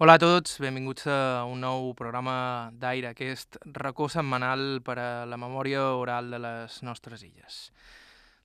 Hola 0.00 0.14
a 0.14 0.18
tots, 0.22 0.60
benvinguts 0.62 1.08
a 1.10 1.42
un 1.50 1.58
nou 1.58 1.88
programa 1.98 2.70
d'Aire, 2.78 3.08
aquest 3.10 3.56
racó 3.74 4.06
setmanal 4.06 4.78
per 4.86 4.94
a 5.02 5.06
la 5.26 5.34
memòria 5.42 5.80
oral 5.98 6.30
de 6.30 6.38
les 6.38 6.76
nostres 6.86 7.24
illes. 7.26 7.56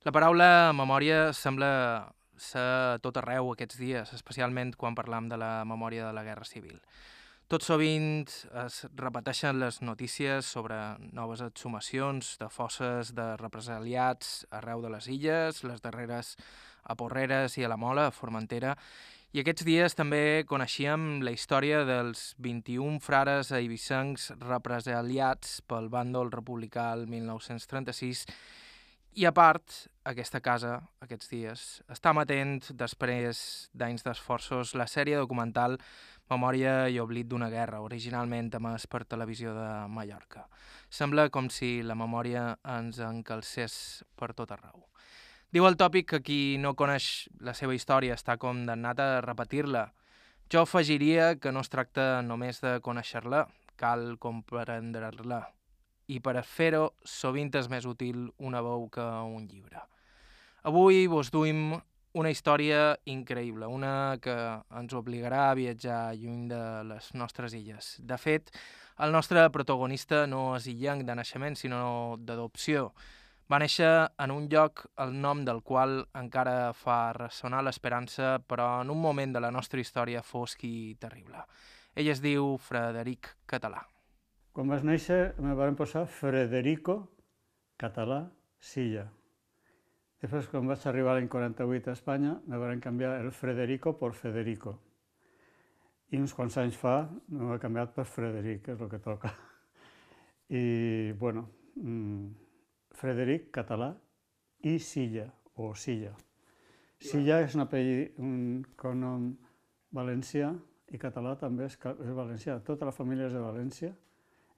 La 0.02 0.10
paraula 0.10 0.72
memòria 0.74 1.28
sembla 1.30 1.70
ser 2.34 2.98
tot 3.06 3.22
arreu 3.22 3.52
aquests 3.52 3.78
dies, 3.78 4.10
especialment 4.18 4.74
quan 4.74 4.98
parlam 4.98 5.30
de 5.30 5.38
la 5.38 5.52
memòria 5.62 6.08
de 6.08 6.18
la 6.18 6.26
Guerra 6.26 6.50
Civil. 6.50 6.82
Tot 7.46 7.62
sovint 7.62 8.26
es 8.66 8.82
repeteixen 8.98 9.62
les 9.62 9.78
notícies 9.78 10.50
sobre 10.58 10.74
noves 11.14 11.46
exhumacions 11.46 12.34
de 12.42 12.50
fosses 12.50 13.14
de 13.14 13.30
represaliats 13.38 14.40
arreu 14.50 14.82
de 14.82 14.90
les 14.90 15.06
illes, 15.06 15.62
les 15.62 15.86
darreres 15.86 16.34
a 16.82 16.98
Porreres 16.98 17.54
i 17.60 17.62
a 17.62 17.70
la 17.70 17.78
Mola, 17.78 18.08
a 18.08 18.16
Formentera, 18.16 18.74
i 19.34 19.42
aquests 19.42 19.66
dies 19.66 19.96
també 19.98 20.44
coneixíem 20.46 21.18
la 21.26 21.32
història 21.34 21.80
dels 21.88 22.36
21 22.38 23.00
frares 23.02 23.50
eivissencs 23.56 24.28
represaliats 24.38 25.56
pel 25.66 25.90
bàndol 25.90 26.30
republicà 26.30 26.92
el 26.94 27.08
1936 27.10 28.28
i 29.18 29.26
a 29.26 29.32
part, 29.34 29.74
aquesta 30.10 30.40
casa, 30.42 30.76
aquests 31.02 31.28
dies, 31.30 31.64
està 31.90 32.10
matent, 32.14 32.56
després 32.74 33.42
d'anys 33.74 34.06
d'esforços, 34.06 34.72
la 34.74 34.88
sèrie 34.90 35.18
documental 35.18 35.78
Memòria 36.30 36.86
i 36.88 36.96
oblit 37.02 37.28
d'una 37.28 37.50
guerra, 37.52 37.82
originalment 37.84 38.48
emès 38.56 38.86
per 38.88 39.02
televisió 39.04 39.52
de 39.52 39.68
Mallorca. 39.92 40.46
Sembla 40.88 41.28
com 41.28 41.50
si 41.52 41.82
la 41.84 41.98
memòria 41.98 42.54
ens 42.78 43.02
encalcés 43.04 43.76
per 44.16 44.32
tot 44.32 44.54
arreu. 44.56 44.86
Diu 45.54 45.68
el 45.68 45.76
tòpic 45.78 46.08
que 46.10 46.18
qui 46.26 46.36
no 46.58 46.72
coneix 46.74 47.28
la 47.46 47.52
seva 47.54 47.76
història 47.76 48.16
està 48.18 48.34
condemnat 48.42 48.98
a 48.98 49.20
repetir-la. 49.22 49.84
Jo 50.50 50.64
afegiria 50.64 51.36
que 51.38 51.52
no 51.54 51.62
es 51.62 51.70
tracta 51.70 52.24
només 52.26 52.58
de 52.64 52.80
conèixer-la, 52.82 53.44
cal 53.78 54.16
comprendre-la. 54.18 55.40
I 56.10 56.18
per 56.26 56.42
fer-ho, 56.42 56.90
sovint 57.06 57.54
és 57.54 57.70
més 57.70 57.86
útil 57.86 58.26
una 58.42 58.64
veu 58.66 58.88
que 58.90 59.06
un 59.30 59.46
llibre. 59.46 59.86
Avui 60.66 61.06
vos 61.06 61.30
duim 61.30 61.78
una 62.18 62.34
història 62.34 62.98
increïble, 63.06 63.70
una 63.70 64.18
que 64.18 64.34
ens 64.74 64.98
obligarà 64.98 65.52
a 65.52 65.56
viatjar 65.58 66.16
lluny 66.18 66.48
de 66.50 66.62
les 66.90 67.14
nostres 67.14 67.54
illes. 67.54 67.94
De 68.02 68.18
fet, 68.18 68.50
el 68.98 69.14
nostre 69.14 69.46
protagonista 69.54 70.26
no 70.26 70.56
és 70.58 70.66
illenc 70.66 71.06
de 71.06 71.14
naixement, 71.14 71.54
sinó 71.54 72.16
d'adopció. 72.18 72.90
Va 73.52 73.58
néixer 73.60 73.88
en 74.24 74.32
un 74.32 74.46
lloc 74.48 74.86
el 75.04 75.10
nom 75.20 75.42
del 75.44 75.60
qual 75.60 75.98
encara 76.16 76.72
fa 76.72 77.12
ressonar 77.12 77.60
l'esperança, 77.62 78.38
però 78.40 78.80
en 78.80 78.92
un 78.94 79.00
moment 79.00 79.34
de 79.34 79.42
la 79.44 79.50
nostra 79.52 79.82
història 79.82 80.22
fosc 80.24 80.64
i 80.64 80.94
terrible. 81.00 81.42
Ell 81.94 82.08
es 82.08 82.22
diu 82.24 82.54
Frederic 82.56 83.34
Català. 83.46 83.82
Quan 84.54 84.70
vas 84.72 84.86
néixer 84.86 85.34
me 85.44 85.52
van 85.58 85.76
posar 85.76 86.06
Frederico 86.08 86.96
Català 87.76 88.22
Silla. 88.58 89.04
Després, 90.24 90.48
quan 90.48 90.64
vaig 90.70 90.86
arribar 90.88 91.18
l'any 91.18 91.28
48 91.28 91.90
a 91.90 91.94
Espanya, 91.98 92.38
me 92.48 92.56
van 92.56 92.80
canviar 92.80 93.18
el 93.20 93.28
Frederico 93.34 93.92
per 94.00 94.14
Federico. 94.16 94.78
I 96.14 96.22
uns 96.22 96.32
quants 96.32 96.56
anys 96.62 96.78
fa 96.80 96.94
m'ho 97.28 97.52
he 97.52 97.60
canviat 97.60 97.92
per 97.92 98.06
Frederic, 98.08 98.70
és 98.72 98.80
el 98.80 98.88
que 98.88 99.02
toca. 99.04 99.34
I, 100.48 101.12
bueno, 101.20 101.44
mmm, 101.76 102.43
Frederic 102.94 103.50
Català 103.54 103.90
i 104.64 104.78
Silla, 104.78 105.26
o 105.56 105.72
Silla. 105.74 106.14
Silla 107.04 107.40
és 107.44 107.54
un 107.56 107.64
apell, 107.64 107.90
un 108.22 108.62
cognom 108.80 109.26
valencià 109.94 110.52
i 110.94 111.00
català 111.00 111.34
també 111.40 111.66
és, 111.68 111.76
és 111.76 112.14
valencià. 112.16 112.58
Tota 112.64 112.88
la 112.88 112.94
família 112.94 113.28
és 113.28 113.34
de 113.36 113.42
València, 113.42 113.90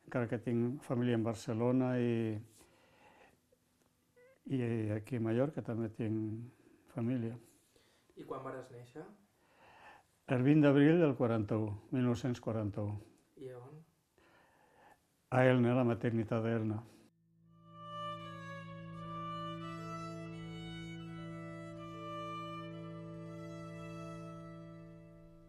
encara 0.07 0.29
que 0.31 0.39
tinc 0.45 0.85
família 0.87 1.19
en 1.19 1.25
Barcelona 1.27 1.97
i, 1.99 2.37
i 4.53 4.61
aquí 4.95 5.19
a 5.19 5.25
Mallorca 5.27 5.65
també 5.67 5.91
tinc 5.97 6.93
família. 6.95 7.35
I 8.17 8.25
quan 8.25 8.45
vas 8.45 8.71
néixer? 8.73 9.05
El 10.33 10.43
20 10.43 10.65
d'abril 10.65 11.01
del 11.03 11.15
41, 11.15 11.75
1941. 11.93 12.95
I 13.43 13.53
on? 13.55 13.75
A 15.31 15.43
Elna, 15.47 15.73
a 15.75 15.81
la 15.81 15.85
maternitat 15.87 16.43
d'Elna. 16.43 16.81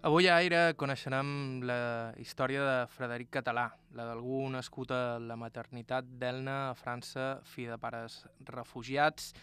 Avui 0.07 0.29
a 0.29 0.37
Aire 0.39 0.59
coneixerem 0.79 1.29
la 1.67 2.13
història 2.15 2.61
de 2.63 2.75
Frederic 2.87 3.27
Català, 3.35 3.65
la 3.91 4.05
d'algú 4.07 4.37
nascut 4.53 4.93
a 4.95 5.17
la 5.19 5.35
maternitat 5.35 6.05
d'Elna, 6.21 6.69
a 6.69 6.75
França, 6.79 7.25
fill 7.43 7.73
de 7.73 7.75
pares 7.81 8.21
refugiats, 8.47 9.33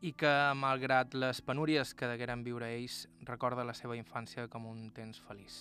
i 0.00 0.14
que, 0.16 0.30
malgrat 0.56 1.12
les 1.12 1.42
penúries 1.44 1.92
que 1.92 2.08
degueren 2.08 2.40
viure 2.46 2.70
ells, 2.72 3.02
recorda 3.28 3.66
la 3.68 3.74
seva 3.76 3.98
infància 3.98 4.46
com 4.48 4.64
un 4.70 4.86
temps 4.96 5.20
feliç. 5.26 5.58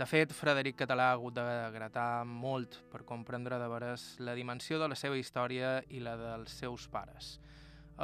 De 0.00 0.08
fet, 0.08 0.34
Frederic 0.34 0.80
Català 0.80 1.12
ha 1.12 1.20
hagut 1.20 1.38
de 1.38 1.44
gratar 1.76 2.24
molt 2.26 2.80
per 2.90 3.04
comprendre 3.06 3.60
de 3.62 3.68
veres 3.70 4.08
la 4.18 4.34
dimensió 4.34 4.80
de 4.82 4.88
la 4.90 4.98
seva 4.98 5.20
història 5.20 5.76
i 5.94 6.02
la 6.02 6.16
dels 6.18 6.58
seus 6.58 6.88
pares. 6.90 7.36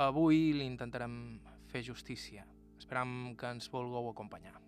Avui 0.07 0.53
li 0.55 0.71
intentarem 0.71 1.41
fer 1.67 1.83
justícia. 1.91 2.47
Esperam 2.79 3.35
que 3.35 3.51
ens 3.51 3.67
vulgueu 3.73 4.13
acompanyar. 4.13 4.61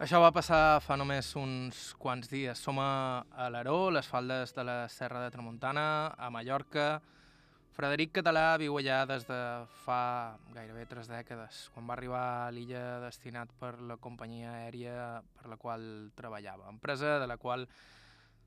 Això 0.00 0.16
va 0.16 0.30
passar 0.32 0.80
fa 0.80 0.96
només 0.96 1.26
uns 1.36 1.90
quants 2.00 2.30
dies. 2.32 2.56
Som 2.56 2.78
a, 2.80 3.20
l'Aró, 3.52 3.90
les 3.92 4.06
faldes 4.08 4.54
de 4.56 4.62
la 4.64 4.76
Serra 4.88 5.20
de 5.20 5.28
Tramuntana, 5.34 6.14
a 6.16 6.30
Mallorca. 6.32 7.02
Frederic 7.76 8.14
Català 8.16 8.56
viu 8.56 8.78
allà 8.80 9.02
des 9.10 9.28
de 9.28 9.40
fa 9.82 10.38
gairebé 10.56 10.86
tres 10.88 11.12
dècades, 11.12 11.60
quan 11.74 11.84
va 11.84 11.98
arribar 11.98 12.24
a 12.46 12.48
l'illa 12.48 12.96
destinat 13.04 13.52
per 13.60 13.74
la 13.92 13.98
companyia 14.00 14.56
aèria 14.62 15.20
per 15.36 15.52
la 15.52 15.60
qual 15.60 15.84
treballava, 16.16 16.72
empresa 16.72 17.18
de 17.20 17.28
la 17.28 17.36
qual, 17.36 17.68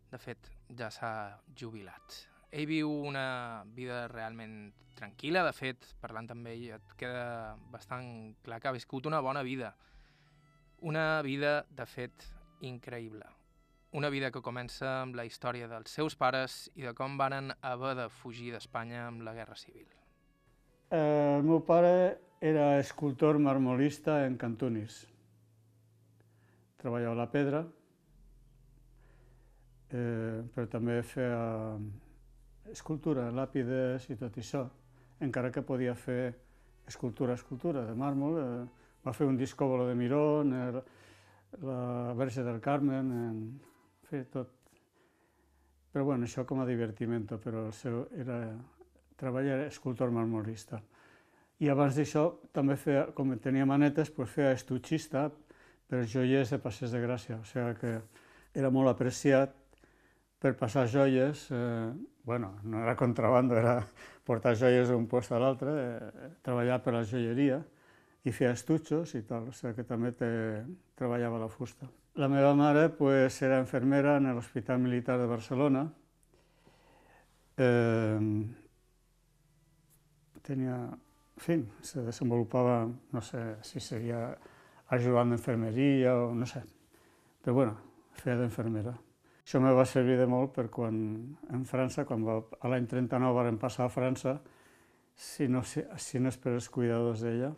de 0.09 0.23
fet, 0.25 0.49
ja 0.73 0.89
s'ha 0.89 1.13
jubilat. 1.53 2.17
Ell 2.49 2.65
viu 2.65 2.89
una 3.13 3.61
vida 3.77 4.07
realment 4.09 4.73
tranquil·la, 4.97 5.45
de 5.45 5.53
fet, 5.53 5.93
parlant 6.01 6.33
amb 6.33 6.49
ell 6.49 6.71
et 6.81 6.97
queda 6.97 7.53
bastant 7.69 8.39
clar 8.41 8.57
que 8.57 8.73
ha 8.73 8.79
viscut 8.81 9.05
una 9.05 9.21
bona 9.21 9.45
vida, 9.45 9.75
una 10.83 11.21
vida, 11.23 11.65
de 11.71 11.85
fet, 11.87 12.25
increïble. 12.59 13.23
Una 13.95 14.09
vida 14.11 14.31
que 14.35 14.41
comença 14.43 14.89
amb 15.03 15.15
la 15.15 15.23
història 15.23 15.69
dels 15.71 15.93
seus 15.95 16.17
pares 16.19 16.67
i 16.75 16.83
de 16.83 16.91
com 16.97 17.15
varen 17.17 17.53
haver 17.61 17.93
de 18.01 18.09
fugir 18.11 18.51
d'Espanya 18.51 19.05
amb 19.07 19.23
la 19.23 19.33
Guerra 19.37 19.55
Civil. 19.55 19.87
Eh, 20.91 21.37
el 21.37 21.47
meu 21.47 21.63
pare 21.63 21.93
era 22.43 22.79
escultor 22.81 23.39
marmolista 23.39 24.25
en 24.27 24.35
Cantunis. 24.37 24.99
Treballava 26.83 27.15
la 27.21 27.29
pedra, 27.31 27.63
eh, 29.87 30.43
però 30.51 30.67
també 30.67 30.99
feia 31.07 31.41
escultura, 32.75 33.31
làpides 33.31 34.11
i 34.11 34.19
tot 34.19 34.35
això, 34.35 34.67
encara 35.23 35.51
que 35.51 35.63
podia 35.63 35.95
fer 35.95 36.33
escultura, 36.91 37.39
escultura 37.39 37.87
de 37.87 37.95
màrmol, 37.95 38.41
eh, 38.43 38.82
va 39.03 39.13
fer 39.13 39.27
un 39.27 39.37
discòbolo 39.37 39.87
de 39.87 39.95
Mirón, 39.95 40.53
el, 40.53 40.81
la 41.61 42.13
Verge 42.17 42.43
del 42.43 42.59
Carmen, 42.61 43.11
en 43.11 43.39
fi, 44.09 44.23
tot. 44.31 44.51
Però 45.93 46.05
bueno, 46.07 46.25
això 46.25 46.45
com 46.49 46.63
a 46.63 46.65
divertiment, 46.65 47.27
però 47.43 47.67
el 47.67 47.75
seu 47.77 48.07
era, 48.17 48.39
treballar 49.19 49.61
escultor 49.67 50.11
marmorista. 50.11 50.81
I 51.61 51.69
abans 51.69 51.95
d'això 51.95 52.25
també 52.55 52.75
feia, 52.79 53.05
com 53.15 53.31
tenia 53.39 53.65
manetes, 53.69 54.09
pues 54.11 54.31
feia 54.33 54.55
estutxista 54.55 55.29
per 55.87 56.03
joies 56.09 56.49
de 56.49 56.59
Passes 56.59 56.91
de 56.91 57.01
Gràcia, 57.03 57.37
o 57.39 57.45
sigui 57.47 57.75
que 57.79 57.93
era 58.57 58.71
molt 58.73 58.89
apreciat 58.91 59.53
per 60.43 60.55
passar 60.59 60.87
joies, 60.91 61.45
eh, 61.55 61.91
bueno, 62.25 62.57
no 62.63 62.81
era 62.83 62.97
contrabando, 62.99 63.55
era 63.55 63.77
portar 64.27 64.55
joies 64.59 64.89
d'un 64.89 65.05
lloc 65.07 65.31
a 65.31 65.39
l'altre, 65.39 65.71
eh, 65.71 66.29
treballar 66.43 66.81
per 66.83 66.93
la 66.97 67.03
joieria, 67.07 67.61
i 68.23 68.31
feia 68.31 68.53
estutxos 68.55 69.15
i 69.19 69.23
tal, 69.27 69.49
o 69.51 69.55
sigui 69.55 69.75
que 69.77 69.85
també 69.87 70.13
te, 70.15 70.29
treballava 70.95 71.41
la 71.41 71.49
fusta. 71.51 71.89
La 72.15 72.29
meva 72.29 72.53
mare 72.55 72.87
pues, 72.93 73.41
era 73.41 73.59
infermera 73.59 74.17
en 74.17 74.29
l'Hospital 74.35 74.79
Militar 74.79 75.17
de 75.19 75.27
Barcelona. 75.27 75.87
Eh, 77.57 78.19
tenia, 80.43 80.77
en 80.93 81.41
fi, 81.41 81.57
se 81.81 82.03
desenvolupava, 82.05 82.83
no 82.87 83.21
sé 83.21 83.43
si 83.65 83.81
seria 83.81 84.27
ajudant 84.93 85.33
d'infermeria 85.33 86.13
o 86.19 86.33
no 86.37 86.45
sé, 86.45 86.61
però 87.41 87.55
bueno, 87.57 87.75
feia 88.19 88.37
d'infermera. 88.39 88.93
Això 89.43 89.59
me 89.59 89.73
va 89.75 89.83
servir 89.89 90.15
de 90.19 90.27
molt 90.29 90.53
per 90.55 90.69
quan 90.71 90.95
en 91.51 91.63
França, 91.67 92.05
quan 92.07 92.23
va, 92.23 92.39
a 92.61 92.69
l'any 92.71 92.85
39 92.87 93.47
vam 93.49 93.57
passar 93.59 93.87
a 93.87 93.91
França, 93.91 94.37
si 95.15 95.49
no, 95.51 95.63
si, 95.67 95.83
si 95.99 96.19
no 96.19 96.31
és 96.31 96.37
per 96.39 96.53
els 96.55 96.69
cuidadors 96.71 97.25
d'ella, 97.25 97.51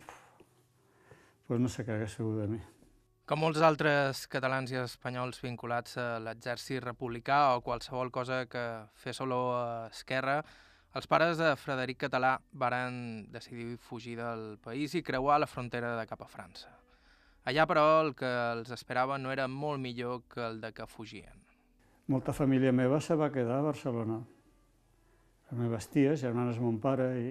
pues 1.46 1.60
no 1.62 1.70
sé 1.70 1.86
què 1.86 1.94
hagués 1.94 2.16
sigut 2.18 2.40
de 2.42 2.48
mi. 2.50 2.60
Com 3.26 3.40
molts 3.42 3.58
altres 3.66 4.26
catalans 4.30 4.70
i 4.70 4.78
espanyols 4.78 5.40
vinculats 5.42 5.96
a 5.98 6.20
l'exèrcit 6.22 6.84
republicà 6.84 7.56
o 7.56 7.62
qualsevol 7.66 8.12
cosa 8.14 8.44
que 8.46 8.62
fes 8.94 9.18
olor 9.24 9.48
a 9.56 9.64
esquerra, 9.90 10.40
els 10.96 11.08
pares 11.10 11.36
de 11.36 11.48
Frederic 11.58 11.98
Català 12.06 12.36
varen 12.52 13.26
decidir 13.32 13.74
fugir 13.82 14.14
del 14.20 14.56
país 14.62 14.94
i 14.94 15.02
creuar 15.02 15.40
la 15.42 15.48
frontera 15.50 15.96
de 15.98 16.06
cap 16.06 16.22
a 16.22 16.28
França. 16.30 16.70
Allà, 17.46 17.66
però, 17.68 17.82
el 18.02 18.14
que 18.18 18.30
els 18.52 18.70
esperava 18.74 19.18
no 19.18 19.34
era 19.34 19.44
molt 19.46 19.82
millor 19.82 20.22
que 20.32 20.40
el 20.46 20.62
de 20.62 20.72
que 20.74 20.86
fugien. 20.86 21.42
Molta 22.10 22.32
família 22.32 22.72
meva 22.72 22.98
se 23.00 23.14
va 23.18 23.28
quedar 23.34 23.58
a 23.58 23.66
Barcelona. 23.66 24.22
Les 25.50 25.58
meves 25.58 25.90
ties, 25.90 26.22
germanes 26.22 26.56
de 26.56 26.64
mon 26.64 26.80
pare, 26.82 27.10
i 27.20 27.28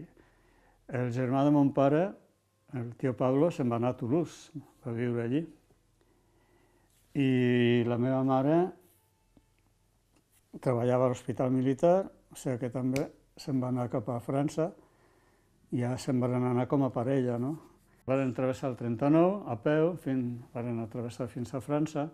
el 1.00 1.12
germà 1.16 1.44
de 1.48 1.56
mon 1.56 1.74
pare, 1.74 2.06
el 2.76 2.96
tio 3.00 3.14
Pablo, 3.16 3.50
se'n 3.52 3.72
va 3.72 3.80
anar 3.80 3.94
a 3.94 3.98
Toulouse, 4.00 4.52
va 4.84 4.94
viure 4.96 5.24
allí. 5.24 5.42
I 7.16 7.84
la 7.88 7.98
meva 8.02 8.24
mare 8.28 8.58
treballava 10.60 11.08
a 11.08 11.12
l'hospital 11.14 11.52
militar, 11.52 12.02
o 12.32 12.36
sigui 12.40 12.60
que 12.64 12.72
també 12.74 13.06
se'n 13.40 13.62
va 13.64 13.72
anar 13.72 13.88
cap 13.92 14.10
a 14.12 14.20
França, 14.24 14.70
ja 15.76 15.96
se'n 16.00 16.20
van 16.24 16.36
anar 16.40 16.68
com 16.72 16.84
a 16.86 16.92
parella, 16.94 17.40
no? 17.40 17.56
Van 18.06 18.32
travessar 18.38 18.70
el 18.70 18.78
39 18.80 19.50
a 19.52 19.56
peu, 19.64 19.96
fins, 19.98 20.44
van 20.54 20.84
travessar 20.92 21.28
fins 21.32 21.54
a 21.56 21.62
França, 21.64 22.10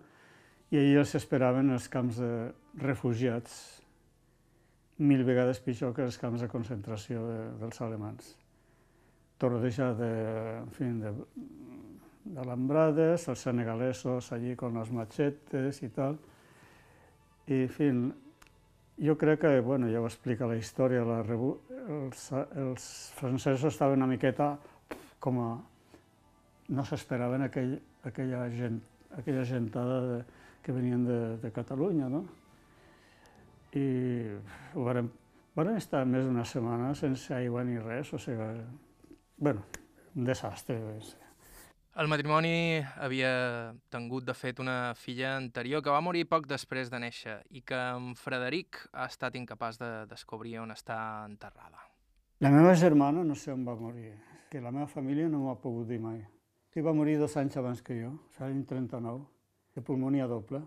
i 0.72 0.80
allí 0.80 0.96
els 1.02 1.16
esperaven 1.20 1.74
els 1.76 1.90
camps 1.92 2.22
de 2.22 2.32
refugiats, 2.80 3.58
mil 5.02 5.26
vegades 5.28 5.60
pitjor 5.66 5.96
que 5.98 6.06
els 6.06 6.18
camps 6.22 6.46
de 6.46 6.48
concentració 6.52 7.26
de, 7.26 7.42
dels 7.60 7.82
alemans. 7.82 8.36
Tordeja 9.42 9.92
de, 9.98 10.12
en 10.62 10.72
fin, 10.76 11.00
de, 11.02 11.12
d'alambrades, 12.36 13.28
els 13.32 13.46
senegalesos 13.48 14.32
allí 14.36 14.56
con 14.56 14.78
les 14.78 14.92
machetes 14.94 15.82
i 15.82 15.90
tal. 15.96 16.20
I, 17.48 17.64
en 17.64 17.72
fi, 17.74 17.90
jo 19.02 19.18
crec 19.18 19.42
que, 19.42 19.54
bueno, 19.66 19.90
ja 19.90 20.02
ho 20.02 20.06
explica 20.06 20.50
la 20.50 20.60
història, 20.60 21.06
la 21.08 21.22
rebu... 21.26 21.56
els, 21.82 22.28
els 22.62 22.84
francesos 23.18 23.74
estaven 23.74 23.98
una 23.98 24.10
miqueta 24.12 24.54
com 25.20 25.40
a... 25.42 25.50
no 26.72 26.86
s'esperaven 26.86 27.48
aquell, 27.48 27.74
aquella, 28.08 28.46
gent, 28.54 28.78
aquella 29.18 29.44
gentada 29.46 29.98
de, 30.06 30.20
que 30.62 30.72
venien 30.72 31.04
de, 31.06 31.18
de 31.42 31.52
Catalunya, 31.52 32.08
no? 32.10 32.22
I 33.74 33.88
ho 34.76 34.86
varen, 34.86 35.10
varen 35.58 35.82
estar 35.82 36.06
més 36.06 36.28
d'una 36.28 36.46
setmana 36.46 36.94
sense 36.96 37.34
aigua 37.36 37.66
ni 37.68 37.80
res, 37.82 38.14
o 38.14 38.20
sigui, 38.22 38.62
bueno, 39.42 39.66
un 40.16 40.24
desastre. 40.24 40.78
El 42.00 42.08
matrimoni 42.08 42.80
havia 43.04 43.74
tingut, 43.92 44.24
de 44.24 44.36
fet, 44.38 44.62
una 44.64 44.94
filla 44.96 45.34
anterior 45.36 45.82
que 45.84 45.92
va 45.92 46.00
morir 46.00 46.28
poc 46.30 46.46
després 46.48 46.92
de 46.94 47.00
néixer 47.02 47.34
i 47.50 47.64
que 47.68 47.76
en 47.76 48.14
Frederic 48.16 48.78
ha 48.94 49.08
estat 49.10 49.36
incapaç 49.36 49.82
de 49.82 49.90
descobrir 50.08 50.60
on 50.62 50.72
està 50.72 51.26
enterrada. 51.26 51.82
La 52.40 52.52
meva 52.54 52.76
germana 52.80 53.26
no 53.26 53.36
sé 53.36 53.52
on 53.52 53.66
va 53.68 53.76
morir, 53.76 54.14
que 54.50 54.62
la 54.62 54.72
meva 54.72 54.88
família 54.88 55.28
no 55.28 55.42
m'ho 55.42 55.52
ha 55.52 55.60
pogut 55.60 55.90
dir 55.90 56.00
mai. 56.00 56.22
Sí, 56.72 56.80
va 56.86 56.94
morir 56.96 57.18
dos 57.20 57.36
anys 57.42 57.58
abans 57.60 57.82
que 57.84 57.98
jo, 57.98 58.14
l'any 58.40 58.62
39, 58.70 59.26
de 59.76 59.84
pulmonia 59.84 60.30
doble. 60.30 60.62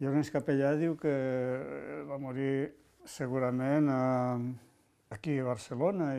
I 0.00 0.08
Ernest 0.08 0.32
Capellà 0.32 0.72
diu 0.78 0.94
que 0.96 1.12
va 2.08 2.16
morir 2.22 2.72
segurament 3.04 3.90
aquí 5.12 5.36
a 5.36 5.50
Barcelona, 5.50 6.14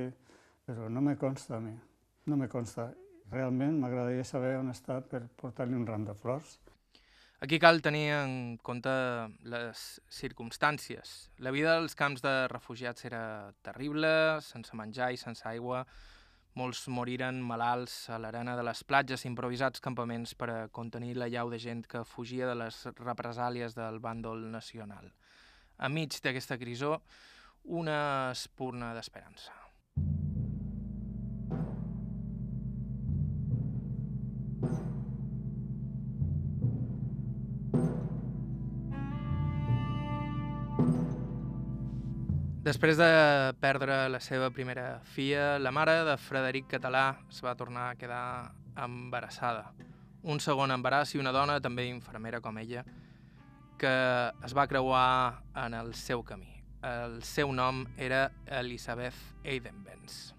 però 0.68 0.92
no 0.94 1.02
me 1.02 1.18
consta 1.18 1.58
a 1.58 1.64
mi. 1.64 1.74
No 2.26 2.38
me 2.38 2.48
consta. 2.48 2.94
Realment 3.32 3.80
m'agradaria 3.82 4.24
saber 4.24 4.56
on 4.60 4.70
està 4.72 5.00
per 5.02 5.26
portar-li 5.40 5.76
un 5.76 5.88
ram 5.88 6.06
de 6.08 6.14
flors. 6.16 6.58
Aquí 7.44 7.58
cal 7.60 7.82
tenir 7.84 8.06
en 8.16 8.34
compte 8.64 8.92
les 9.52 9.80
circumstàncies. 10.08 11.12
La 11.44 11.52
vida 11.52 11.74
dels 11.76 11.98
camps 12.00 12.24
de 12.24 12.32
refugiats 12.48 13.04
era 13.10 13.52
terrible, 13.68 14.40
sense 14.46 14.78
menjar 14.80 15.10
i 15.12 15.20
sense 15.20 15.44
aigua. 15.50 15.82
Molts 16.56 16.86
moriren 16.88 17.42
malalts 17.44 17.98
a 18.14 18.20
l'arena 18.22 18.56
de 18.56 18.64
les 18.64 18.84
platges, 18.88 19.26
improvisats 19.28 19.84
campaments 19.84 20.36
per 20.40 20.50
a 20.54 20.60
contenir 20.70 21.18
la 21.18 21.28
llau 21.28 21.52
de 21.52 21.60
gent 21.60 21.84
que 21.90 22.06
fugia 22.08 22.48
de 22.48 22.56
les 22.62 22.78
represàlies 23.02 23.76
del 23.76 24.00
bàndol 24.00 24.46
nacional. 24.54 25.12
A 25.78 25.90
mig 25.90 26.16
d'aquesta 26.24 26.56
crisó, 26.62 27.02
una 27.66 28.32
espurna 28.32 28.94
d'esperança. 28.96 29.52
Després 42.74 42.98
de 42.98 43.08
perdre 43.62 43.96
la 44.10 44.18
seva 44.18 44.48
primera 44.50 44.96
filla, 45.06 45.60
la 45.62 45.70
mare 45.70 45.94
de 46.08 46.16
Frederic 46.18 46.72
Català 46.72 47.04
es 47.30 47.38
va 47.46 47.54
tornar 47.54 47.84
a 47.92 48.00
quedar 48.00 48.50
embarassada. 48.82 49.68
Un 50.26 50.42
segon 50.42 50.74
embaràs 50.74 51.14
i 51.14 51.22
una 51.22 51.36
dona, 51.36 51.60
també 51.62 51.86
infermera 51.86 52.42
com 52.42 52.58
ella, 52.58 52.82
que 53.78 53.94
es 54.50 54.58
va 54.58 54.66
creuar 54.66 55.44
en 55.68 55.78
el 55.84 55.94
seu 55.94 56.26
camí. 56.26 56.50
El 56.82 57.20
seu 57.22 57.54
nom 57.54 57.86
era 57.94 58.32
Elisabeth 58.64 59.22
Eidenbenz. 59.44 60.34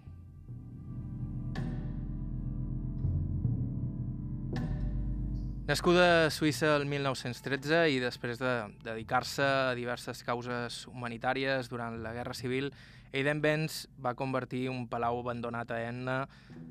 Nascuda 5.65 6.27
a 6.27 6.29
Suïssa 6.29 6.75
el 6.77 6.83
1913 6.85 7.77
i 7.89 7.95
després 7.97 8.37
de 8.37 8.49
dedicar-se 8.85 9.41
a 9.41 9.71
diverses 9.73 10.19
causes 10.21 10.83
humanitàries 10.91 11.71
durant 11.71 11.95
la 12.03 12.11
Guerra 12.13 12.35
Civil, 12.37 12.67
Aiden 13.09 13.41
Benz 13.41 13.79
va 13.97 14.13
convertir 14.13 14.67
un 14.69 14.83
palau 14.91 15.23
abandonat 15.23 15.73
a 15.73 15.79
Enna, 15.87 16.19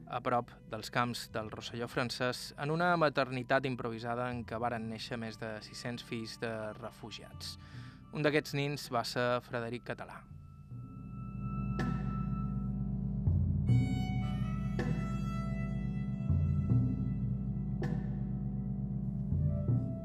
a 0.06 0.20
prop 0.22 0.52
dels 0.70 0.94
camps 0.94 1.24
del 1.34 1.50
Rosselló 1.50 1.88
francès, 1.90 2.52
en 2.54 2.70
una 2.70 2.92
maternitat 2.94 3.66
improvisada 3.66 4.28
en 4.30 4.44
què 4.46 4.62
varen 4.62 4.86
néixer 4.92 5.18
més 5.18 5.40
de 5.42 5.56
600 5.66 6.06
fills 6.06 6.38
de 6.44 6.52
refugiats. 6.78 7.56
Un 8.14 8.22
d'aquests 8.22 8.54
nins 8.54 8.86
va 8.94 9.02
ser 9.02 9.26
Frederic 9.48 9.90
Català. 9.90 10.20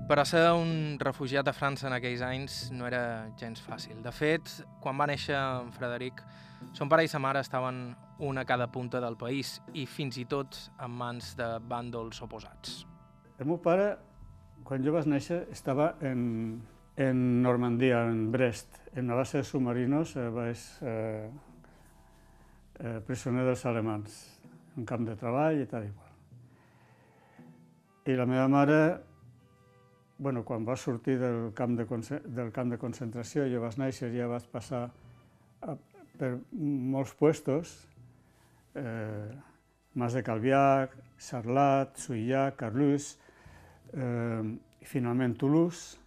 Però 0.09 0.23
ser 0.25 0.47
un 0.57 0.97
refugiat 0.97 1.45
a 1.45 1.51
França 1.53 1.85
en 1.85 1.93
aquells 1.93 2.23
anys 2.25 2.53
no 2.73 2.87
era 2.87 3.29
gens 3.37 3.59
fàcil. 3.61 3.99
De 4.01 4.09
fet, 4.09 4.47
quan 4.81 4.97
va 4.97 5.05
néixer 5.05 5.35
en 5.37 5.67
Frederic, 5.75 6.23
son 6.73 6.89
pare 6.89 7.03
i 7.05 7.09
sa 7.11 7.19
mare 7.21 7.43
estaven 7.45 7.91
una 8.25 8.41
a 8.41 8.47
cada 8.49 8.65
punta 8.73 8.97
del 9.03 9.13
país 9.21 9.59
i 9.77 9.83
fins 9.85 10.17
i 10.17 10.23
tot 10.25 10.57
en 10.81 10.95
mans 10.97 11.35
de 11.37 11.49
bàndols 11.61 12.23
oposats. 12.25 12.87
El 13.37 13.51
meu 13.51 13.59
pare, 13.61 13.91
quan 14.65 14.81
jo 14.81 14.95
vaig 14.95 15.05
néixer, 15.11 15.43
estava 15.53 15.91
en, 16.01 16.23
en 16.97 17.21
Normandia, 17.43 18.01
en 18.09 18.31
Brest, 18.33 18.79
en 18.97 19.13
la 19.13 19.19
base 19.19 19.43
de 19.43 19.45
submarinos, 19.45 20.15
eh, 20.17 20.25
vaig 20.33 20.63
eh, 20.89 21.29
eh, 22.79 22.97
prisioner 23.05 23.45
dels 23.45 23.67
alemans, 23.69 24.17
un 24.73 24.89
camp 24.89 25.05
de 25.05 25.13
treball 25.21 25.61
i 25.61 25.69
tal 25.69 25.85
i 25.85 25.93
qual. 25.93 27.45
I 28.09 28.17
la 28.17 28.25
meva 28.25 28.49
mare 28.49 28.81
bueno, 30.19 30.43
quan 30.43 30.65
va 30.67 30.75
sortir 30.75 31.17
del 31.17 31.53
camp 31.55 31.77
de, 31.79 31.87
del 32.27 32.51
camp 32.51 32.69
de 32.69 32.77
concentració, 32.77 33.47
jo 33.47 33.61
vaig 33.63 33.77
néixer, 33.79 34.11
ja 34.13 34.27
vaig 34.27 34.45
passar 34.51 34.89
a, 35.63 35.75
per 36.19 36.33
molts 36.51 37.15
puestos, 37.15 37.77
eh, 38.75 39.31
Mas 39.95 40.13
de 40.13 40.21
Calviac, 40.21 40.91
Sarlat, 41.17 41.95
Suïllà, 41.97 42.51
Carlús, 42.59 43.15
eh, 43.95 44.43
i 44.79 44.85
finalment 44.85 45.33
Toulouse, 45.39 45.97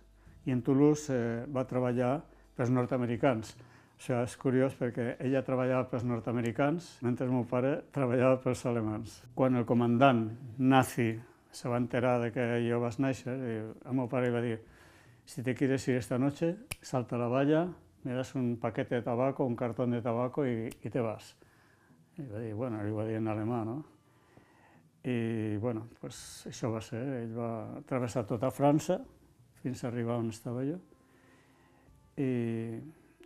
i 0.47 0.55
en 0.55 0.63
Toulouse 0.63 1.13
eh, 1.13 1.43
va 1.51 1.67
treballar 1.69 2.21
pels 2.57 2.71
nord-americans. 2.71 3.57
Això 3.97 4.21
és 4.27 4.37
curiós 4.37 4.77
perquè 4.79 5.17
ella 5.23 5.45
treballava 5.47 5.89
pels 5.91 6.05
nord-americans, 6.07 6.99
mentre 7.07 7.27
el 7.27 7.35
meu 7.35 7.45
pare 7.49 7.79
treballava 7.95 8.41
pels 8.45 8.65
alemans. 8.69 9.21
Quan 9.35 9.57
el 9.57 9.67
comandant 9.67 10.29
nazi 10.59 11.15
se 11.53 11.69
va 11.69 11.79
enterar 11.79 12.19
de 12.23 12.33
que 12.33 12.45
jo 12.65 12.81
vaig 12.81 12.99
néixer 13.05 13.37
i 13.37 13.57
el 13.61 13.97
meu 13.97 14.09
pare 14.09 14.33
va 14.33 14.41
dir 14.45 14.59
si 15.25 15.43
te 15.43 15.55
quieres 15.55 15.87
ir 15.89 15.97
esta 15.97 16.19
noche, 16.19 16.57
salta 16.81 17.19
la 17.19 17.29
valla, 17.29 17.69
me 18.03 18.15
das 18.15 18.35
un 18.35 18.57
paquete 18.57 18.97
de 18.97 19.03
tabaco, 19.03 19.45
un 19.45 19.57
cartón 19.57 19.93
de 19.93 20.03
tabaco 20.03 20.47
y, 20.47 20.69
y 20.83 20.91
te 20.91 21.01
vas. 21.01 21.37
I 22.19 22.27
va 22.27 22.41
dir, 22.41 22.55
bueno, 22.55 22.83
li 22.85 22.91
va 22.93 23.07
dir 23.07 23.17
en 23.17 23.29
alemà, 23.31 23.63
no? 23.65 23.77
I, 25.03 25.57
bueno, 25.63 25.87
pues, 26.01 26.45
això 26.51 26.71
va 26.73 26.83
ser. 26.85 27.01
Ell 27.23 27.37
va 27.37 27.81
travessar 27.89 28.27
tota 28.29 28.51
França 28.53 28.99
fins 29.63 29.83
a 29.83 29.89
arribar 29.89 30.19
on 30.21 30.29
estava 30.35 30.65
jo. 30.67 30.77
I, 32.19 32.29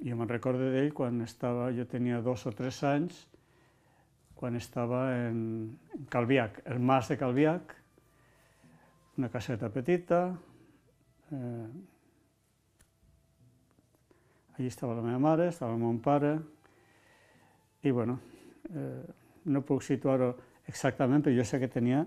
i 0.04 0.12
jo 0.12 0.18
me'n 0.20 0.30
recordo 0.30 0.68
d'ell 0.70 0.92
quan 0.94 1.24
estava, 1.24 1.72
jo 1.74 1.88
tenia 1.90 2.20
dos 2.22 2.46
o 2.46 2.52
tres 2.54 2.82
anys, 2.86 3.24
quan 4.36 4.56
estava 4.56 5.08
en, 5.24 5.40
en 5.96 6.06
Calviac, 6.12 6.60
el 6.68 6.78
mas 6.78 7.08
de 7.08 7.16
Calviac, 7.18 7.74
una 9.16 9.30
caseta 9.32 9.70
petita, 9.72 10.36
eh, 11.32 11.68
allí 14.58 14.66
estava 14.68 14.94
la 14.94 15.02
meva 15.04 15.18
mare, 15.18 15.48
estava 15.48 15.76
mon 15.76 16.00
pare, 16.00 16.36
i 17.82 17.90
bueno, 17.90 18.20
eh, 18.74 19.02
no 19.44 19.62
puc 19.62 19.82
situar-ho 19.82 20.34
exactament, 20.66 21.24
però 21.24 21.36
jo 21.36 21.44
sé 21.46 21.60
que 21.62 21.70
tenia 21.70 22.04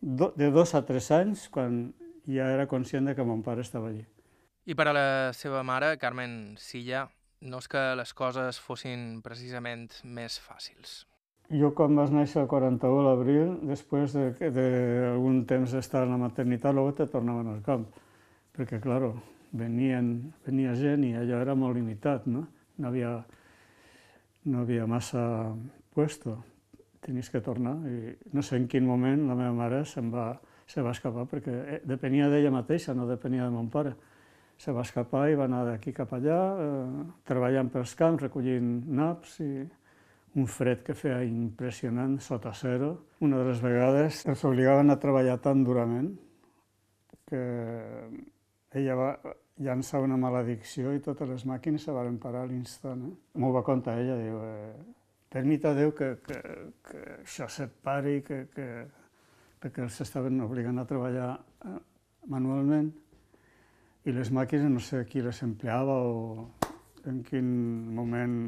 do, 0.00 0.32
de 0.36 0.50
dos 0.50 0.74
a 0.74 0.82
tres 0.86 1.10
anys 1.14 1.48
quan 1.52 1.92
ja 2.26 2.48
era 2.54 2.66
conscient 2.70 3.06
de 3.06 3.14
que 3.14 3.26
mon 3.26 3.42
pare 3.42 3.62
estava 3.62 3.90
allí. 3.90 4.04
I 4.64 4.74
per 4.78 4.86
a 4.88 4.94
la 4.94 5.08
seva 5.34 5.62
mare, 5.66 5.96
Carmen 5.98 6.56
Silla, 6.58 7.08
no 7.42 7.58
és 7.58 7.68
que 7.68 7.80
les 7.98 8.12
coses 8.14 8.60
fossin 8.62 9.20
precisament 9.22 9.88
més 10.04 10.38
fàcils. 10.38 11.02
Jo 11.52 11.68
quan 11.76 11.92
vas 11.98 12.08
néixer 12.08 12.40
el 12.40 12.48
41 12.48 13.00
a 13.02 13.08
l'abril, 13.10 13.50
després 13.68 14.14
d'algun 14.16 15.42
de, 15.42 15.48
temps 15.50 15.74
d'estar 15.74 16.06
en 16.06 16.14
la 16.14 16.20
maternitat, 16.22 16.72
luego 16.72 16.94
te 16.96 17.06
tornaven 17.12 17.50
al 17.52 17.58
camp, 17.66 17.84
perquè, 18.56 18.78
claro, 18.80 19.12
venien, 19.52 20.14
venia 20.46 20.72
gent 20.78 21.04
i 21.04 21.12
allò 21.20 21.42
era 21.44 21.54
molt 21.54 21.76
limitat, 21.76 22.24
no? 22.24 22.46
No 22.80 22.88
havia, 22.88 23.10
no 24.48 24.62
havia 24.62 24.86
massa 24.88 25.24
puesto, 25.92 26.38
tenies 27.04 27.28
que 27.28 27.42
tornar 27.44 27.74
i 27.90 28.14
no 28.32 28.44
sé 28.46 28.56
en 28.56 28.68
quin 28.70 28.86
moment 28.86 29.26
la 29.26 29.36
meva 29.36 29.52
mare 29.52 29.82
se'n 29.90 30.08
va, 30.12 30.30
se 30.70 30.80
va 30.80 30.94
escapar 30.94 31.26
perquè 31.28 31.52
eh, 31.76 31.80
depenia 31.84 32.30
d'ella 32.32 32.54
mateixa, 32.54 32.94
no 32.94 33.08
depenia 33.10 33.44
de 33.44 33.52
mon 33.52 33.68
pare. 33.68 33.92
Se 34.56 34.72
va 34.72 34.84
escapar 34.86 35.26
i 35.28 35.36
va 35.36 35.48
anar 35.50 35.64
d'aquí 35.66 35.92
cap 35.92 36.12
allà, 36.16 36.40
eh, 36.64 37.06
treballant 37.28 37.68
pels 37.74 37.96
camps, 37.98 38.22
recollint 38.22 38.86
naps 38.88 39.40
i 39.42 39.52
un 40.34 40.46
fred 40.48 40.82
que 40.86 40.94
feia 40.96 41.20
impressionant, 41.26 42.16
sota 42.20 42.52
zero. 42.56 42.92
Una 43.20 43.40
de 43.42 43.50
les 43.50 43.60
vegades 43.60 44.22
els 44.30 44.44
obligaven 44.48 44.90
a 44.90 44.98
treballar 45.00 45.38
tan 45.44 45.64
durament 45.64 46.14
que 47.28 47.42
ella 48.72 48.96
va 48.96 49.10
llançar 49.62 50.00
una 50.00 50.16
maledicció 50.16 50.94
i 50.96 51.02
totes 51.04 51.28
les 51.28 51.44
màquines 51.48 51.84
se 51.84 51.92
van 51.92 52.18
parar 52.18 52.46
a 52.46 52.50
l'instant. 52.50 53.04
Eh? 53.10 53.14
M'ho 53.38 53.52
va 53.52 53.64
contar 53.66 53.98
ella, 54.00 54.16
diu, 54.16 54.40
eh, 54.40 54.72
permita 55.32 55.74
Déu 55.76 55.92
que, 55.96 56.16
que, 56.24 56.40
que 56.88 57.04
això 57.20 57.48
se 57.48 57.68
pari, 57.68 58.20
que, 58.24 58.46
que, 58.52 58.66
perquè 59.60 59.84
els 59.84 60.00
estaven 60.04 60.40
obligant 60.44 60.80
a 60.80 60.88
treballar 60.88 61.30
eh, 61.36 61.78
manualment 62.32 62.90
i 64.02 64.12
les 64.16 64.32
màquines 64.34 64.70
no 64.70 64.80
sé 64.82 65.04
qui 65.06 65.22
les 65.22 65.42
empleava 65.44 65.94
o 66.08 66.48
en 67.06 67.22
quin 67.26 67.46
moment 67.94 68.38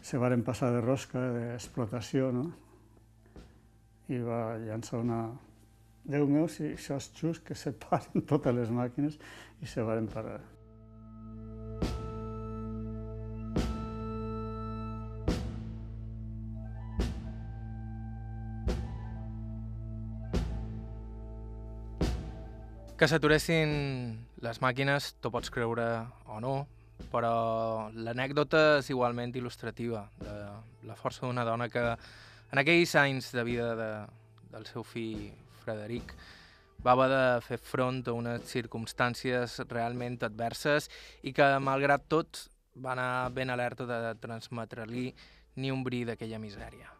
se 0.00 0.18
varen 0.18 0.42
passar 0.42 0.72
de 0.72 0.80
rosca, 0.80 1.20
d'explotació, 1.36 2.32
no? 2.32 2.48
I 4.08 4.22
va 4.24 4.56
llançar 4.62 5.02
una... 5.02 5.22
Déu 6.02 6.26
meu, 6.26 6.48
si 6.50 6.72
això 6.72 6.96
és 6.98 7.12
just, 7.14 7.44
que 7.46 7.54
se 7.54 7.70
paren 7.84 8.24
totes 8.30 8.56
les 8.56 8.72
màquines 8.74 9.20
i 9.62 9.70
se 9.70 9.84
varen 9.86 10.08
parar. 10.10 10.40
Que 22.98 23.08
s'aturessin 23.10 23.72
les 24.46 24.60
màquines, 24.62 25.08
t'ho 25.18 25.30
pots 25.34 25.50
creure 25.50 25.86
o 26.30 26.36
no, 26.42 26.52
però 27.10 27.88
l'anècdota 27.94 28.78
és 28.80 28.90
igualment 28.92 29.34
il·lustrativa 29.34 30.04
de 30.20 30.36
la 30.88 30.96
força 30.96 31.26
d'una 31.26 31.44
dona 31.44 31.68
que 31.72 31.82
en 32.52 32.60
aquells 32.60 32.94
anys 33.00 33.32
de 33.32 33.44
vida 33.48 33.72
de, 33.76 33.90
del 34.52 34.68
seu 34.68 34.84
fill 34.84 35.30
Frederic 35.62 36.14
va 36.82 36.92
haver 36.96 37.08
de 37.12 37.26
fer 37.46 37.58
front 37.62 38.02
a 38.10 38.14
unes 38.16 38.48
circumstàncies 38.50 39.60
realment 39.70 40.18
adverses 40.26 40.88
i 41.22 41.32
que, 41.32 41.46
malgrat 41.62 42.08
tot, 42.10 42.46
va 42.74 42.92
anar 42.96 43.30
ben 43.34 43.50
alerta 43.50 43.86
de 43.86 44.14
transmetre-li 44.20 45.12
ni 45.62 45.70
un 45.70 45.84
bri 45.84 46.02
d'aquella 46.08 46.40
misèria. 46.42 46.90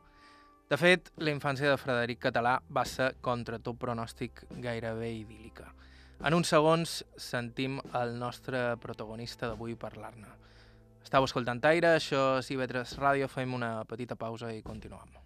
De 0.70 0.78
fet, 0.80 1.10
la 1.18 1.32
infància 1.34 1.68
de 1.68 1.76
Frederic 1.76 2.22
Català 2.30 2.54
va 2.72 2.84
ser, 2.88 3.12
contra 3.20 3.58
tot 3.58 3.76
pronòstic, 3.80 4.46
gairebé 4.64 5.10
idíl·lica. 5.18 5.66
En 6.22 6.36
uns 6.36 6.52
segons 6.52 6.90
sentim 7.18 7.80
el 7.98 8.12
nostre 8.20 8.60
protagonista 8.84 9.48
d'avui 9.50 9.74
parlar-ne. 9.74 10.30
Estau 11.02 11.26
escoltant 11.26 11.58
Aire, 11.66 11.96
això 11.96 12.22
és 12.38 12.52
IB3 12.54 12.94
Ràdio, 13.02 13.30
fem 13.32 13.58
una 13.58 13.72
petita 13.90 14.14
pausa 14.14 14.52
i 14.54 14.62
continuem. 14.62 15.21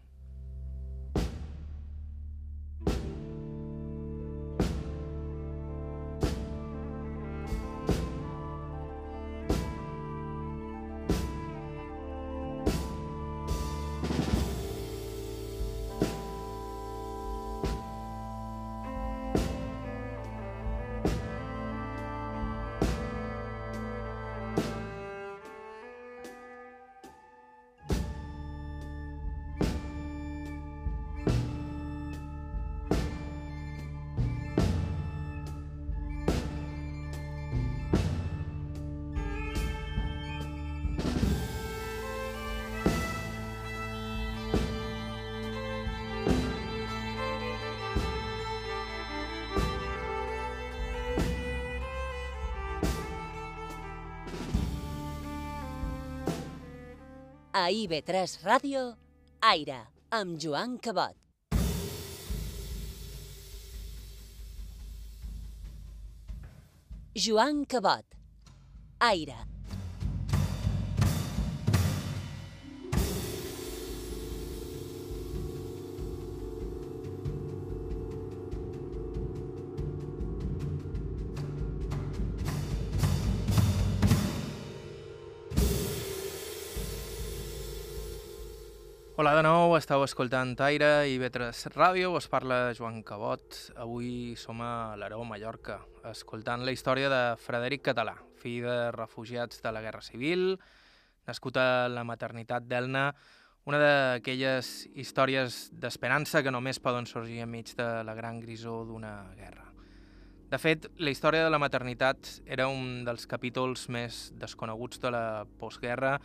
A 57.57 57.71
IB3 57.73 58.43
Ràdio, 58.45 58.81
Aire, 59.41 59.79
amb 60.13 60.37
Joan 60.37 60.75
Cabot. 60.77 61.17
Joan 67.17 67.65
Cabot. 67.65 68.05
Aire. 69.01 69.56
Hola 89.27 89.41
de 89.41 89.43
nou, 89.43 89.73
estàu 89.75 90.05
escoltant 90.07 90.53
Aire 90.63 91.09
i 91.11 91.17
Vetres 91.19 91.65
Ràdio, 91.73 92.13
us 92.15 92.29
parla 92.31 92.71
Joan 92.79 93.01
Cabot. 93.03 93.57
Avui 93.75 94.37
som 94.39 94.61
a 94.63 94.95
l'Aró, 94.95 95.25
Mallorca, 95.27 95.81
escoltant 96.07 96.63
la 96.63 96.71
història 96.71 97.11
de 97.11 97.19
Frederic 97.43 97.83
Català, 97.89 98.15
fill 98.39 98.63
de 98.63 98.77
refugiats 98.95 99.59
de 99.65 99.75
la 99.75 99.83
Guerra 99.83 100.05
Civil, 100.07 100.55
nascut 101.27 101.59
a 101.59 101.89
la 101.91 102.07
maternitat 102.07 102.71
d'Elna, 102.71 103.09
una 103.67 103.83
d'aquelles 103.83 104.73
històries 104.95 105.59
d'esperança 105.75 106.47
que 106.47 106.55
només 106.55 106.79
poden 106.79 107.11
sorgir 107.11 107.43
enmig 107.43 107.75
de 107.75 107.91
la 108.07 108.15
gran 108.15 108.39
grisó 108.39 108.85
d'una 108.87 109.17
guerra. 109.35 109.73
De 110.55 110.63
fet, 110.63 110.87
la 111.03 111.11
història 111.11 111.43
de 111.43 111.51
la 111.51 111.59
maternitat 111.59 112.37
era 112.47 112.71
un 112.71 113.03
dels 113.03 113.27
capítols 113.27 113.89
més 113.91 114.29
desconeguts 114.39 115.03
de 115.03 115.11
la 115.11 115.27
postguerra, 115.59 116.21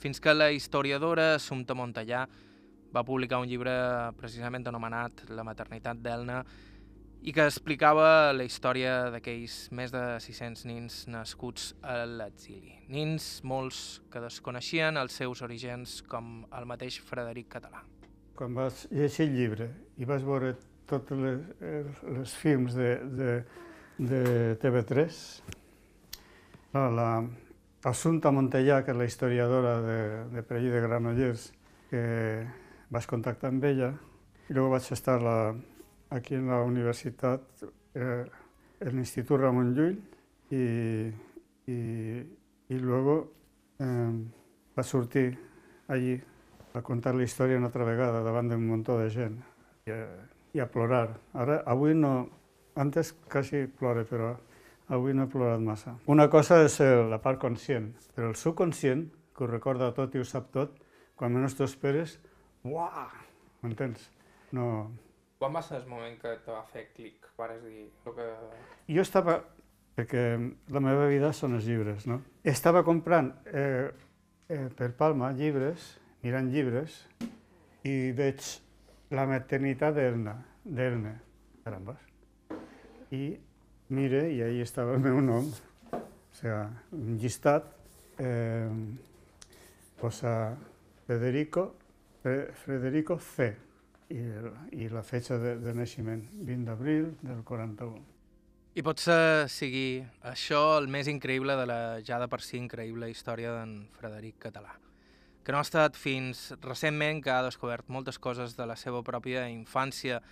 fins 0.00 0.20
que 0.20 0.34
la 0.34 0.50
historiadora 0.52 1.34
Assumpta 1.36 1.74
Montellà 1.74 2.26
va 2.92 3.04
publicar 3.04 3.40
un 3.40 3.48
llibre 3.48 3.72
precisament 4.18 4.66
anomenat 4.68 5.24
La 5.32 5.44
maternitat 5.44 6.00
d'Elna 6.02 6.42
i 7.22 7.32
que 7.32 7.44
explicava 7.46 8.32
la 8.34 8.44
història 8.44 9.10
d'aquells 9.14 9.68
més 9.78 9.92
de 9.94 10.02
600 10.24 10.64
nins 10.66 10.96
nascuts 11.06 11.68
a 11.86 12.00
l'exili. 12.08 12.74
Nins, 12.90 13.28
molts, 13.46 14.00
que 14.10 14.20
desconeixien 14.24 14.98
els 14.98 15.14
seus 15.20 15.44
orígens 15.46 16.00
com 16.10 16.42
el 16.50 16.66
mateix 16.66 16.98
Frederic 17.06 17.52
Català. 17.54 17.84
Quan 18.34 18.56
vaig 18.58 18.86
llegir 18.90 19.28
el 19.28 19.36
llibre 19.36 19.70
i 20.02 20.08
vaig 20.08 20.26
veure 20.26 20.56
tots 20.90 21.14
les, 21.14 21.46
els 21.62 22.34
films 22.42 22.74
de, 22.74 22.90
de, 23.20 23.36
de 24.02 24.22
TV3, 24.64 25.22
la, 26.74 26.88
la 26.90 27.08
Assunta 27.84 28.30
Montellà, 28.30 28.84
que 28.86 28.92
és 28.94 28.98
la 28.98 29.08
historiadora 29.08 29.72
de, 29.82 29.98
de 30.30 30.42
per 30.46 30.60
allí 30.60 30.70
de 30.70 30.80
Granollers, 30.84 31.48
que 31.90 32.02
vaig 32.94 33.08
contactar 33.10 33.50
amb 33.50 33.64
ella, 33.66 33.90
i 34.46 34.54
després 34.54 34.70
vaig 34.70 34.90
estar 34.94 35.16
la, 35.22 35.36
aquí 36.14 36.36
en 36.38 36.46
la 36.52 36.60
universitat, 36.62 37.64
eh, 37.98 38.22
el 38.78 38.98
Instituto 39.02 39.40
Ramón 39.42 39.74
Llull, 39.74 39.98
y, 40.52 41.10
y, 41.66 42.22
y 42.68 42.78
luego 42.78 43.32
eh, 43.78 44.12
va 44.78 44.82
sortir 44.82 45.38
allí 45.88 46.20
a 46.74 46.82
contar 46.82 47.14
la 47.14 47.24
història 47.24 47.56
una 47.56 47.66
altra 47.66 47.84
vegada 47.84 48.22
davant 48.22 48.48
d'un 48.48 48.62
muntó 48.66 48.98
de 49.00 49.10
gent 49.10 49.40
i 49.88 49.92
a, 49.92 50.00
i 50.54 50.60
a 50.60 50.68
plorar. 50.70 51.16
Ara, 51.34 51.62
avui 51.66 51.96
no, 51.98 52.28
antes 52.76 53.12
quasi 53.28 53.66
plore, 53.66 54.04
però 54.08 54.36
avui 54.92 55.16
no 55.16 55.26
he 55.26 55.32
plorat 55.32 55.62
massa. 55.64 55.96
Una 56.12 56.28
cosa 56.32 56.60
és 56.66 56.78
la 57.10 57.20
part 57.24 57.40
conscient, 57.42 57.92
però 58.16 58.30
el 58.30 58.36
subconscient, 58.38 59.08
que 59.32 59.46
ho 59.46 59.50
recorda 59.50 59.92
tot 59.96 60.14
i 60.14 60.20
ho 60.20 60.26
sap 60.28 60.52
tot, 60.54 60.76
quan 61.16 61.32
menys 61.32 61.56
t'ho 61.56 61.64
esperes, 61.68 62.18
uah, 62.68 63.08
m'entens? 63.64 64.10
No, 64.52 64.66
quan 65.42 65.56
va 65.56 65.60
ser 65.66 65.80
el 65.80 65.88
moment 65.90 66.12
que 66.22 66.36
te 66.44 66.52
va 66.54 66.60
fer 66.70 66.84
clic? 66.94 67.24
Vares 67.34 67.64
dir 67.64 67.88
el 68.06 68.12
que... 68.14 68.26
Jo 68.94 69.02
estava, 69.02 69.40
perquè 69.96 70.20
la 70.70 70.82
meva 70.84 71.08
vida 71.10 71.32
són 71.34 71.56
els 71.56 71.66
llibres, 71.66 72.04
no? 72.06 72.20
Estava 72.46 72.84
comprant 72.86 73.32
eh, 73.50 73.88
eh, 74.46 74.68
per 74.78 74.92
Palma 75.00 75.32
llibres, 75.34 75.88
mirant 76.22 76.52
llibres, 76.52 77.00
i 77.82 78.12
veig 78.14 78.52
la 79.18 79.26
maternitat 79.32 79.98
d'Elna, 79.98 80.36
d'Elna, 80.62 81.16
carambes. 81.66 82.06
I 83.10 83.24
mire, 83.92 84.24
i 84.32 84.40
ahí 84.42 84.60
estava 84.64 84.96
el 84.96 85.04
meu 85.04 85.20
nom, 85.20 85.46
o 85.92 86.00
sigui, 86.38 86.56
un 86.96 87.18
llistat, 87.20 87.68
eh, 88.18 88.70
posa 90.00 90.56
Federico, 91.06 91.74
Federico 92.22 93.18
C 93.18 93.50
i, 94.10 94.22
i 94.80 94.88
la 94.88 95.02
fetge 95.04 95.38
de, 95.38 95.56
de 95.60 95.74
naixement, 95.76 96.24
20 96.40 96.68
d'abril 96.70 97.12
del 97.22 97.42
41. 97.44 98.00
I 98.72 98.82
potser 98.86 99.48
sigui 99.52 100.00
això 100.24 100.78
el 100.78 100.88
més 100.88 101.10
increïble 101.12 101.58
de 101.58 101.66
la 101.68 101.80
ja 102.06 102.16
de 102.22 102.28
per 102.32 102.40
si 102.40 102.56
increïble 102.56 103.10
història 103.12 103.52
d'en 103.58 103.82
Frederic 103.98 104.38
Català, 104.46 104.72
que 105.44 105.52
no 105.52 105.60
ha 105.60 105.66
estat 105.66 105.98
fins 106.00 106.46
recentment 106.64 107.20
que 107.20 107.34
ha 107.34 107.42
descobert 107.44 107.90
moltes 107.92 108.16
coses 108.16 108.56
de 108.56 108.66
la 108.66 108.78
seva 108.80 109.02
pròpia 109.04 109.44
infància 109.52 110.22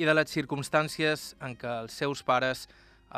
i 0.00 0.08
de 0.08 0.14
les 0.16 0.32
circumstàncies 0.32 1.34
en 1.44 1.58
què 1.60 1.82
els 1.82 1.98
seus 2.00 2.24
pares 2.24 2.68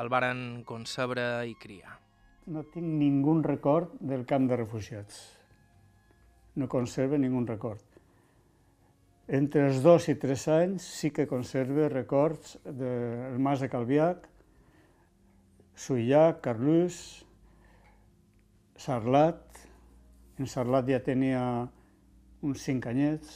el 0.00 0.08
varen 0.08 0.62
concebre 0.64 1.24
i 1.48 1.54
criar. 1.60 1.98
No 2.46 2.64
tinc 2.64 2.86
ningú 2.98 3.36
record 3.44 3.92
del 4.00 4.24
camp 4.26 4.48
de 4.50 4.56
refugiats. 4.56 5.22
No 6.56 6.68
conserve 6.68 7.18
ningú 7.18 7.44
record. 7.46 7.84
Entre 9.28 9.62
els 9.68 9.82
dos 9.84 10.08
i 10.10 10.16
tres 10.18 10.48
anys 10.50 10.82
sí 10.82 11.12
que 11.14 11.28
conserve 11.30 11.88
records 11.88 12.58
del 12.64 13.38
Mas 13.38 13.60
de 13.60 13.68
Calviac, 13.70 14.26
Suillac, 15.74 16.40
Carlús, 16.42 17.24
Sarlat. 18.76 19.40
En 20.38 20.50
Sarlat 20.50 20.88
ja 20.90 21.00
tenia 21.04 21.42
uns 22.42 22.64
cinc 22.66 22.88
anyets, 22.90 23.30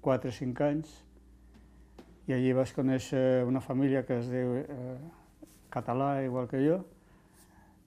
quatre 0.00 0.30
o 0.30 0.36
cinc 0.36 0.60
anys, 0.62 0.92
i 2.30 2.36
allí 2.36 2.52
vaig 2.54 2.70
conèixer 2.76 3.42
una 3.48 3.60
família 3.60 4.04
que 4.06 4.20
es 4.22 4.28
diu 4.30 4.54
eh, 4.60 4.98
català, 5.70 6.18
igual 6.24 6.48
que 6.50 6.60
jo. 6.64 6.80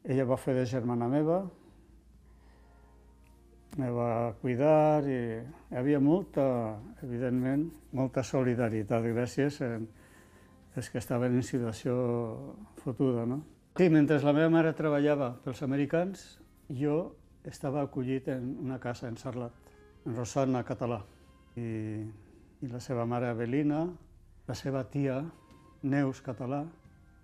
Ella 0.04 0.26
va 0.28 0.40
fer 0.40 0.56
de 0.58 0.66
germana 0.68 1.08
meva, 1.08 1.44
me 3.78 3.90
va 3.90 4.34
cuidar 4.42 5.02
i 5.10 5.18
hi 5.18 5.78
havia 5.80 6.00
molta, 6.04 6.44
evidentment, 7.02 7.66
molta 7.98 8.24
solidaritat 8.24 9.06
gràcies 9.08 9.60
a 9.66 9.72
els 10.76 10.90
que 10.90 11.00
estaven 11.02 11.36
en 11.38 11.46
situació 11.46 11.96
fotuda. 12.84 13.26
No? 13.30 13.42
Sí, 13.78 13.90
mentre 13.90 14.20
la 14.22 14.34
meva 14.36 14.52
mare 14.54 14.74
treballava 14.78 15.34
pels 15.44 15.64
americans, 15.66 16.24
jo 16.70 17.16
estava 17.50 17.82
acollit 17.84 18.30
en 18.30 18.54
una 18.62 18.80
casa 18.80 19.08
en 19.10 19.18
Sarlat, 19.18 19.54
en 20.06 20.16
Rosana 20.16 20.64
Català. 20.66 21.02
I, 21.58 21.66
i 22.62 22.70
la 22.70 22.80
seva 22.82 23.06
mare 23.10 23.30
Avelina, 23.30 23.84
la 24.48 24.56
seva 24.58 24.84
tia 24.90 25.20
Neus 25.84 26.22
Català, 26.26 26.64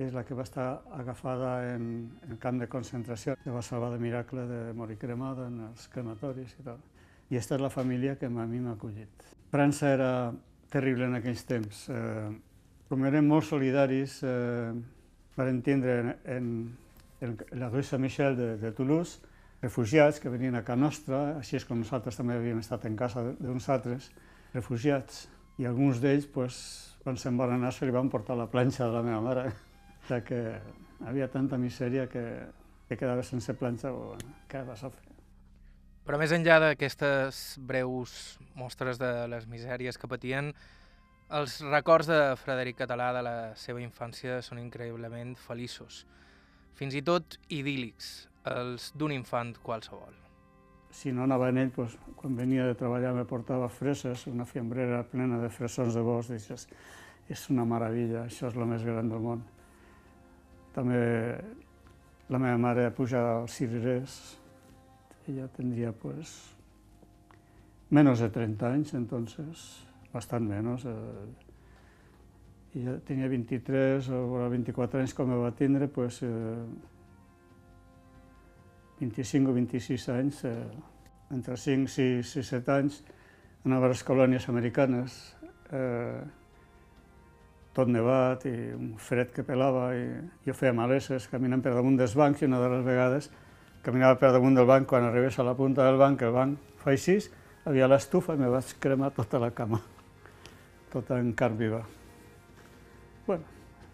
és 0.06 0.14
la 0.16 0.24
que 0.24 0.36
va 0.38 0.46
estar 0.48 0.68
agafada 0.96 1.74
en, 1.74 2.10
en 2.28 2.38
camp 2.40 2.60
de 2.62 2.68
concentració, 2.72 3.36
que 3.44 3.52
va 3.52 3.62
salvar 3.66 3.92
de 3.92 4.00
miracle 4.00 4.46
de 4.48 4.60
morir 4.74 4.98
cremada 4.98 5.48
en 5.52 5.60
els 5.68 5.88
crematoris 5.92 6.56
i 6.60 6.66
tal. 6.66 6.80
I 7.30 7.38
aquesta 7.38 7.58
és 7.58 7.62
la 7.62 7.72
família 7.74 8.16
que 8.18 8.30
a 8.30 8.30
mi 8.32 8.60
m'ha 8.60 8.78
acollit. 8.78 9.26
França 9.52 9.92
era 9.94 10.12
terrible 10.72 11.10
en 11.10 11.20
aquells 11.20 11.44
temps. 11.46 11.84
Eh, 11.92 12.30
com 12.90 13.06
eren 13.06 13.28
molt 13.28 13.46
solidaris, 13.50 14.22
eh, 14.24 14.72
van 15.36 15.52
entendre 15.52 16.00
en, 16.00 16.14
en, 16.38 16.52
en 17.22 17.38
la 17.60 17.70
rue 17.70 17.84
Saint-Michel 17.84 18.38
de, 18.38 18.50
de 18.58 18.72
Toulouse, 18.72 19.20
refugiats 19.62 20.20
que 20.24 20.32
venien 20.32 20.56
a 20.56 20.64
casa 20.64 20.80
nostra, 20.80 21.24
així 21.38 21.60
és 21.60 21.68
com 21.68 21.82
nosaltres 21.84 22.18
també 22.18 22.40
havíem 22.40 22.64
estat 22.64 22.88
en 22.88 22.96
casa 22.96 23.26
d'uns 23.38 23.68
altres, 23.70 24.10
refugiats, 24.54 25.28
i 25.60 25.68
alguns 25.68 26.00
d'ells, 26.00 26.30
pues, 26.32 26.60
quan 27.04 27.20
se'n 27.20 27.38
van 27.38 27.58
anar, 27.58 27.74
se 27.76 27.86
li 27.86 27.92
van 27.92 28.10
portar 28.10 28.38
la 28.40 28.48
planxa 28.48 28.88
de 28.88 28.96
la 28.96 29.04
meva 29.04 29.20
mare 29.22 29.50
de 30.10 30.19
que 30.26 30.41
havia 31.06 31.30
tanta 31.32 31.58
misèria 31.58 32.08
que, 32.12 32.26
que 32.89 32.98
quedava 32.98 33.24
sense 33.24 33.54
planxa 33.56 33.93
o 33.93 34.15
a 34.15 34.76
fer? 34.76 34.91
Però 36.10 36.17
més 36.17 36.34
enllà 36.34 36.58
d'aquestes 36.63 37.60
breus 37.62 38.39
mostres 38.58 38.98
de 38.98 39.28
les 39.30 39.45
misèries 39.45 39.98
que 39.98 40.10
patien, 40.10 40.54
els 41.30 41.60
records 41.62 42.08
de 42.10 42.17
Frederic 42.41 42.80
Català 42.80 43.12
de 43.13 43.22
la 43.22 43.36
seva 43.54 43.84
infància 43.84 44.39
són 44.41 44.58
increïblement 44.58 45.36
feliços, 45.38 46.08
fins 46.74 46.95
i 46.98 47.04
tot 47.06 47.38
idíl·lics, 47.54 48.08
els 48.50 48.89
d'un 48.98 49.13
infant 49.13 49.54
qualsevol. 49.62 50.15
Si 50.89 51.13
no 51.13 51.28
anava 51.28 51.52
en 51.54 51.60
ell, 51.62 51.69
doncs, 51.76 51.93
quan 52.17 52.34
venia 52.34 52.65
de 52.65 52.74
treballar 52.74 53.13
me 53.13 53.28
portava 53.30 53.69
freses, 53.69 54.26
una 54.26 54.48
fiambrera 54.50 55.04
plena 55.12 55.38
de 55.38 55.52
fresons 55.54 55.93
de 55.93 56.02
bosc, 56.02 56.34
i 56.34 56.41
dius, 56.41 56.65
és 57.30 57.45
una 57.54 57.65
meravella, 57.69 58.26
això 58.26 58.50
és 58.50 58.58
el 58.58 58.65
més 58.65 58.82
gran 58.88 59.13
del 59.13 59.22
món. 59.22 59.45
També 60.76 61.02
la 62.30 62.38
meva 62.38 62.58
mare 62.62 62.90
puja 62.94 63.22
als 63.40 63.58
cirerers, 63.58 64.38
ella 65.28 65.48
tendría 65.48 65.92
pues 65.92 66.56
menos 67.90 68.20
de 68.20 68.30
30 68.30 68.74
anys, 68.74 68.94
entonces, 68.94 69.86
bastant 70.14 70.46
menys. 70.46 70.86
Eh, 70.86 71.50
ella 72.80 73.00
tenia 73.02 73.28
23 73.28 74.10
o 74.14 74.50
24 74.50 75.02
anys 75.02 75.18
me 75.26 75.36
va 75.42 75.52
tindre, 75.52 75.88
pues, 75.88 76.22
eh, 76.22 76.66
25 79.00 79.50
o 79.50 79.54
26 79.54 80.10
anys, 80.10 80.44
eh, 80.46 80.68
entre 81.32 81.58
5, 81.58 81.88
6 81.88 82.36
i 82.36 82.44
7 82.44 82.72
anys, 82.72 83.04
anava 83.66 83.86
a 83.86 83.90
les 83.90 84.04
colònies 84.04 84.50
americanes, 84.50 85.36
eh, 85.72 86.22
tot 87.74 87.88
nevat 87.88 88.46
i 88.50 88.56
un 88.74 88.96
fred 88.98 89.32
que 89.34 89.46
pelava 89.46 89.92
i 89.96 90.06
jo 90.46 90.56
feia 90.58 90.74
maleses 90.74 91.28
caminant 91.32 91.62
per 91.64 91.76
damunt 91.76 92.00
dels 92.00 92.16
bancs 92.18 92.42
i 92.42 92.50
una 92.50 92.60
de 92.64 92.72
les 92.74 92.86
vegades 92.86 93.30
caminava 93.84 94.18
per 94.20 94.32
damunt 94.36 94.58
del 94.58 94.68
banc, 94.68 94.88
quan 94.88 95.06
arribés 95.08 95.40
a 95.40 95.46
la 95.48 95.56
punta 95.56 95.86
del 95.88 96.00
banc, 96.00 96.22
el 96.22 96.36
banc 96.36 96.76
fa 96.82 96.92
així, 96.92 97.18
havia 97.66 97.88
l'estufa 97.88 98.36
i 98.36 98.42
me 98.42 98.50
vaig 98.52 98.74
cremar 98.82 99.12
tota 99.16 99.40
la 99.40 99.52
cama, 99.56 99.80
tota 100.92 101.20
en 101.20 101.32
carn 101.34 101.58
viva. 101.58 101.82
Bueno, 103.28 103.44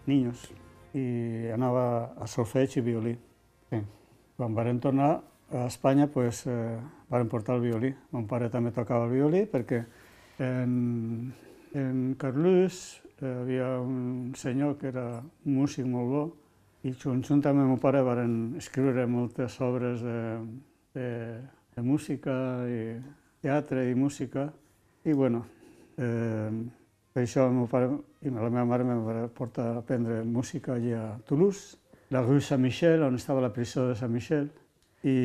niños. 0.06 0.50
I 0.96 1.52
anava 1.52 2.16
a 2.24 2.28
solfeig 2.28 2.78
i 2.80 2.82
violí. 2.82 3.16
Sí. 3.70 3.82
Quan 4.38 4.56
vam 4.56 4.80
tornar 4.80 5.10
a 5.52 5.66
Espanya, 5.68 6.08
pues, 6.08 6.46
eh, 6.48 6.80
vam 7.10 7.28
portar 7.28 7.58
el 7.58 7.62
violí. 7.62 7.94
Mon 8.12 8.28
pare 8.28 8.50
també 8.50 8.72
tocava 8.72 9.06
el 9.06 9.12
violí 9.12 9.44
perquè 9.46 9.84
en, 10.40 11.34
en 11.74 12.16
Carlús 12.18 13.02
hi 13.22 13.32
havia 13.32 13.68
un 13.80 14.34
senyor 14.36 14.76
que 14.80 14.90
era 14.92 15.22
músic 15.46 15.86
molt 15.88 16.10
bo 16.12 16.24
i 16.86 16.94
conjunt 17.02 17.46
amb 17.48 17.62
el 17.64 17.70
meu 17.72 17.80
pare 17.82 18.02
van 18.06 18.56
escriure 18.60 19.06
moltes 19.08 19.56
obres 19.64 20.04
de, 20.04 20.20
de, 20.94 21.08
de 21.76 21.82
música 21.82 22.36
i 22.70 22.82
teatre 23.42 23.88
i 23.90 23.96
música 23.96 24.50
i 25.06 25.14
bueno, 25.14 25.46
eh, 25.98 26.52
això 27.16 27.46
el 27.48 27.56
meu 27.56 27.68
pare 27.72 27.90
i 28.26 28.34
la 28.34 28.50
meva 28.50 28.66
mare 28.68 28.84
em 28.84 29.04
van 29.06 29.30
portar 29.38 29.68
a 29.72 29.78
aprendre 29.80 30.24
música 30.26 30.76
allà 30.76 31.02
a 31.14 31.18
Toulouse, 31.30 31.78
la 32.12 32.22
rue 32.26 32.42
Saint-Michel, 32.42 33.06
on 33.06 33.16
estava 33.16 33.42
la 33.42 33.54
presó 33.54 33.88
de 33.88 33.96
Saint-Michel, 33.96 34.50
i 35.06 35.16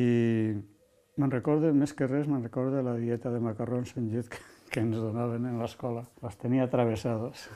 me'n 1.17 1.33
recordo, 1.33 1.73
més 1.73 1.93
que 1.97 2.07
res, 2.07 2.29
me'n 2.29 2.45
recordo 2.45 2.81
la 2.85 2.95
dieta 2.97 3.33
de 3.33 3.41
macarrons 3.43 3.93
amb 3.97 4.13
llet 4.13 4.29
que, 4.31 4.41
que 4.71 4.85
ens 4.85 4.97
donaven 4.97 5.49
en 5.49 5.59
l'escola. 5.61 6.05
Les 6.23 6.39
tenia 6.41 6.69
travessades. 6.71 7.49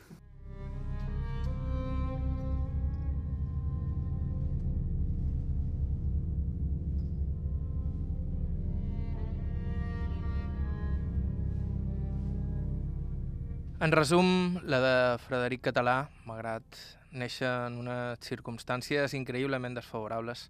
En 13.85 13.91
resum, 13.91 14.57
la 14.65 14.79
de 14.81 15.17
Frederic 15.21 15.61
Català, 15.67 16.07
malgrat 16.25 16.77
néixer 17.13 17.45
en 17.67 17.75
unes 17.83 18.17
circumstàncies 18.25 19.13
increïblement 19.13 19.75
desfavorables, 19.77 20.47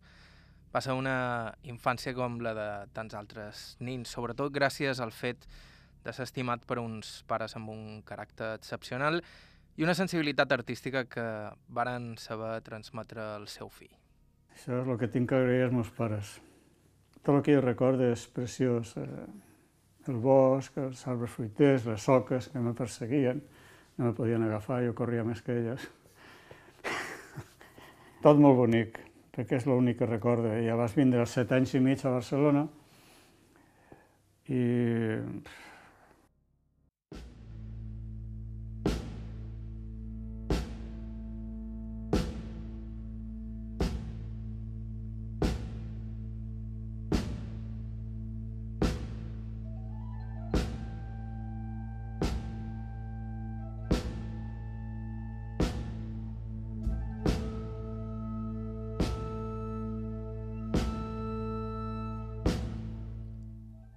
passa 0.71 0.95
una 0.95 1.51
infància 1.67 2.13
com 2.15 2.37
la 2.39 2.53
de 2.55 2.67
tants 2.95 3.17
altres 3.19 3.63
nins, 3.83 4.07
sobretot 4.07 4.53
gràcies 4.55 5.01
al 5.03 5.11
fet 5.11 5.43
de 6.05 6.13
ser 6.15 6.29
estimat 6.29 6.63
per 6.63 6.77
uns 6.79 7.25
pares 7.27 7.57
amb 7.59 7.73
un 7.73 7.81
caràcter 8.07 8.53
excepcional 8.55 9.19
i 9.75 9.83
una 9.83 9.97
sensibilitat 9.99 10.55
artística 10.55 11.03
que 11.03 11.25
varen 11.67 12.13
saber 12.15 12.61
transmetre 12.63 13.19
al 13.33 13.49
seu 13.51 13.67
fill. 13.67 13.91
Això 14.55 14.79
és 14.79 14.87
el 14.87 15.01
que 15.01 15.11
tinc 15.11 15.33
que 15.33 15.41
agrair 15.41 15.65
als 15.67 15.75
meus 15.75 15.91
pares. 15.91 16.37
Tot 17.19 17.35
el 17.35 17.43
que 17.43 17.59
jo 17.59 17.67
recordo 17.67 18.07
és 18.15 18.29
preciós. 18.31 18.95
Eh, 18.95 19.27
el 20.11 20.19
bosc, 20.21 20.77
els 20.77 21.01
arbres 21.07 21.33
fruiters, 21.35 21.85
les 21.89 22.01
soques 22.01 22.49
que 22.53 22.61
me 22.61 22.73
perseguien, 22.77 23.41
no 23.97 24.09
me 24.09 24.13
podien 24.17 24.43
agafar, 24.43 24.81
jo 24.85 24.95
corria 24.97 25.23
més 25.23 25.41
que 25.41 25.55
elles. 25.55 25.85
Tot 28.25 28.39
molt 28.41 28.59
bonic, 28.59 28.99
perquè 29.35 29.59
és 29.59 29.67
l'únic 29.69 29.99
que 30.01 30.09
recordo. 30.09 30.51
Ja 30.65 30.77
vas 30.79 30.95
vindre 30.97 31.23
als 31.23 31.35
set 31.37 31.53
anys 31.55 31.75
i 31.75 31.83
mig 31.83 32.03
a 32.05 32.15
Barcelona 32.17 32.65
i 34.51 34.61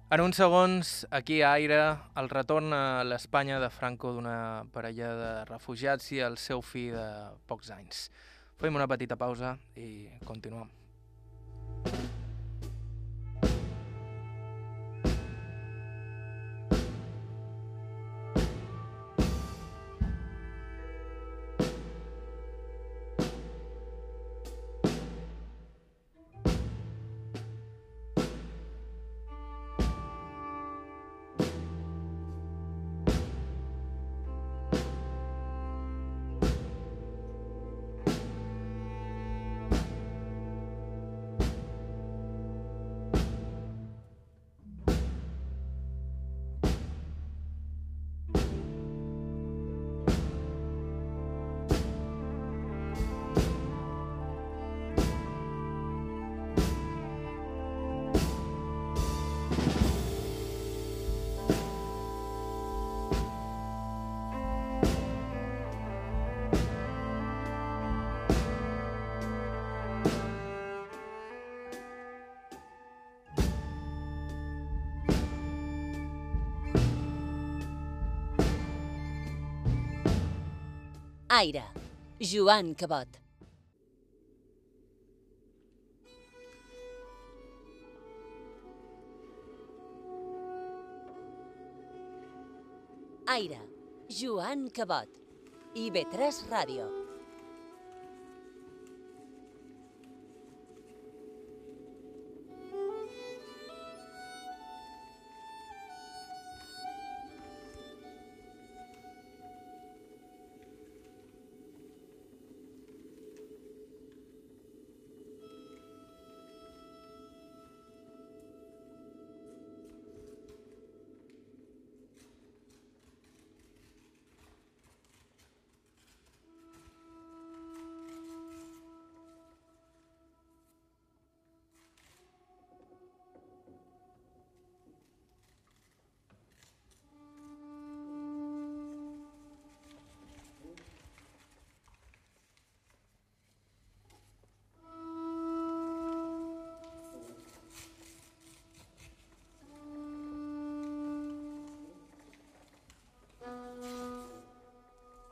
En 0.09 0.23
uns 0.23 0.39
segons, 0.41 0.91
aquí 1.13 1.35
a 1.45 1.51
Aire, 1.53 1.75
el 2.17 2.29
retorn 2.31 2.73
a 2.73 3.03
l'Espanya 3.05 3.59
de 3.61 3.69
Franco 3.69 4.15
d'una 4.15 4.65
parella 4.73 5.11
de 5.19 5.29
refugiats 5.51 6.09
i 6.17 6.23
el 6.25 6.39
seu 6.41 6.65
fill 6.65 6.97
de 6.97 7.05
pocs 7.45 7.69
anys. 7.77 8.01
Fem 8.57 8.81
una 8.81 8.89
petita 8.89 9.19
pausa 9.21 9.53
i 9.77 10.09
continuem. 10.25 10.78
Aire, 81.39 81.63
Joan 82.19 82.75
Cabot. 82.75 83.07
Aire, 93.25 93.61
Joan 94.09 94.67
Cabot. 94.69 95.07
IB3 95.75 96.43
Ràdio. 96.51 96.98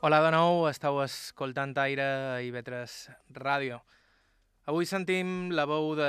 Hola 0.08 0.22
de 0.24 0.28
nou, 0.32 0.62
estàu 0.64 1.02
escoltant 1.02 1.74
Aire 1.82 2.04
i 2.40 2.48
Vetres 2.48 3.10
Ràdio. 3.36 3.76
Avui 4.72 4.86
sentim 4.88 5.50
la 5.52 5.66
veu 5.68 5.90
de 5.98 6.06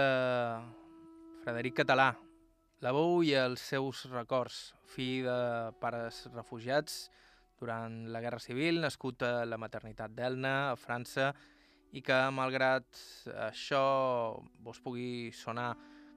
Frederic 1.42 1.76
Català, 1.82 2.06
la 2.80 2.94
veu 2.96 3.18
i 3.28 3.34
els 3.36 3.66
seus 3.74 4.06
records, 4.14 4.62
fill 4.88 5.28
de 5.28 5.36
pares 5.84 6.22
refugiats 6.32 7.10
durant 7.60 8.06
la 8.14 8.24
Guerra 8.24 8.40
Civil, 8.40 8.80
nascut 8.86 9.26
a 9.28 9.44
la 9.44 9.60
maternitat 9.60 10.16
d'Elna, 10.16 10.56
a 10.70 10.80
França, 10.80 11.34
i 11.92 12.00
que, 12.00 12.22
malgrat 12.32 13.04
això 13.52 13.84
vos 14.64 14.80
pugui 14.80 15.34
sonar 15.36 15.74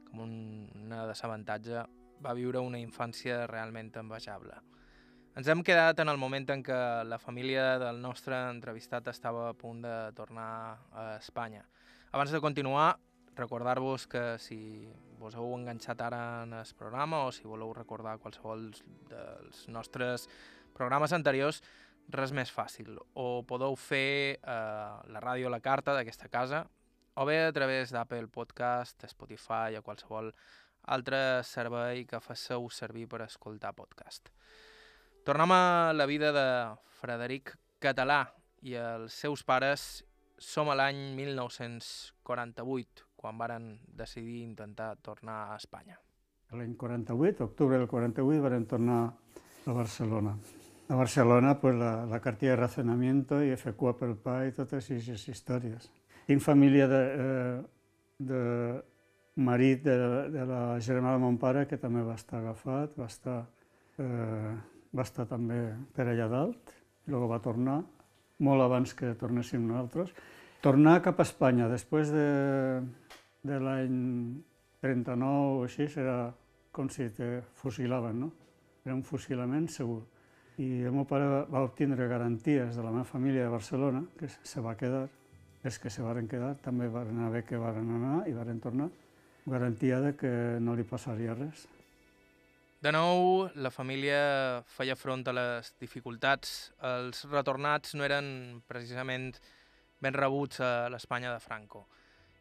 com 0.06 0.22
una 0.22 1.02
desavantatge, 1.10 1.82
va 2.22 2.38
viure 2.38 2.62
una 2.62 2.78
infància 2.78 3.42
realment 3.50 3.90
envejable. 4.06 4.68
Ens 5.32 5.48
hem 5.48 5.62
quedat 5.64 5.96
en 6.02 6.10
el 6.12 6.18
moment 6.20 6.44
en 6.52 6.60
què 6.60 6.78
la 7.08 7.16
família 7.16 7.78
del 7.80 8.02
nostre 8.04 8.36
entrevistat 8.50 9.06
estava 9.08 9.46
a 9.48 9.54
punt 9.56 9.78
de 9.80 9.94
tornar 10.12 10.76
a 10.92 11.04
Espanya. 11.14 11.62
Abans 12.12 12.34
de 12.34 12.40
continuar, 12.44 12.98
recordar-vos 13.34 14.04
que 14.12 14.36
si 14.36 14.58
vos 15.22 15.32
heu 15.32 15.54
enganxat 15.56 16.02
ara 16.04 16.42
en 16.42 16.52
el 16.58 16.72
programa 16.76 17.22
o 17.24 17.30
si 17.32 17.48
voleu 17.48 17.72
recordar 17.72 18.18
qualsevol 18.20 18.66
dels 19.08 19.62
nostres 19.72 20.26
programes 20.76 21.14
anteriors, 21.16 21.62
res 22.12 22.34
més 22.36 22.52
fàcil. 22.52 22.98
O 23.16 23.40
podeu 23.48 23.72
fer 23.80 24.36
eh, 24.36 24.90
la 25.16 25.22
ràdio 25.24 25.48
la 25.48 25.62
carta 25.64 25.94
d'aquesta 25.96 26.28
casa, 26.28 26.66
o 27.16 27.24
bé 27.24 27.38
a 27.46 27.54
través 27.56 27.88
d'Apple 27.88 28.28
Podcast, 28.28 29.08
Spotify 29.08 29.80
o 29.80 29.86
qualsevol 29.86 30.28
altre 30.92 31.40
servei 31.40 32.04
que 32.04 32.20
faceu 32.20 32.68
servir 32.68 33.08
per 33.08 33.22
escoltar 33.24 33.72
podcast. 33.72 34.28
Tornem 35.22 35.52
a 35.54 35.92
la 35.94 36.06
vida 36.06 36.32
de 36.34 36.74
Frederic 36.98 37.52
Català 37.78 38.24
i 38.66 38.74
els 38.74 39.14
seus 39.14 39.44
pares. 39.46 40.02
Som 40.42 40.72
a 40.72 40.74
l'any 40.74 41.14
1948, 41.14 43.04
quan 43.14 43.38
varen 43.38 43.78
decidir 43.86 44.40
intentar 44.42 44.96
tornar 44.98 45.52
a 45.52 45.56
Espanya. 45.60 46.00
L'any 46.50 46.74
48, 46.74 47.44
octubre 47.44 47.78
del 47.78 47.86
48, 47.86 48.42
varen 48.42 48.66
tornar 48.66 49.14
a 49.66 49.72
Barcelona. 49.76 50.34
A 50.88 50.98
Barcelona, 50.98 51.54
pues, 51.60 51.78
la, 51.78 52.04
la 52.10 52.20
cartilla 52.20 52.56
de 52.56 52.62
racionamiento 52.64 53.38
i 53.46 53.54
FQA 53.54 53.94
pel 54.00 54.16
pa 54.18 54.40
i 54.48 54.50
totes 54.56 54.90
aquestes 54.90 55.28
històries. 55.30 55.86
Tinc 56.26 56.42
família 56.42 56.90
de, 56.90 57.02
eh, 57.22 57.62
de 58.18 58.42
marit 59.36 59.86
de, 59.86 59.96
de 60.34 60.50
la 60.50 60.80
germana 60.80 61.14
de 61.14 61.24
mon 61.28 61.38
pare, 61.38 61.68
que 61.70 61.78
també 61.78 62.02
va 62.02 62.18
estar 62.18 62.42
agafat, 62.42 62.98
va 62.98 63.06
estar, 63.06 63.38
eh, 64.02 64.58
va 64.92 65.06
estar 65.06 65.26
també 65.28 65.58
per 65.96 66.06
allà 66.08 66.28
dalt, 66.28 66.72
i 67.08 67.14
després 67.14 67.28
va 67.30 67.40
tornar, 67.42 67.80
molt 68.42 68.64
abans 68.64 68.94
que 68.98 69.14
tornéssim 69.18 69.64
nosaltres. 69.66 70.12
Tornar 70.62 71.00
cap 71.02 71.18
a 71.18 71.26
Espanya 71.26 71.68
després 71.70 72.12
de, 72.14 72.28
de 73.42 73.58
l'any 73.58 73.98
39 74.82 75.58
o 75.58 75.64
així 75.66 75.88
era 75.98 76.32
com 76.72 76.88
si 76.90 77.08
te 77.14 77.42
fusilaven, 77.58 78.20
no? 78.24 78.30
Era 78.84 78.94
un 78.96 79.02
fusilament 79.06 79.68
segur. 79.70 80.00
I 80.58 80.84
el 80.88 80.94
meu 80.94 81.06
pare 81.08 81.26
va 81.50 81.64
obtindre 81.64 82.08
garanties 82.10 82.76
de 82.76 82.84
la 82.84 82.90
meva 82.90 83.08
família 83.08 83.46
de 83.46 83.52
Barcelona, 83.52 84.02
que 84.18 84.28
se 84.28 84.62
va 84.64 84.76
quedar, 84.76 85.06
els 85.62 85.78
que 85.78 85.90
se 85.90 86.02
varen 86.02 86.26
quedar 86.28 86.56
també 86.62 86.88
van 86.90 87.22
haver 87.26 87.44
que 87.46 87.60
varen 87.60 87.90
anar 87.98 88.16
i 88.28 88.34
varen 88.34 88.58
tornar, 88.60 88.88
garantia 89.46 90.00
de 90.02 90.16
que 90.18 90.32
no 90.60 90.74
li 90.74 90.86
passaria 90.86 91.36
res. 91.38 91.66
De 92.82 92.90
nou, 92.90 93.46
la 93.62 93.70
família 93.70 94.62
feia 94.66 94.96
front 94.98 95.20
a 95.30 95.32
les 95.36 95.68
dificultats. 95.78 96.72
Els 96.82 97.20
retornats 97.30 97.94
no 97.94 98.02
eren 98.02 98.26
precisament 98.66 99.28
ben 100.02 100.18
rebuts 100.18 100.58
a 100.58 100.88
l'Espanya 100.90 101.30
de 101.30 101.38
Franco 101.38 101.84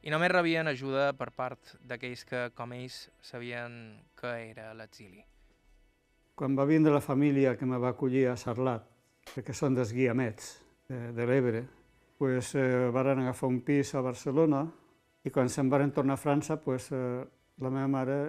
i 0.02 0.10
només 0.10 0.34
rebien 0.34 0.66
ajuda 0.66 1.12
per 1.14 1.30
part 1.38 1.76
d'aquells 1.86 2.26
que, 2.26 2.42
com 2.58 2.74
ells, 2.74 3.04
sabien 3.22 4.02
que 4.18 4.34
era 4.48 4.72
l'exili. 4.74 5.22
Quan 6.34 6.58
va 6.58 6.66
vindre 6.66 6.98
la 6.98 7.06
família 7.06 7.54
que 7.54 7.70
me 7.70 7.78
va 7.78 7.94
acollir 7.94 8.26
a 8.32 8.34
Sarlat, 8.34 8.90
perquè 9.36 9.54
són 9.54 9.78
dels 9.78 9.94
guiamets 9.94 10.56
de, 10.90 11.12
de 11.14 11.30
l'Ebre, 11.30 11.68
pues, 12.18 12.56
eh, 12.58 12.90
varen 12.90 13.22
agafar 13.22 13.54
un 13.54 13.62
pis 13.62 13.94
a 13.94 14.02
Barcelona 14.02 14.66
i 15.22 15.30
quan 15.30 15.54
se'n 15.54 15.70
varen 15.70 15.94
tornar 15.94 16.18
a 16.18 16.26
França, 16.26 16.58
pues, 16.58 16.90
eh, 16.98 17.20
la 17.62 17.70
meva 17.70 17.90
mare 18.02 18.24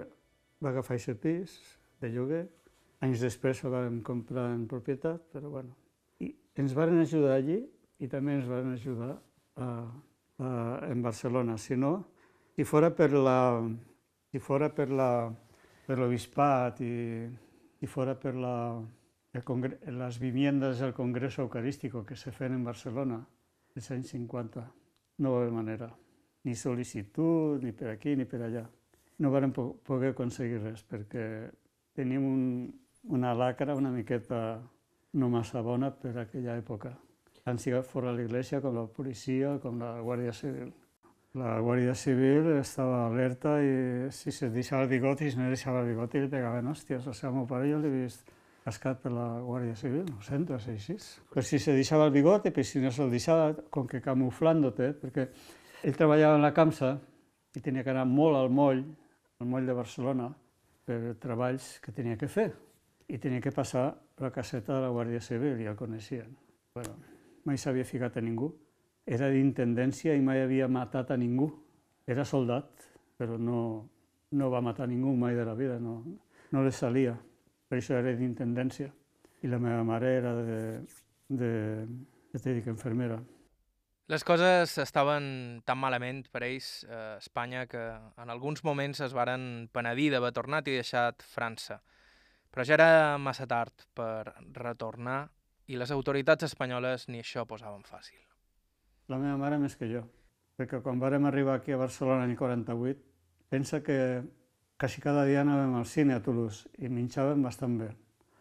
va 0.61 0.77
agafar 0.77 1.01
aquest 1.01 1.25
pis 1.25 1.62
de 2.03 2.11
lloguer. 2.12 2.43
Anys 3.03 3.23
després 3.25 3.62
el 3.65 3.73
vam 3.75 4.01
comprar 4.07 4.51
en 4.53 4.67
propietat, 4.71 5.25
però 5.33 5.51
bueno. 5.51 5.75
I 6.23 6.31
ens 6.62 6.75
varen 6.79 7.01
ajudar 7.03 7.37
allí 7.38 7.59
i 8.03 8.09
també 8.11 8.37
ens 8.37 8.49
varen 8.51 8.75
ajudar 8.75 9.15
a, 9.57 9.69
a, 10.38 10.49
en 10.91 11.03
Barcelona. 11.03 11.57
Si 11.59 11.79
no, 11.79 11.95
si 12.55 12.67
fora 12.69 12.93
per 12.95 13.11
la, 13.15 13.38
si 14.31 14.38
fora 14.38 14.69
per 14.71 14.91
la, 14.91 15.11
per 15.87 15.99
l'obispat 15.99 16.83
i, 16.85 16.95
i 17.83 17.91
fora 17.91 18.15
per 18.15 18.35
la, 18.38 18.57
les 19.33 20.19
viviendas 20.21 20.79
del 20.79 20.93
Congreso 20.93 21.43
Eucarístico 21.43 22.05
que 22.05 22.17
se 22.17 22.33
feien 22.33 22.59
en 22.59 22.65
Barcelona 22.65 23.23
als 23.75 23.91
anys 23.91 24.12
50, 24.12 24.62
no 25.19 25.33
va 25.33 25.43
haver 25.43 25.53
manera. 25.53 25.88
Ni 26.45 26.55
sol·licitud, 26.59 27.62
ni 27.62 27.73
per 27.73 27.93
aquí, 27.95 28.17
ni 28.19 28.27
per 28.29 28.43
allà. 28.45 28.67
No 29.23 29.31
vam 29.31 29.53
poder 29.55 30.12
aconseguir 30.12 30.61
res, 30.61 30.83
perquè 30.83 31.25
teníem 31.96 32.24
un, 32.24 32.44
una 33.09 33.33
lacra 33.35 33.74
una 33.74 33.90
miqueta 33.90 34.61
no 35.12 35.28
massa 35.28 35.62
bona 35.62 35.90
per 35.90 36.16
aquella 36.22 36.57
època, 36.57 36.94
tant 37.44 37.59
si 37.59 37.72
fora 37.85 38.12
l'església 38.12 38.61
com 38.61 38.74
la 38.76 38.87
policia 38.87 39.59
com 39.61 39.81
la 39.81 39.98
Guàrdia 40.00 40.33
Civil. 40.33 40.72
La 41.35 41.57
Guàrdia 41.64 41.94
Civil 41.96 42.50
estava 42.59 43.07
alerta 43.07 43.57
i 43.64 44.11
si 44.12 44.33
se 44.33 44.50
deixava 44.52 44.85
el 44.85 44.90
bigoti, 44.90 45.31
si 45.31 45.38
no 45.40 45.48
deixava 45.48 45.81
el 45.81 45.88
bigoti, 45.88 46.20
li 46.20 46.28
pegaven 46.28 46.68
hòsties. 46.68 47.07
O 47.09 47.14
sigui, 47.16 47.31
el 47.31 47.37
meu 47.38 47.46
pare 47.48 47.70
jo 47.70 47.78
l'he 47.81 47.92
vist 47.92 48.28
cascat 48.64 49.00
per 49.02 49.12
la 49.12 49.26
Guàrdia 49.40 49.74
Civil, 49.76 50.05
ho 50.12 50.20
sento, 50.24 50.59
és 50.61 50.68
així. 50.68 50.98
Però 51.33 51.44
si 51.44 51.59
se 51.59 51.72
deixava 51.72 52.05
el 52.07 52.12
bigoti, 52.12 52.52
però 52.52 52.64
si 52.68 52.83
no 52.85 52.92
se'l 52.92 53.11
deixava, 53.11 53.55
com 53.72 53.88
que 53.88 54.02
camuflant-te, 54.05 54.92
perquè 55.00 55.26
ell 55.83 55.96
treballava 55.96 56.37
en 56.37 56.44
la 56.44 56.52
CAMSA 56.55 56.92
i 57.57 57.64
tenia 57.64 57.83
que 57.83 57.90
anar 57.90 58.05
molt 58.09 58.38
al 58.38 58.52
moll, 58.52 58.85
al 59.40 59.48
moll 59.48 59.66
de 59.66 59.74
Barcelona, 59.76 60.28
per 60.87 61.16
treballs 61.23 61.79
que 61.83 61.95
tenia 61.95 62.18
que 62.18 62.29
fer. 62.29 62.51
I 63.12 63.18
tenia 63.18 63.42
que 63.45 63.53
passar 63.53 63.90
la 64.23 64.31
caseta 64.33 64.77
de 64.77 64.85
la 64.85 64.90
Guàrdia 64.95 65.21
Civil, 65.21 65.59
ja 65.62 65.73
el 65.75 65.79
coneixien. 65.79 66.31
Bueno, 66.75 66.95
mai 67.45 67.59
s'havia 67.59 67.85
ficat 67.85 68.16
a 68.16 68.23
ningú. 68.25 68.53
Era 69.07 69.29
d'intendència 69.33 70.14
i 70.14 70.23
mai 70.23 70.42
havia 70.42 70.68
matat 70.71 71.11
a 71.11 71.18
ningú. 71.18 71.51
Era 72.07 72.25
soldat, 72.25 72.87
però 73.18 73.37
no, 73.38 73.59
no 74.33 74.51
va 74.51 74.62
matar 74.62 74.88
ningú 74.88 75.14
mai 75.16 75.35
de 75.35 75.45
la 75.45 75.55
vida, 75.59 75.79
no, 75.79 76.01
no 76.53 76.64
li 76.64 76.73
salia. 76.73 77.16
Per 77.68 77.79
això 77.79 77.99
era 77.99 78.14
d'intendència. 78.16 78.90
I 79.42 79.51
la 79.51 79.59
meva 79.59 79.83
mare 79.85 80.11
era 80.16 80.35
de, 80.38 80.59
de, 81.29 81.53
de, 82.33 82.42
dic, 82.45 82.66
infermera. 82.71 83.18
Les 84.12 84.27
coses 84.29 84.75
estaven 84.77 85.62
tan 85.64 85.79
malament 85.81 86.27
per 86.29 86.42
ells 86.44 86.83
a 86.85 87.16
Espanya 87.16 87.62
que 87.64 87.81
en 88.20 88.29
alguns 88.29 88.61
moments 88.61 89.01
es 89.01 89.14
varen 89.16 89.70
penedir 89.72 90.11
d'haver 90.12 90.35
tornat 90.37 90.66
i 90.68 90.75
deixat 90.77 91.25
França. 91.25 91.79
Però 92.53 92.66
ja 92.68 92.75
era 92.77 93.16
massa 93.16 93.46
tard 93.48 93.87
per 93.96 94.35
retornar 94.59 95.31
i 95.72 95.81
les 95.81 95.94
autoritats 95.96 96.44
espanyoles 96.44 97.09
ni 97.09 97.22
això 97.25 97.46
posaven 97.48 97.88
fàcil. 97.88 98.20
La 99.09 99.16
meva 99.16 99.38
mare 99.40 99.57
més 99.62 99.79
que 99.81 99.88
jo, 99.88 100.05
perquè 100.61 100.83
quan 100.85 101.01
vàrem 101.01 101.25
arribar 101.31 101.57
aquí 101.57 101.72
a 101.72 101.81
Barcelona 101.81 102.27
l'any 102.27 102.37
48, 102.37 103.01
pensa 103.48 103.81
que 103.81 103.96
quasi 104.77 105.01
cada 105.01 105.25
dia 105.25 105.40
anàvem 105.40 105.72
al 105.79 105.88
cine 105.88 106.18
a 106.18 106.20
Toulouse 106.20 106.68
i 106.85 106.92
menjàvem 106.92 107.40
bastant 107.48 107.81
bé. 107.81 107.94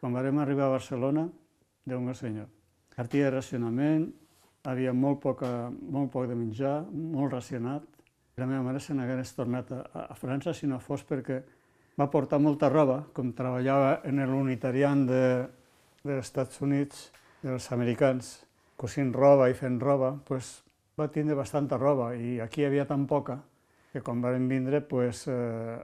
Quan 0.04 0.20
vàrem 0.20 0.44
arribar 0.44 0.68
a 0.68 0.76
Barcelona, 0.76 1.30
Déu 1.88 2.04
meu 2.04 2.14
senyor, 2.14 2.52
cartilla 2.94 3.32
de 3.32 3.38
racionament, 3.40 4.12
havia 4.68 4.94
molt, 4.94 5.20
poca, 5.22 5.70
molt 5.72 6.12
poc 6.14 6.28
de 6.30 6.36
menjar, 6.38 6.82
molt 6.92 7.34
racionat. 7.34 7.86
La 8.38 8.48
meva 8.48 8.62
mare 8.66 8.80
se 8.80 8.94
n'hagués 8.96 9.34
tornat 9.36 9.72
a, 9.74 9.82
a 10.08 10.16
França 10.18 10.54
si 10.54 10.70
no 10.70 10.80
fos 10.80 11.04
perquè 11.08 11.42
va 12.00 12.08
portar 12.10 12.40
molta 12.40 12.70
roba, 12.70 13.02
com 13.14 13.34
treballava 13.38 14.00
en 14.08 14.22
l'unitarian 14.30 15.06
de, 15.10 15.24
dels 16.06 16.26
Estats 16.26 16.62
Units, 16.62 17.10
dels 17.42 17.68
americans, 17.74 18.34
cosint 18.78 19.12
roba 19.14 19.50
i 19.50 19.58
fent 19.58 19.80
roba, 19.82 20.14
pues, 20.26 20.62
va 20.98 21.10
tindre 21.12 21.36
bastanta 21.38 21.78
roba 21.78 22.12
i 22.16 22.40
aquí 22.42 22.62
hi 22.62 22.68
havia 22.68 22.86
tan 22.90 23.08
poca 23.10 23.40
que 23.92 24.02
quan 24.06 24.22
vam 24.24 24.48
vindre, 24.48 24.82
pues, 24.82 25.26
eh, 25.28 25.80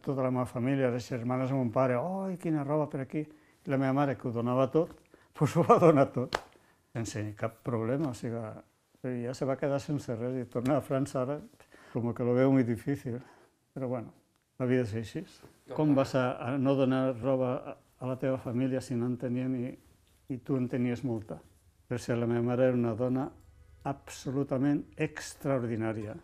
tota 0.00 0.22
la 0.22 0.30
meva 0.30 0.46
família, 0.46 0.90
les 0.90 1.08
germanes 1.10 1.50
de 1.50 1.58
mon 1.58 1.70
pare, 1.74 1.98
oh, 1.98 2.30
quina 2.40 2.64
roba 2.64 2.88
per 2.88 3.02
aquí. 3.02 3.26
I 3.62 3.70
la 3.70 3.78
meva 3.78 3.92
mare, 3.92 4.16
que 4.16 4.28
ho 4.28 4.32
donava 4.32 4.70
tot, 4.70 4.94
pues 5.36 5.54
ho 5.56 5.66
va 5.66 5.78
donar 5.82 6.08
tot 6.14 6.51
sense 6.92 7.22
cap 7.38 7.60
problema, 7.64 8.10
o 8.10 8.14
sigui, 8.14 8.40
ja 9.24 9.34
se 9.34 9.48
va 9.48 9.56
quedar 9.58 9.80
sense 9.80 10.14
res 10.16 10.36
i 10.38 10.48
tornar 10.50 10.78
a 10.78 10.84
França 10.84 11.22
ara 11.22 11.38
com 11.92 12.12
que 12.14 12.24
lo 12.24 12.34
veu 12.36 12.52
molt 12.52 12.68
difícil. 12.68 13.18
Però 13.72 13.88
bueno, 13.88 14.12
la 14.60 14.66
vida 14.68 14.84
és 14.84 14.94
així. 15.00 15.24
Com 15.76 15.94
vas 15.96 16.14
a, 16.14 16.36
a 16.36 16.56
no 16.58 16.74
donar 16.76 17.16
roba 17.20 17.54
a, 17.72 17.76
la 18.08 18.18
teva 18.20 18.38
família 18.38 18.80
si 18.80 18.96
no 18.98 19.06
en 19.08 19.16
tenien 19.16 19.54
i, 19.56 19.72
i 20.32 20.38
tu 20.44 20.56
en 20.58 20.68
tenies 20.68 21.04
molta? 21.04 21.38
Per 21.88 22.00
ser 22.00 22.18
la 22.18 22.28
meva 22.28 22.44
mare 22.46 22.68
era 22.68 22.78
una 22.78 22.94
dona 22.98 23.28
absolutament 23.88 24.84
extraordinària. 24.96 26.16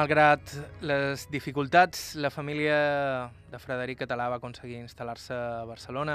Malgrat 0.00 0.54
les 0.80 1.26
dificultats, 1.28 2.14
la 2.16 2.30
família 2.32 2.76
de 3.52 3.58
Frederic 3.60 3.98
Català 4.00 4.30
va 4.32 4.38
aconseguir 4.38 4.78
instal·lar-se 4.80 5.36
a 5.36 5.66
Barcelona 5.68 6.14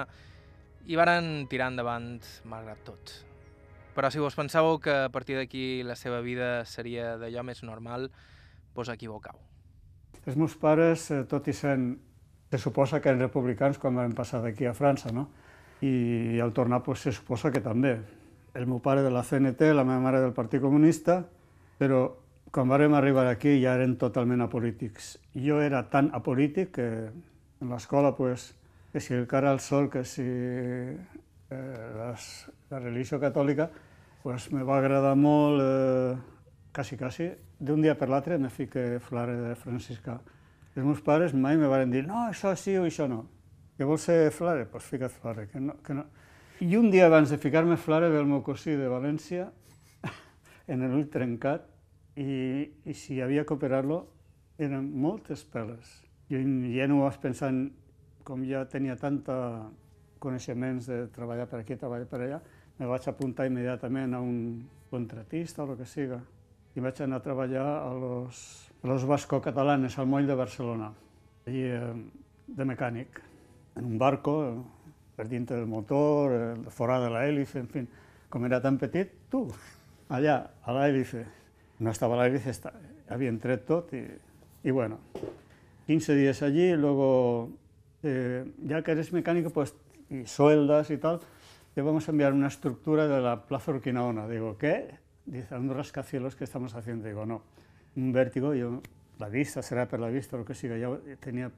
i 0.90 0.98
varen 0.98 1.46
tirar 1.52 1.68
endavant 1.70 2.16
malgrat 2.50 2.82
tot. 2.88 3.14
Però 3.94 4.10
si 4.10 4.24
vos 4.24 4.34
pensàveu 4.40 4.80
que 4.82 4.96
a 5.04 5.12
partir 5.14 5.38
d'aquí 5.38 5.84
la 5.86 5.94
seva 6.00 6.24
vida 6.26 6.66
seria 6.66 7.14
d'allò 7.22 7.46
més 7.46 7.62
normal, 7.62 8.10
vos 8.74 8.90
equivocau. 8.90 9.38
Els 10.26 10.34
meus 10.34 10.58
pares, 10.58 11.12
eh, 11.12 11.22
tot 11.30 11.46
i 11.46 11.54
sent, 11.54 11.92
se 12.50 12.64
suposa 12.66 13.04
que 13.04 13.14
eren 13.14 13.22
republicans 13.22 13.78
quan 13.78 14.02
van 14.02 14.18
passar 14.18 14.42
d'aquí 14.42 14.66
a 14.66 14.74
França, 14.74 15.14
no? 15.14 15.30
I 15.86 16.42
al 16.42 16.58
tornar 16.58 16.82
pues, 16.82 17.06
se 17.06 17.14
suposa 17.14 17.54
que 17.54 17.62
també. 17.62 18.00
El 18.56 18.66
meu 18.66 18.82
pare 18.82 19.06
de 19.06 19.14
la 19.14 19.22
CNT, 19.22 19.76
la 19.78 19.86
meva 19.86 20.02
mare 20.02 20.26
del 20.26 20.34
Partit 20.34 20.64
Comunista, 20.64 21.22
però 21.78 22.25
quan 22.56 22.70
vam 22.72 22.94
arribar 22.96 23.28
aquí 23.28 23.58
ja 23.60 23.74
eren 23.76 23.98
totalment 24.00 24.40
apolítics. 24.40 25.18
Jo 25.36 25.58
era 25.60 25.90
tan 25.92 26.08
apolític 26.16 26.70
que 26.78 26.88
en 27.60 27.68
l'escola, 27.68 28.14
pues, 28.16 28.54
que 28.94 29.02
si 29.04 29.14
el 29.14 29.28
cara 29.28 29.52
al 29.52 29.60
sol, 29.60 29.90
que 29.92 30.06
si 30.08 30.24
eh, 30.24 30.96
les, 31.52 32.30
la 32.72 32.80
religió 32.80 33.20
catòlica, 33.20 33.68
pues, 34.24 34.48
me 34.54 34.64
va 34.64 34.78
agradar 34.80 35.18
molt, 35.20 35.60
eh, 35.66 36.16
quasi, 36.72 36.96
quasi, 36.96 37.28
d'un 37.60 37.84
dia 37.84 37.98
per 38.00 38.08
l'altre 38.08 38.40
me 38.40 38.48
fiqué 38.48 39.02
flare 39.04 39.36
de 39.36 39.54
franciscà. 39.60 40.22
Els 40.78 40.88
meus 40.88 41.04
pares 41.04 41.36
mai 41.36 41.60
me 41.60 41.68
van 41.68 41.92
dir, 41.92 42.06
no, 42.08 42.24
això 42.30 42.56
sí 42.56 42.80
o 42.80 42.88
això 42.88 43.10
no. 43.12 43.26
Que 43.76 43.84
vols 43.84 44.08
ser 44.08 44.32
flare? 44.32 44.64
Doncs 44.64 44.72
pues 44.72 44.92
fica't 44.96 45.12
flare, 45.12 45.50
que 45.52 45.60
no, 45.60 45.76
que 45.84 46.00
no. 46.00 46.08
I 46.64 46.80
un 46.80 46.88
dia 46.88 47.12
abans 47.12 47.36
de 47.36 47.38
ficar-me 47.38 47.76
flare 47.76 48.08
del 48.16 48.32
meu 48.32 48.46
cosí 48.48 48.80
de 48.80 48.88
València, 48.88 49.52
en 50.72 50.88
l'ull 50.88 51.10
trencat, 51.12 51.75
i, 52.16 52.72
i 52.86 52.94
si 52.94 53.20
havia 53.22 53.46
que 53.46 53.56
operar-lo 53.56 54.06
eren 54.58 54.88
moltes 55.02 55.44
peles. 55.44 56.02
Jo 56.32 56.40
ja 56.74 56.88
no 56.88 57.04
vas 57.04 57.18
pensant, 57.22 57.68
com 58.26 58.44
ja 58.48 58.64
tenia 58.66 58.96
tanta 58.98 59.68
coneixements 60.24 60.88
de 60.90 61.04
treballar 61.14 61.46
per 61.52 61.60
aquí, 61.62 61.76
treballar 61.78 62.08
per 62.10 62.22
allà, 62.24 62.40
me 62.80 62.88
vaig 62.90 63.06
apuntar 63.08 63.46
immediatament 63.48 64.16
a 64.16 64.22
un 64.24 64.40
contratista 64.90 65.64
o 65.64 65.72
el 65.72 65.78
que 65.78 65.86
siga 65.86 66.22
i 66.76 66.84
vaig 66.84 67.00
anar 67.04 67.22
a 67.22 67.24
treballar 67.24 67.66
a 67.86 67.92
los, 67.96 68.40
a 68.84 68.88
los 68.88 69.06
Vasco-Catalanes, 69.08 70.00
al 70.00 70.10
moll 70.12 70.28
de 70.28 70.36
Barcelona, 70.36 70.90
allí 71.48 71.64
eh, 71.72 71.94
de 72.48 72.66
mecànic, 72.68 73.22
en 73.80 73.86
un 73.86 74.00
barco, 74.00 74.36
per 75.16 75.28
dintre 75.32 75.56
del 75.56 75.70
motor, 75.72 76.36
eh, 76.36 76.72
fora 76.76 77.00
de 77.00 77.14
l'hèlice, 77.14 77.62
en 77.62 77.70
fi, 77.72 77.86
com 78.30 78.44
era 78.50 78.60
tan 78.60 78.80
petit, 78.82 79.14
tu, 79.32 79.46
allà, 80.12 80.42
a 80.64 80.76
l'hèlice, 80.76 81.24
no 81.80 81.92
estaba 81.92 82.16
la 82.16 82.28
bici, 82.30 82.50
está, 82.50 82.74
habían 83.10 83.40
tret 83.40 83.66
tot 83.66 83.94
y, 83.94 84.08
y 84.64 84.72
bueno, 84.72 85.00
15 85.88 86.16
días 86.16 86.42
allí, 86.42 86.74
luego 86.74 87.50
eh, 88.04 88.46
ya 88.64 88.82
que 88.84 88.92
eres 88.92 89.14
mecánico 89.14 89.50
pues, 89.50 89.76
y 90.10 90.26
sueldas 90.26 90.90
y 90.92 90.98
tal, 90.98 91.20
te 91.74 91.82
vamos 91.82 92.08
a 92.08 92.12
enviar 92.12 92.34
una 92.34 92.48
estructura 92.48 93.08
de 93.08 93.22
la 93.22 93.46
Plaza 93.46 93.72
Urquinaona. 93.72 94.28
Digo, 94.28 94.58
¿qué? 94.58 94.96
Dice, 95.26 95.56
un 95.56 95.70
rascacielos 95.70 96.36
que 96.36 96.44
estamos 96.44 96.76
haciendo. 96.76 97.08
Digo, 97.08 97.26
no, 97.26 97.42
un 97.96 98.14
vértigo, 98.14 98.54
yo, 98.54 98.82
la 99.20 99.30
vista, 99.30 99.62
será 99.62 99.88
por 99.88 100.00
la 100.00 100.10
vista, 100.10 100.38
lo 100.38 100.46
que 100.46 100.54
siga, 100.54 100.78
ya, 100.78 100.90
tenía, 101.20 101.52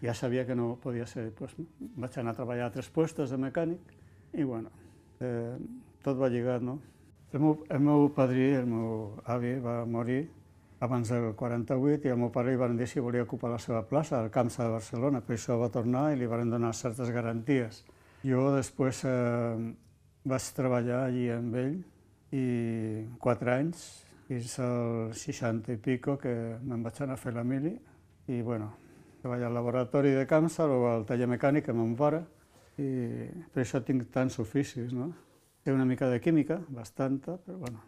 ya 0.00 0.14
sabía 0.14 0.46
que 0.46 0.54
no 0.54 0.78
podía 0.82 1.06
ser, 1.06 1.32
pues 1.32 1.52
vaig 1.78 2.18
anar 2.18 2.32
a 2.32 2.36
treballar 2.36 2.66
a 2.66 2.72
tres 2.72 2.88
puestos 2.88 3.30
de 3.30 3.38
mecànic 3.38 3.80
i 4.32 4.44
bueno, 4.44 4.70
eh, 5.20 5.58
tot 6.04 6.18
va 6.20 6.28
lligat, 6.30 6.62
no? 6.62 6.78
El 7.32 7.38
meu, 7.38 7.60
el 7.70 7.78
meu 7.78 8.08
padrí, 8.10 8.48
el 8.58 8.66
meu 8.66 9.20
avi, 9.30 9.52
va 9.62 9.84
morir 9.86 10.24
abans 10.82 11.12
del 11.12 11.28
48 11.38 12.08
i 12.08 12.10
el 12.10 12.18
meu 12.18 12.32
pare 12.34 12.50
li 12.50 12.58
van 12.58 12.74
dir 12.74 12.88
si 12.90 13.02
volia 13.04 13.22
ocupar 13.22 13.52
la 13.52 13.60
seva 13.62 13.84
plaça 13.86 14.18
al 14.18 14.32
Camp 14.34 14.50
de 14.50 14.66
Barcelona, 14.72 15.20
per 15.20 15.36
això 15.36 15.58
va 15.60 15.68
tornar 15.70 16.08
i 16.10 16.18
li 16.18 16.26
van 16.26 16.50
donar 16.50 16.72
certes 16.74 17.12
garanties. 17.14 17.84
Jo 18.26 18.48
després 18.56 19.04
eh, 19.06 19.70
vaig 20.24 20.50
treballar 20.56 21.04
allí 21.04 21.28
amb 21.30 21.54
ell 21.54 21.78
i 22.34 22.44
quatre 23.22 23.54
anys, 23.54 23.86
fins 24.26 24.58
al 24.64 25.14
60 25.14 25.74
i 25.74 25.78
pico 25.78 26.18
que 26.18 26.34
me'n 26.62 26.82
vaig 26.82 26.98
anar 27.02 27.14
a 27.14 27.20
fer 27.20 27.34
la 27.34 27.46
mili 27.46 27.76
i 28.26 28.42
bueno, 28.42 28.72
treballar 29.22 29.48
al 29.52 29.58
laboratori 29.60 30.16
de 30.18 30.26
Camsa 30.26 30.66
o 30.66 30.84
al 30.90 31.06
taller 31.06 31.30
mecànic 31.30 31.70
amb 31.70 31.84
mon 31.84 31.96
pare 31.98 32.24
i 32.78 32.90
per 33.54 33.62
això 33.62 33.84
tinc 33.86 34.10
tants 34.10 34.38
oficis, 34.42 34.94
no? 34.96 35.12
Té 35.64 35.72
una 35.72 35.84
mica 35.84 36.08
de 36.08 36.20
química, 36.20 36.60
bastanta, 36.68 37.36
però 37.44 37.58
bueno, 37.58 37.82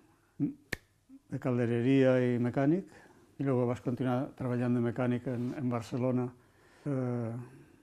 de 1.33 1.41
caldereria 1.41 2.19
i 2.21 2.39
mecànic, 2.43 2.87
i 3.39 3.45
després 3.45 3.69
vas 3.69 3.81
continuar 3.81 4.17
treballant 4.37 4.77
de 4.77 4.85
mecànic 4.85 5.27
en, 5.33 5.53
en 5.59 5.71
Barcelona 5.73 6.29
eh, 6.87 7.33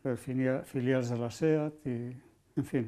per 0.03 0.15
filials 0.21 1.09
de 1.09 1.17
la 1.19 1.29
SEAT 1.33 1.87
i, 1.89 1.99
en 2.59 2.67
fi, 2.67 2.83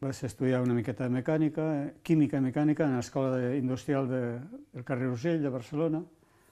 vas 0.00 0.22
estudiar 0.24 0.62
una 0.62 0.74
miqueta 0.74 1.04
de 1.04 1.14
mecànica, 1.14 1.66
química 2.02 2.38
i 2.38 2.46
mecànica 2.46 2.86
en 2.86 2.96
l'Escola 2.96 3.52
Industrial 3.58 4.08
de, 4.08 4.22
del 4.72 4.86
carrer 4.88 5.10
Urgell 5.12 5.42
de 5.42 5.52
Barcelona, 5.52 6.02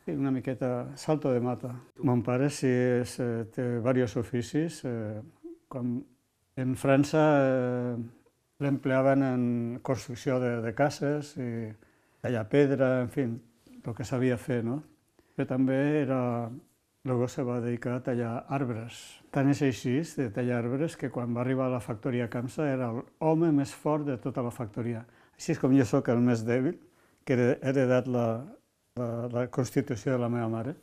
i 0.06 0.14
una 0.14 0.30
miqueta 0.30 0.92
salto 0.94 1.32
de 1.34 1.40
mata. 1.42 1.72
Mon 2.06 2.22
pare 2.22 2.50
sí 2.50 2.68
és, 2.68 3.16
eh, 3.18 3.46
té 3.54 3.64
diversos 3.78 4.20
oficis. 4.22 4.84
Eh, 4.86 5.18
quan 5.68 5.96
en 6.56 6.76
França 6.78 7.22
eh, 7.42 7.96
l'empleaven 8.62 9.22
en 9.22 9.42
construcció 9.84 10.38
de, 10.40 10.60
de 10.64 10.72
cases 10.74 11.34
i 11.36 11.48
tallar 12.24 12.46
pedra, 12.48 13.02
en 13.02 13.10
fi, 13.12 13.26
el 13.86 13.94
que 13.94 14.04
sabia 14.04 14.38
fer, 14.40 14.62
no? 14.64 14.80
Però 15.36 15.48
també 15.56 15.76
era... 16.02 16.20
Luego 17.06 17.28
se 17.30 17.44
va 17.46 17.60
dedicar 17.62 17.92
a 17.94 18.02
tallar 18.02 18.30
arbres. 18.50 18.96
Tant 19.30 19.46
és 19.52 19.60
així 19.62 19.92
de 20.18 20.24
tallar 20.34 20.56
arbres 20.58 20.96
que 20.98 21.06
quan 21.14 21.36
va 21.36 21.44
arribar 21.44 21.68
a 21.68 21.74
la 21.76 21.78
factoria 21.78 22.26
Camsa 22.26 22.66
era 22.66 22.88
l'home 22.90 23.52
més 23.54 23.70
fort 23.70 24.08
de 24.08 24.16
tota 24.18 24.42
la 24.42 24.50
factoria. 24.50 25.04
Així 25.36 25.52
és 25.54 25.60
com 25.62 25.76
jo 25.76 25.86
sóc 25.86 26.10
el 26.10 26.18
més 26.18 26.42
dèbil, 26.42 26.74
que 27.22 27.36
he 27.38 27.46
heredat 27.62 28.10
la, 28.10 28.26
la, 28.98 29.06
la 29.30 29.46
constitució 29.54 30.16
de 30.16 30.18
la 30.18 30.32
meva 30.32 30.48
mare, 30.50 30.74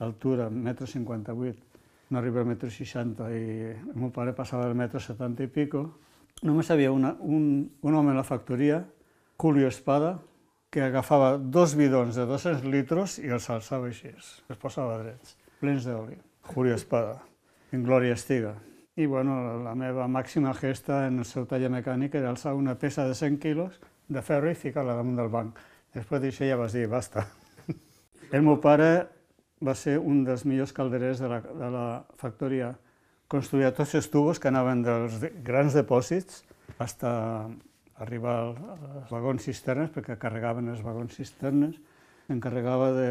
altura, 0.00 0.48
1,58 0.48 1.34
m, 1.34 1.52
no 2.08 2.22
arriba 2.22 2.40
al 2.40 2.56
1,60 2.56 3.28
m 3.28 3.36
i 3.36 3.44
el 3.74 4.00
meu 4.00 4.14
pare 4.16 4.32
passava 4.32 4.70
del 4.70 4.80
1,70 4.80 5.28
m 5.28 5.44
i 5.44 5.52
pico, 5.52 5.84
només 6.42 6.70
havia 6.70 6.92
una, 6.92 7.14
un, 7.20 7.70
un 7.82 7.94
home 7.94 8.12
a 8.12 8.18
la 8.18 8.24
factoria, 8.26 8.82
Julio 9.38 9.68
Espada, 9.68 10.16
que 10.70 10.82
agafava 10.82 11.36
dos 11.38 11.74
bidons 11.76 12.16
de 12.16 12.26
200 12.28 12.64
litros 12.68 13.18
i 13.22 13.30
els 13.32 13.48
alçava 13.50 13.88
així, 13.88 14.10
els 14.12 14.60
posava 14.60 14.98
drets, 15.00 15.36
plens 15.60 15.86
d'oli. 15.88 16.18
Julio 16.46 16.76
Espada, 16.76 17.20
en 17.72 17.84
glòria 17.86 18.14
estiga. 18.14 18.54
I 18.96 19.06
bueno, 19.06 19.58
la 19.64 19.74
meva 19.76 20.06
màxima 20.08 20.54
gesta 20.56 21.06
en 21.06 21.18
el 21.20 21.26
seu 21.28 21.44
taller 21.48 21.68
mecànic 21.72 22.14
era 22.16 22.30
alçar 22.30 22.54
una 22.56 22.76
peça 22.80 23.04
de 23.08 23.14
100 23.14 23.40
quilos 23.42 23.80
de 24.08 24.22
ferro 24.22 24.50
i 24.50 24.56
ficar-la 24.56 24.94
damunt 24.96 25.18
del 25.18 25.32
banc. 25.32 25.58
Després 25.96 26.22
d'això 26.22 26.48
ja 26.48 26.56
vas 26.56 26.76
dir, 26.76 26.86
basta. 26.88 27.26
El 28.32 28.44
meu 28.46 28.56
pare 28.62 28.90
va 29.64 29.74
ser 29.74 29.98
un 29.98 30.24
dels 30.24 30.44
millors 30.44 30.72
calderers 30.76 31.20
de 31.20 31.28
la, 31.28 31.40
de 31.40 31.70
la 31.72 31.86
factoria 32.20 32.74
construïa 33.32 33.72
tots 33.74 33.94
els 33.98 34.08
tubos 34.10 34.38
que 34.38 34.48
anaven 34.48 34.82
dels 34.86 35.18
grans 35.46 35.74
depòsits 35.76 36.44
fins 36.76 36.96
arribar 37.96 38.36
als 38.44 39.10
vagons 39.10 39.44
cisternes, 39.46 39.90
perquè 39.94 40.18
carregaven 40.20 40.68
els 40.68 40.82
vagons 40.84 41.14
cisternes, 41.16 41.78
encarregava 42.28 42.90
de 42.92 43.08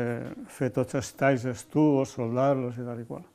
fer 0.52 0.70
tots 0.76 0.98
els 1.00 1.12
talls 1.18 1.46
dels 1.48 1.66
tubos, 1.72 2.14
soldar-los 2.14 2.78
i 2.78 2.86
tal 2.86 3.02
i 3.02 3.08
qual. 3.08 3.26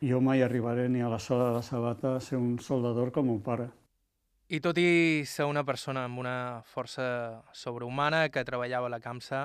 Jo 0.00 0.20
mai 0.24 0.42
arribaré 0.42 0.88
ni 0.88 1.02
a 1.02 1.10
la 1.12 1.18
sola 1.18 1.48
de 1.48 1.56
la 1.58 1.62
sabata 1.62 2.14
a 2.16 2.20
ser 2.24 2.38
un 2.38 2.58
soldador 2.62 3.10
com 3.12 3.28
un 3.28 3.42
pare. 3.44 3.68
I 4.50 4.60
tot 4.60 4.78
i 4.82 5.22
ser 5.28 5.46
una 5.46 5.64
persona 5.64 6.04
amb 6.08 6.18
una 6.18 6.62
força 6.66 7.42
sobrehumana 7.54 8.28
que 8.30 8.44
treballava 8.46 8.88
a 8.88 8.94
la 8.94 9.00
CAMSA, 9.00 9.44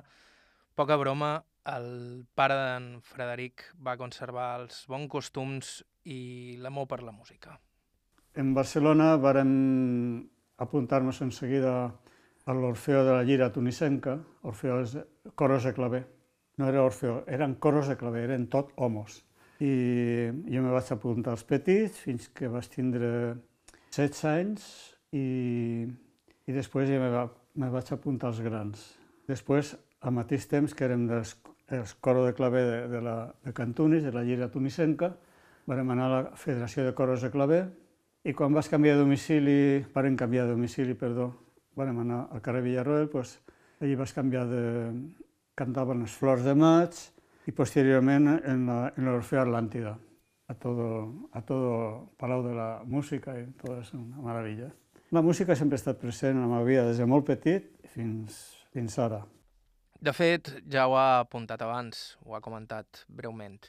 poca 0.75 0.97
broma, 0.97 1.43
el 1.65 2.25
pare 2.37 2.55
d'en 2.57 2.87
Frederic 3.01 3.67
va 3.81 3.97
conservar 3.97 4.47
els 4.61 4.83
bons 4.89 5.09
costums 5.09 5.75
i 6.05 6.57
l'amor 6.61 6.87
per 6.87 7.01
la 7.03 7.11
música. 7.11 7.55
En 8.35 8.53
Barcelona 8.53 9.15
vàrem 9.17 9.51
apuntar-nos 10.61 11.21
en 11.23 11.31
seguida 11.31 11.75
a 12.45 12.53
l'Orfeo 12.53 13.03
de 13.03 13.13
la 13.15 13.23
Llira 13.23 13.51
tunisenca, 13.51 14.19
Orfeo 14.43 14.81
és 14.83 14.97
coros 15.35 15.65
de 15.65 15.73
claver. 15.73 16.03
No 16.57 16.67
era 16.69 16.83
Orfeo, 16.85 17.23
eren 17.27 17.55
coros 17.59 17.89
de 17.89 17.97
claver, 17.97 18.27
eren 18.29 18.47
tot 18.51 18.71
homos. 18.75 19.23
I 19.59 19.71
jo 20.51 20.61
me 20.61 20.71
vaig 20.71 20.91
apuntar 20.91 21.33
als 21.33 21.45
petits 21.47 21.97
fins 22.03 22.27
que 22.35 22.51
vaig 22.51 22.67
tindre 22.71 23.09
16 23.95 24.23
anys 24.29 24.67
i, 25.15 25.87
i 26.45 26.55
després 26.55 26.91
ja 26.91 26.99
me, 27.01 27.09
va, 27.11 27.25
me 27.55 27.71
vaig 27.71 27.91
apuntar 27.95 28.29
als 28.29 28.43
grans. 28.43 28.83
Després, 29.31 29.73
al 30.05 30.13
mateix 30.13 30.45
temps 30.51 30.75
que 30.75 30.85
érem 30.85 31.07
dels, 31.09 31.33
els 31.73 31.95
coro 32.03 32.25
de 32.27 32.35
claver 32.37 32.65
de, 32.67 32.79
de, 32.91 33.01
la, 33.01 33.17
de 33.43 33.53
Cantunis, 33.57 34.03
de 34.03 34.13
la 34.13 34.23
Llira 34.27 34.51
tunisenca, 34.53 35.15
vam 35.65 35.91
anar 35.91 36.05
a 36.05 36.13
la 36.13 36.37
Federació 36.37 36.85
de 36.85 36.93
Coros 36.93 37.21
de 37.25 37.31
Claver 37.33 37.63
i 38.25 38.33
quan 38.33 38.53
vas 38.53 38.69
canviar 38.69 38.95
de 38.95 39.03
domicili, 39.03 39.85
vam 39.93 40.17
canviar 40.17 40.45
de 40.47 40.53
domicili, 40.53 40.93
perdó, 40.93 41.31
vam 41.75 41.99
anar 41.99 42.27
al 42.31 42.41
carrer 42.41 42.63
Villarroel, 42.65 43.09
doncs, 43.11 43.39
allí 43.81 43.95
vas 43.95 44.13
canviar 44.13 44.47
de... 44.49 44.65
cantaven 45.55 46.01
les 46.03 46.11
flors 46.11 46.43
de 46.43 46.53
maig 46.55 46.91
y 47.47 47.51
posteriorment 47.51 48.27
en 48.43 48.65
l'Orfeo 49.05 49.41
Atlàntida, 49.45 49.93
a 50.47 50.53
todo, 50.53 51.29
a 51.31 51.41
todo 51.41 52.11
Palau 52.19 52.43
de 52.43 52.53
la 52.53 52.83
Música 52.83 53.37
i 53.39 53.45
tot 53.55 53.79
és 53.79 53.93
una 53.95 54.19
meravella. 54.25 54.67
La 55.15 55.21
música 55.21 55.55
sempre 55.55 55.77
ha 55.77 55.81
estat 55.81 56.01
present 56.01 56.35
en 56.35 56.43
la 56.43 56.51
meva 56.51 56.67
vida 56.67 56.83
des 56.89 56.99
de 56.99 57.07
molt 57.07 57.25
petit 57.29 57.71
fins, 57.93 58.41
fins 58.73 58.99
ara. 58.99 59.21
De 60.01 60.11
fet, 60.11 60.51
ja 60.67 60.89
ho 60.89 60.97
ha 60.99 61.21
apuntat 61.21 61.61
abans, 61.63 62.17
ho 62.25 62.35
ha 62.35 62.43
comentat 62.43 63.05
breument. 63.07 63.61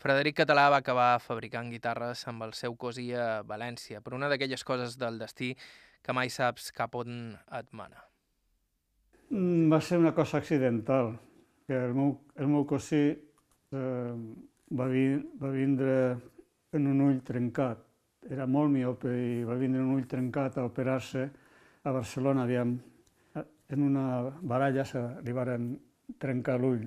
Frederic 0.00 0.38
Català 0.40 0.68
va 0.72 0.80
acabar 0.80 1.20
fabricant 1.20 1.68
guitarres 1.72 2.22
amb 2.30 2.46
el 2.46 2.54
seu 2.56 2.76
cosí 2.80 3.10
a 3.12 3.42
València, 3.46 4.00
per 4.00 4.14
una 4.16 4.30
d'aquelles 4.32 4.64
coses 4.64 4.96
del 5.00 5.20
destí 5.20 5.52
que 6.00 6.16
mai 6.16 6.32
saps 6.32 6.70
cap 6.72 6.96
on 6.96 7.36
et 7.58 7.68
mana. 7.76 8.00
Mm, 9.30 9.68
va 9.70 9.80
ser 9.84 10.00
una 10.00 10.14
cosa 10.16 10.40
accidental, 10.40 11.12
que 11.66 11.76
el 11.76 11.94
meu, 11.94 12.16
el 12.36 12.48
meu 12.48 12.64
cosí 12.66 13.04
eh, 13.12 14.16
va, 14.72 14.88
vi, 14.88 15.04
va 15.38 15.52
vindre 15.52 15.94
en 16.72 16.90
un 16.90 17.06
ull 17.10 17.22
trencat 17.26 17.86
era 18.28 18.46
molt 18.46 18.70
miope 18.72 19.10
i 19.10 19.44
va 19.48 19.56
vindre 19.56 19.80
un 19.82 19.94
ull 19.94 20.06
trencat 20.08 20.58
a 20.58 20.64
operar-se 20.68 21.28
a 21.84 21.92
Barcelona, 21.92 22.44
aviam, 22.44 22.74
en 23.70 23.82
una 23.82 24.04
baralla 24.42 24.84
se 24.84 25.00
li 25.24 25.32
varen 25.32 25.72
trencar 26.18 26.58
l'ull. 26.60 26.82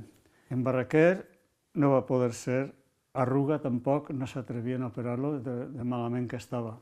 En 0.51 0.63
Barraquer 0.63 1.23
no 1.79 1.93
va 1.95 2.05
poder 2.05 2.33
ser, 2.37 2.61
Arruga 3.13 3.59
tampoc 3.61 4.09
no 4.17 4.25
s'atrevien 4.25 4.83
a 4.83 4.89
operar-lo 4.89 5.37
de, 5.39 5.55
de 5.69 5.83
malament 5.85 6.27
que 6.29 6.39
estava. 6.41 6.79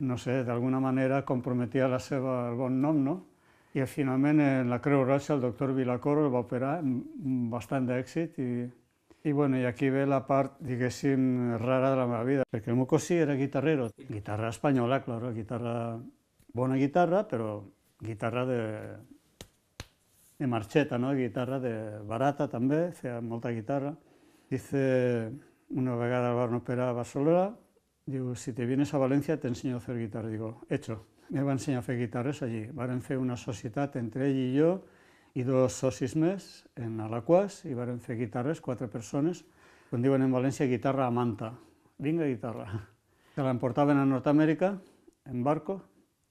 No 0.00 0.16
sé, 0.16 0.42
d'alguna 0.44 0.80
manera 0.80 1.24
comprometia 1.28 1.88
la 1.88 1.98
seva, 1.98 2.48
el 2.50 2.56
bon 2.56 2.80
nom, 2.80 3.02
no? 3.04 3.16
I 3.76 3.84
finalment 3.84 4.40
en 4.40 4.70
la 4.70 4.80
Creu 4.80 5.04
Roja 5.04 5.34
el 5.34 5.42
doctor 5.44 5.74
Vilacoro 5.76 6.24
el 6.26 6.32
va 6.32 6.40
operar 6.40 6.78
amb 6.80 7.52
bastant 7.52 7.86
d'èxit 7.86 8.38
i 8.40 8.50
i, 9.24 9.32
bueno, 9.32 9.58
i 9.58 9.64
aquí 9.66 9.90
ve 9.90 10.06
la 10.06 10.20
part, 10.26 10.58
diguéssim, 10.64 11.56
rara 11.58 11.90
de 11.90 11.96
la 11.98 12.06
meva 12.06 12.22
vida, 12.24 12.44
perquè 12.48 12.70
el 12.70 12.78
meu 12.78 12.86
cosí 12.88 13.18
era 13.18 13.34
guitarrero, 13.36 13.88
guitarra 14.08 14.52
espanyola, 14.54 15.02
claro, 15.04 15.32
guitarra, 15.34 15.98
bona 16.54 16.78
guitarra, 16.78 17.24
però 17.28 17.58
guitarra 18.00 18.44
de, 18.46 18.60
de 20.38 20.46
marxeta, 20.46 20.98
no? 21.02 21.12
guitarra 21.18 21.58
de 21.60 21.74
barata 22.06 22.48
també, 22.48 22.92
feia 22.94 23.18
molta 23.20 23.50
guitarra. 23.50 23.96
Dice, 24.48 24.80
una 25.70 25.96
vegada 25.96 26.32
el 26.32 26.38
van 26.38 26.54
operar 26.54 26.88
a 26.88 26.96
Barcelona, 26.96 27.52
diu, 28.08 28.34
si 28.34 28.54
te 28.56 28.66
vienes 28.66 28.94
a 28.94 29.00
València 29.00 29.38
te 29.40 29.48
enseño 29.48 29.76
a 29.76 29.78
hacer 29.78 29.98
guitarra. 29.98 30.28
Digo, 30.28 30.66
hecho. 30.68 31.04
Me 31.28 31.42
va 31.44 31.52
ensenyar 31.52 31.82
a 31.82 31.84
fer 31.84 31.98
guitarres 31.98 32.40
allí. 32.42 32.62
Varen 32.72 33.02
fer 33.04 33.18
una 33.20 33.36
societat 33.36 33.98
entre 34.00 34.30
ell 34.30 34.38
i 34.40 34.48
jo, 34.56 34.78
i 35.36 35.44
dos 35.44 35.76
socis 35.76 36.16
més 36.16 36.46
en 36.80 37.00
Alaquàs 37.04 37.60
i 37.68 37.74
varen 37.76 38.00
fer 38.00 38.16
guitarres, 38.16 38.62
quatre 38.64 38.88
persones, 38.88 39.44
com 39.90 40.00
diuen 40.02 40.24
en 40.24 40.32
València, 40.32 40.66
guitarra 40.66 41.06
a 41.06 41.12
manta. 41.12 41.52
Vinga, 41.98 42.26
guitarra. 42.26 42.66
Se 43.34 43.44
l'emportaven 43.44 44.00
a 44.00 44.06
Nord-Amèrica 44.08 44.72
en 45.28 45.44
barco, 45.44 45.82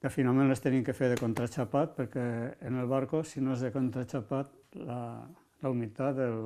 que 0.01 0.09
finalment 0.13 0.49
les 0.49 0.61
tenien 0.61 0.83
que 0.85 0.93
fer 0.97 1.11
de 1.13 1.17
contraxapat, 1.19 1.93
perquè 1.97 2.25
en 2.67 2.81
el 2.81 2.89
barco, 2.89 3.23
si 3.23 3.41
no 3.41 3.53
és 3.53 3.63
de 3.65 3.71
contraxapat, 3.73 4.49
la, 4.81 4.99
la 5.61 5.71
humitat, 5.71 6.19
el, 6.25 6.41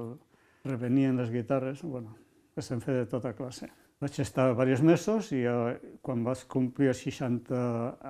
revenien 0.64 1.18
les 1.18 1.32
guitarres, 1.32 1.82
bueno, 1.82 2.16
les 2.58 2.72
hem 2.72 2.82
fet 2.84 3.00
de 3.00 3.08
tota 3.12 3.32
classe. 3.38 3.70
Vaig 4.02 4.20
estar 4.24 4.48
diversos 4.50 4.84
mesos 4.86 5.32
i 5.38 5.44
eh, 5.46 5.96
quan 6.02 6.24
vaig 6.26 6.44
complir 6.50 6.94
60, 6.98 7.64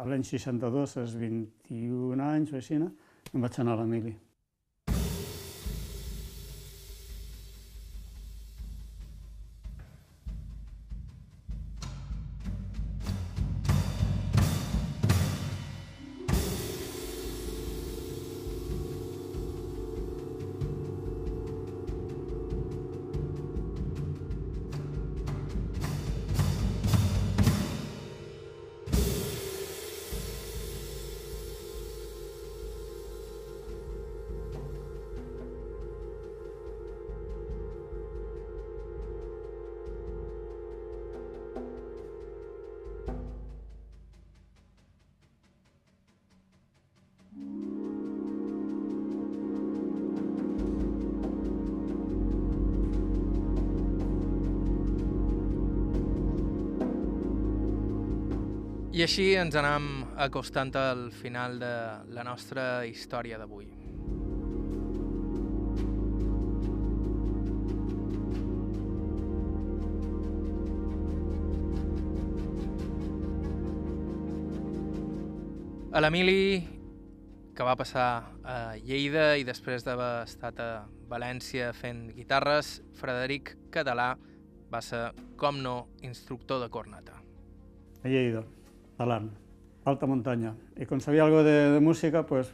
l'any 0.07 0.23
62, 0.23 0.97
els 1.03 1.15
21 1.19 2.27
anys 2.31 2.53
o 2.53 2.59
així, 2.61 2.79
em 2.79 3.47
vaig 3.47 3.59
anar 3.59 3.75
a 3.75 3.81
la 3.83 3.89
mili. 3.89 4.15
I 59.01 59.03
així 59.07 59.23
ens 59.33 59.55
anem 59.57 59.85
acostant 60.21 60.69
al 60.77 60.99
final 61.09 61.55
de 61.57 61.69
la 62.13 62.21
nostra 62.21 62.83
història 62.85 63.39
d'avui. 63.41 63.65
A 75.89 76.05
l'Emili, 76.05 76.61
que 77.57 77.65
va 77.65 77.73
passar 77.73 78.05
a 78.45 78.77
Lleida 78.85 79.31
i 79.41 79.49
després 79.49 79.81
d'haver 79.81 80.13
estat 80.29 80.61
a 80.61 80.71
València 81.09 81.73
fent 81.73 82.11
guitarres, 82.13 82.77
Frederic 83.01 83.55
Català 83.73 84.11
va 84.69 84.85
ser, 84.85 85.07
com 85.41 85.57
no, 85.65 85.77
instructor 86.05 86.61
de 86.61 86.69
corneta. 86.69 87.17
A 88.05 88.07
Lleida. 88.07 88.45
Talant, 89.01 89.31
alta 89.89 90.05
muntanya. 90.05 90.51
I 90.77 90.85
com 90.85 90.99
sabia 91.01 91.23
algo 91.25 91.41
de, 91.41 91.71
de 91.73 91.79
música, 91.81 92.21
pues, 92.29 92.51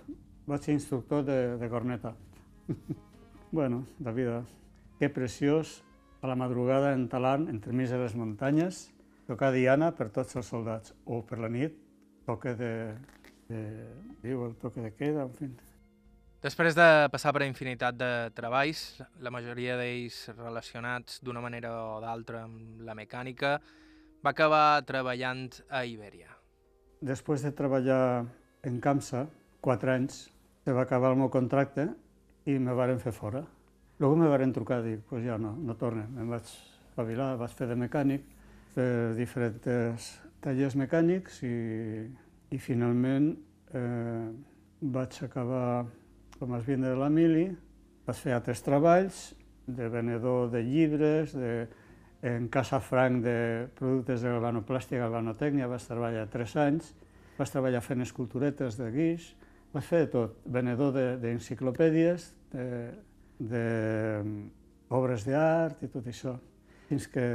vaig 0.48 0.64
ser 0.64 0.78
instructor 0.78 1.26
de, 1.28 1.58
de 1.60 1.68
corneta. 1.68 2.14
bueno, 3.52 3.84
la 4.00 4.14
vida. 4.16 4.46
Que 4.98 5.10
preciós, 5.10 5.84
a 6.22 6.28
la 6.28 6.38
madrugada 6.40 6.94
en 6.94 7.10
Talant, 7.12 7.50
entre 7.52 7.74
mig 7.76 7.92
de 7.92 8.00
les 8.00 8.16
muntanyes, 8.16 8.94
tocar 9.28 9.52
diana 9.52 9.92
per 9.92 10.08
tots 10.16 10.40
els 10.40 10.48
soldats, 10.48 10.96
o 11.04 11.20
per 11.28 11.42
la 11.44 11.52
nit, 11.52 11.76
toque 12.24 12.56
de, 12.56 12.72
de, 13.52 13.60
diu, 14.24 14.48
el 14.48 14.56
toque 14.64 14.88
de 14.88 14.94
queda, 14.96 15.28
en 15.28 15.36
fi. 15.36 15.52
Després 16.48 16.80
de 16.80 16.88
passar 17.12 17.36
per 17.36 17.44
infinitat 17.44 18.00
de 18.00 18.12
treballs, 18.40 19.02
la 19.20 19.36
majoria 19.36 19.76
d'ells 19.76 20.30
relacionats 20.38 21.20
d'una 21.20 21.44
manera 21.44 21.76
o 21.92 22.00
d'altra 22.00 22.46
amb 22.48 22.88
la 22.88 22.96
mecànica, 22.96 23.58
va 24.24 24.32
acabar 24.32 24.80
treballant 24.88 25.50
a 25.68 25.84
Ibèria. 25.84 26.37
Després 27.02 27.44
de 27.46 27.52
treballar 27.54 28.26
en 28.66 28.80
CAMSA, 28.82 29.28
quatre 29.62 29.94
anys, 29.94 30.28
se 30.66 30.74
va 30.74 30.84
acabar 30.88 31.12
el 31.14 31.20
meu 31.20 31.30
contracte 31.30 31.92
i 32.50 32.58
me 32.58 32.74
varen 32.74 33.00
fer 33.00 33.14
fora. 33.14 33.44
Luego 34.00 34.16
me 34.16 34.28
varen 34.30 34.54
trucar, 34.54 34.82
dic, 34.84 35.04
pues 35.10 35.24
ja 35.26 35.38
no, 35.38 35.56
no 35.58 35.76
torne. 35.78 36.08
Em 36.18 36.30
vaig 36.30 36.46
espavilar, 36.46 37.36
vaig 37.38 37.54
fer 37.58 37.68
de 37.70 37.78
mecànic, 37.78 38.26
fer 38.74 38.90
diferents 39.18 40.10
tallers 40.42 40.78
mecànics 40.78 41.42
i, 41.46 41.56
i 42.54 42.60
finalment 42.62 43.32
eh, 43.74 44.28
vaig 44.82 45.18
acabar 45.26 45.86
com 46.38 46.54
a 46.54 46.60
esbinde 46.62 46.90
de 46.92 46.98
la 46.98 47.10
mili, 47.10 47.48
vaig 48.06 48.22
fer 48.22 48.36
altres 48.38 48.62
treballs 48.66 49.32
de 49.68 49.90
venedor 49.92 50.50
de 50.54 50.62
llibres, 50.64 51.34
de 51.34 51.68
en 52.22 52.48
Casa 52.50 52.80
Franc 52.80 53.24
de 53.24 53.68
productes 53.78 54.24
de 54.24 54.32
galvanoplàstia 54.34 54.98
i 54.98 55.02
galvanotècnia, 55.02 55.70
vaig 55.70 55.86
treballar 55.86 56.26
tres 56.34 56.56
anys, 56.58 56.94
vaig 57.38 57.52
treballar 57.54 57.84
fent 57.86 58.02
esculturetes 58.06 58.80
de 58.80 58.90
guix, 58.94 59.30
vaig 59.74 59.86
fer 59.86 60.06
de 60.06 60.12
tot, 60.16 60.38
venedor 60.46 60.96
d'enciclopèdies, 61.22 62.32
de, 62.54 62.68
de, 63.40 63.48
de 63.54 63.66
obres 64.98 65.28
d'art 65.28 65.84
i 65.84 65.92
tot 65.92 66.08
això, 66.10 66.38
fins 66.88 67.08
que 67.12 67.28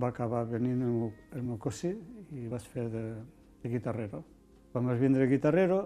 va 0.00 0.10
acabar 0.10 0.44
venint 0.50 0.82
el 0.82 0.90
meu, 0.90 1.10
el 1.32 1.42
meu 1.46 1.58
cosí 1.62 1.92
i 2.34 2.48
vaig 2.50 2.64
fer 2.72 2.88
de, 2.90 3.04
de 3.62 3.70
guitarrero. 3.70 4.24
Quan 4.72 4.88
vaig 4.90 4.98
vindre 4.98 5.28
guitarrero, 5.30 5.84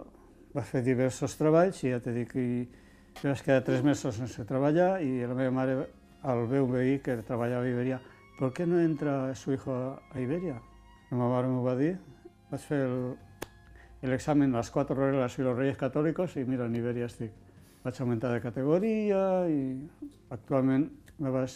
vaig 0.54 0.66
fer 0.66 0.82
diversos 0.82 1.36
treballs 1.36 1.82
i 1.84 1.92
ja 1.92 2.00
t'he 2.00 2.14
dit 2.16 2.30
que 2.32 2.44
vaig 3.20 3.42
quedar 3.44 3.62
tres 3.66 3.84
mesos 3.84 4.16
sense 4.16 4.46
treballar 4.48 5.02
i 5.04 5.20
la 5.28 5.36
meva 5.36 5.54
mare 5.54 5.76
al 6.22 6.46
veí 6.46 6.98
que 6.98 7.16
treballava 7.22 7.64
a 7.64 7.68
Iberia, 7.68 8.00
¿por 8.38 8.52
qué 8.52 8.66
no 8.66 8.80
entra 8.80 9.34
su 9.34 9.52
hijo 9.52 9.72
a 10.10 10.20
Iberia? 10.20 10.60
La 11.10 11.16
meva 11.16 11.28
mare 11.36 11.48
m'ho 11.48 11.62
va 11.64 11.74
dir, 11.76 11.96
vaig 12.50 12.60
fer 12.60 12.84
l'examen, 14.02 14.52
les 14.52 14.70
quatre 14.70 14.96
regles 14.96 15.38
i 15.38 15.42
els 15.42 15.56
reis 15.58 15.76
catòlics 15.78 16.36
i 16.36 16.44
mira, 16.44 16.66
en 16.66 16.76
Iberia 16.76 17.06
estic. 17.06 17.32
vaig 17.84 18.00
augmentar 18.00 18.32
de 18.34 18.40
categoria 18.42 19.48
i 19.48 19.88
actualment 20.34 20.88
me 21.18 21.30
vaig 21.30 21.52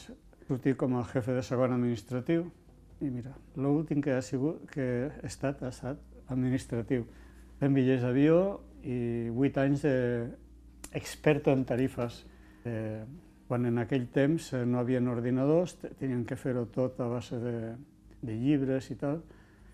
sortir 0.47 0.77
com 0.77 0.95
a 0.97 1.05
jefe 1.05 1.35
de 1.35 1.43
segon 1.43 1.75
administratiu. 1.75 2.47
I 3.03 3.11
mira, 3.11 3.33
l'últim 3.57 4.01
que 4.01 4.15
ha 4.15 4.23
sigut, 4.23 4.63
que 4.71 4.87
he 5.11 5.27
estat, 5.27 5.63
ha 5.63 5.73
estat 5.75 5.99
administratiu. 6.31 7.05
Fent 7.59 7.75
bitllets 7.75 8.05
d'avió 8.07 8.61
i 8.83 9.29
vuit 9.35 9.59
anys 9.59 9.83
d'experto 9.85 11.53
en 11.53 11.65
tarifes. 11.67 12.23
Eh, 12.65 13.03
quan 13.53 13.67
en 13.69 13.83
aquell 13.83 14.07
temps 14.09 14.47
eh, 14.57 14.63
no 14.65 14.79
havien 14.81 15.11
ordinadors, 15.13 15.75
tenien 16.01 16.23
que 16.25 16.39
fer-ho 16.41 16.63
tot 16.73 16.97
a 17.05 17.09
base 17.11 17.37
de, 17.37 17.57
de 18.25 18.33
llibres 18.33 18.87
i 18.89 18.95
tal, 18.97 19.19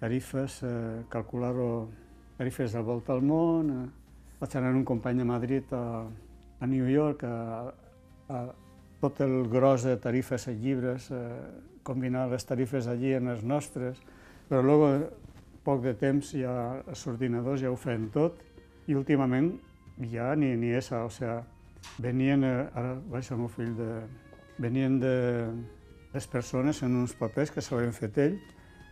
tarifes, 0.01 0.57
eh, 0.67 1.05
calcular-ho, 1.13 1.87
tarifes 2.41 2.73
de 2.75 2.81
volta 2.83 3.15
al 3.15 3.23
món. 3.23 3.69
Eh. 3.71 3.85
Vaig 4.41 4.57
anar 4.59 4.73
un 4.75 4.83
company 4.83 5.23
a 5.23 5.27
Madrid, 5.29 5.71
a, 5.71 6.03
a 6.59 6.67
New 6.67 6.89
York, 6.91 7.23
a, 7.23 7.71
a 8.35 8.41
tot 8.99 9.23
el 9.23 9.47
gros 9.47 9.87
de 9.87 9.95
tarifes 10.03 10.49
i 10.51 10.57
llibres, 10.59 11.07
eh, 11.15 11.23
combinar 11.87 12.25
les 12.33 12.51
tarifes 12.51 12.89
allí 12.91 13.13
en 13.15 13.31
les 13.31 13.45
nostres, 13.47 14.01
però 14.49 14.65
després, 14.67 15.07
poc 15.63 15.87
de 15.87 15.93
temps, 16.03 16.33
ja 16.35 16.57
els 16.83 17.07
ordinadors 17.07 17.63
ja 17.63 17.71
ho 17.71 17.79
feien 17.79 18.11
tot, 18.11 18.43
i 18.91 18.99
últimament 18.99 19.53
ja 20.11 20.33
ni, 20.35 20.57
ni 20.59 20.75
esa, 20.75 21.05
o 21.07 21.15
sea, 21.15 21.45
venien, 21.99 22.45
eh, 22.45 22.69
ara 22.75 22.95
vaig 23.11 23.33
al 23.33 23.43
meu 23.43 23.51
fill, 23.53 23.75
de, 23.79 23.91
venien 24.59 24.99
de, 25.01 25.15
les 26.13 26.27
persones 26.27 26.83
en 26.83 26.97
uns 26.97 27.15
papers 27.15 27.53
que 27.53 27.63
s'havien 27.63 27.93
fet 27.93 28.19
ell, 28.23 28.39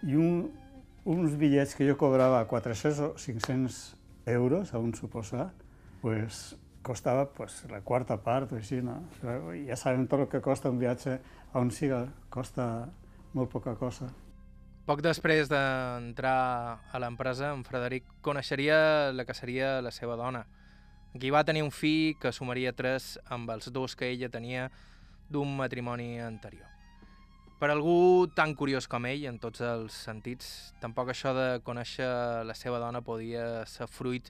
i 0.07 0.17
un, 0.21 0.51
uns 1.09 1.37
bitllets 1.41 1.75
que 1.77 1.87
jo 1.89 1.97
cobrava 1.99 2.45
400 2.49 3.01
o 3.03 3.15
500 3.17 3.81
euros, 4.27 4.75
a 4.75 4.79
un 4.79 4.95
suposar, 4.95 5.53
pues, 6.03 6.57
costava 6.83 7.33
pues, 7.33 7.65
la 7.71 7.81
quarta 7.81 8.19
part 8.23 8.53
o 8.53 8.61
així, 8.61 8.79
no? 8.83 9.01
Ja 9.23 9.79
sabem 9.79 10.07
tot 10.07 10.27
el 10.27 10.29
que 10.31 10.43
costa 10.43 10.71
un 10.71 10.79
viatge 10.79 11.17
a 11.19 11.59
on 11.59 11.73
siga, 11.75 12.05
costa 12.31 12.87
molt 13.35 13.51
poca 13.51 13.75
cosa. 13.75 14.13
Poc 14.87 15.03
després 15.03 15.49
d'entrar 15.51 16.37
a 16.95 16.99
l'empresa, 17.03 17.51
en 17.51 17.65
Frederic 17.67 18.07
coneixeria 18.23 19.11
la 19.11 19.27
que 19.27 19.35
seria 19.35 19.81
la 19.83 19.91
seva 19.91 20.15
dona. 20.15 20.45
Aquí 21.17 21.31
va 21.33 21.47
tenir 21.49 21.63
un 21.65 21.71
fill 21.73 22.19
que 22.21 22.29
sumaria 22.29 22.75
tres 22.77 23.15
amb 23.33 23.49
els 23.55 23.71
dos 23.73 23.95
que 23.97 24.11
ella 24.13 24.29
tenia 24.29 24.67
d'un 25.33 25.55
matrimoni 25.57 26.19
anterior. 26.21 26.69
Per 27.57 27.71
algú 27.73 28.29
tan 28.37 28.53
curiós 28.53 28.85
com 28.85 29.07
ell, 29.09 29.25
en 29.25 29.39
tots 29.41 29.63
els 29.65 29.97
sentits, 29.97 30.75
tampoc 30.83 31.09
això 31.09 31.33
de 31.33 31.47
conèixer 31.65 32.11
la 32.45 32.53
seva 32.53 32.83
dona 32.83 33.01
podia 33.01 33.65
ser 33.65 33.89
fruit 33.89 34.29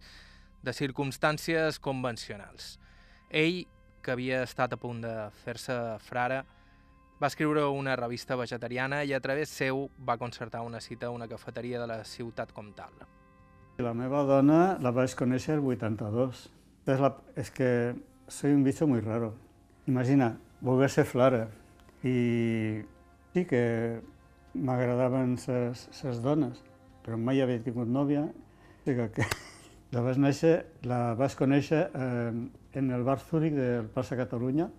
de 0.62 0.76
circumstàncies 0.78 1.82
convencionals. 1.82 2.76
Ell, 3.34 3.64
que 3.99 4.14
havia 4.14 4.45
estat 4.47 4.78
a 4.78 4.78
punt 4.78 5.03
de 5.03 5.14
fer-se 5.43 5.74
frare, 6.07 6.45
va 7.18 7.34
escriure 7.34 7.66
una 7.66 7.99
revista 7.99 8.39
vegetariana 8.39 9.03
i 9.03 9.11
a 9.11 9.24
través 9.24 9.51
seu 9.51 9.89
va 9.99 10.20
concertar 10.22 10.62
una 10.62 10.78
cita 10.78 11.11
a 11.11 11.16
una 11.18 11.26
cafeteria 11.26 11.82
de 11.82 11.91
la 11.91 12.05
ciutat 12.05 12.55
comtal. 12.55 12.95
La 13.82 13.91
meva 13.93 14.22
dona 14.22 14.76
la 14.78 14.95
vaig 14.95 15.18
conèixer 15.18 15.59
el 15.59 15.66
82. 15.66 16.53
És, 16.87 17.01
la, 17.03 17.11
és 17.34 17.51
que 17.51 17.68
soy 18.28 18.53
un 18.55 18.62
bicho 18.62 18.87
muy 18.87 19.01
raro. 19.01 19.34
Imagina, 19.87 20.37
voler 20.61 20.89
ser 20.91 21.05
flare. 21.05 21.49
I 22.07 22.82
sí 23.34 23.45
que 23.51 23.62
m'agradaven 24.55 25.34
ses 25.39 26.22
dones, 26.22 26.62
però 27.03 27.18
mai 27.18 27.43
havia 27.43 27.62
tingut 27.62 27.91
nòvia. 27.91 28.22
O 28.30 28.87
sigui 28.87 29.09
que 29.16 29.26
la 29.95 30.05
vaig, 30.07 30.22
néixer, 30.22 30.55
la 30.87 31.01
vaig 31.18 31.34
conèixer 31.39 31.82
eh, 31.91 32.32
en 32.78 32.91
el 32.95 33.05
bar 33.07 33.18
Zúrich 33.18 33.59
del 33.59 33.91
Plaça 33.91 34.18
Catalunya, 34.18 34.70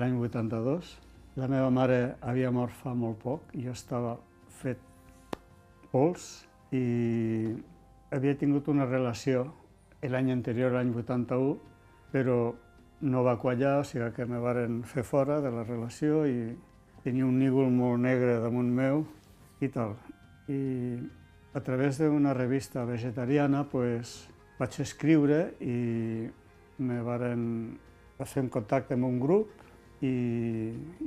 l'any 0.00 0.16
82. 0.16 0.96
La 1.36 1.48
meva 1.48 1.68
mare 1.70 2.00
havia 2.20 2.50
mort 2.50 2.72
fa 2.72 2.96
molt 2.96 3.20
poc, 3.20 3.52
i 3.52 3.68
jo 3.68 3.76
estava 3.76 4.16
fet 4.62 4.80
pols 5.92 6.46
i 6.72 6.84
havia 8.14 8.36
tingut 8.38 8.68
una 8.70 8.86
relació 8.86 9.48
l'any 10.08 10.30
anterior, 10.32 10.72
l'any 10.72 10.94
81, 10.96 11.56
però 12.12 12.40
no 13.00 13.22
va 13.24 13.36
quallar, 13.40 13.80
o 13.80 13.84
sigui 13.84 14.10
que 14.16 14.26
me 14.28 14.40
varen 14.40 14.82
fer 14.84 15.04
fora 15.04 15.40
de 15.40 15.52
la 15.52 15.64
relació 15.64 16.24
i 16.28 16.50
tenia 17.04 17.26
un 17.26 17.38
nígol 17.40 17.70
molt 17.72 18.00
negre 18.00 18.40
damunt 18.40 18.70
meu 18.76 19.04
i 19.60 19.68
tal. 19.72 19.96
I 20.48 20.60
a 21.54 21.60
través 21.64 21.98
d'una 21.98 22.34
revista 22.36 22.84
vegetariana, 22.84 23.64
pues, 23.68 24.28
vaig 24.60 24.76
escriure 24.84 25.54
i 25.64 26.28
me 26.80 27.00
varen 27.04 27.44
fer 28.20 28.44
en 28.44 28.50
contacte 28.52 28.94
amb 28.94 29.08
un 29.08 29.18
grup 29.20 30.04
i, 30.04 30.12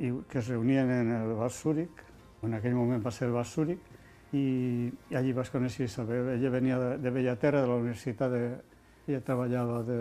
i 0.01 0.09
que 0.29 0.39
es 0.41 0.49
reunien 0.49 0.89
en 0.89 1.11
el 1.13 1.33
Bar 1.37 1.51
Zúrich, 1.53 2.01
en 2.43 2.57
aquell 2.57 2.73
moment 2.75 3.03
va 3.05 3.13
ser 3.13 3.27
el 3.29 3.35
Bar 3.37 3.45
Zúrich, 3.45 3.91
i, 4.33 4.89
i 5.13 5.17
allí 5.17 5.33
vaig 5.37 5.49
conèixer 5.53 5.85
Isabel. 5.85 6.33
Ella 6.33 6.49
venia 6.49 6.79
de, 6.81 6.89
de 6.97 7.11
Bellaterra, 7.13 7.61
de 7.61 7.69
la 7.69 7.77
universitat, 7.77 8.33
de, 8.33 8.72
ella 9.07 9.21
treballava 9.21 9.81
de 9.83 9.99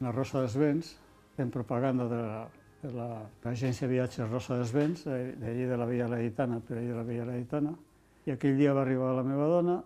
la 0.00 0.12
Rosa 0.12 0.42
dels 0.42 0.56
Vents, 0.56 0.96
en 1.40 1.50
propaganda 1.50 2.06
de 2.08 2.18
la, 2.20 2.40
de 2.82 2.90
l'agència 2.92 3.86
la, 3.86 3.90
de 3.90 3.94
viatges 3.94 4.30
Rosa 4.30 4.58
dels 4.60 4.72
Vents, 4.76 5.04
d'allí 5.06 5.68
de 5.68 5.78
la 5.80 5.86
Via 5.88 6.08
Laitana, 6.08 6.60
per 6.60 6.78
allà 6.78 6.88
de 6.92 6.98
la 6.98 7.06
Via 7.08 7.26
Laitana, 7.28 7.72
i 8.26 8.34
aquell 8.34 8.58
dia 8.58 8.74
va 8.76 8.84
arribar 8.84 9.14
la 9.16 9.24
meva 9.24 9.46
dona, 9.48 9.78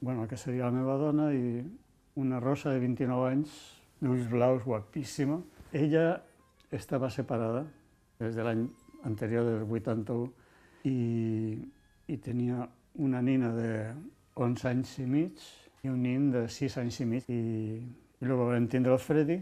bueno, 0.00 0.28
que 0.28 0.36
seria 0.40 0.70
la 0.70 0.76
meva 0.76 0.96
dona, 1.00 1.30
i 1.32 1.60
una 2.20 2.40
rosa 2.40 2.72
de 2.72 2.80
29 2.80 3.28
anys, 3.30 3.56
d'ulls 4.00 4.28
blaus, 4.30 4.64
guapíssima. 4.64 5.40
Ella 5.72 6.22
estava 6.72 7.10
separada 7.10 7.64
des 8.20 8.36
de 8.36 8.46
l'any 8.46 8.64
anterior, 9.04 9.44
del 9.44 9.68
81, 9.68 10.30
i, 10.88 11.58
i 12.08 12.16
tenia 12.20 12.64
una 13.00 13.20
nina 13.24 13.52
de 13.52 13.70
11 14.40 14.68
anys 14.70 14.98
i 15.00 15.06
mig 15.08 15.44
i 15.84 15.92
un 15.92 16.00
nin 16.02 16.30
de 16.32 16.46
6 16.48 16.78
anys 16.80 17.00
i 17.04 17.06
mig. 17.08 17.28
I, 17.28 17.80
i 18.20 18.26
llavors 18.26 18.56
vam 18.56 18.68
tindre 18.72 18.94
el 18.96 19.02
Freddy 19.02 19.38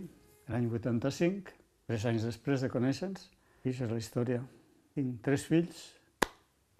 l'any 0.50 0.66
85, 0.68 1.54
tres 1.86 2.06
anys 2.10 2.26
després 2.26 2.64
de 2.64 2.70
conèixer-nos, 2.72 3.28
i 3.62 3.70
això 3.70 3.86
és 3.86 3.92
la 3.94 4.00
història. 4.00 4.42
Tinc 4.96 5.22
tres 5.24 5.46
fills 5.48 5.84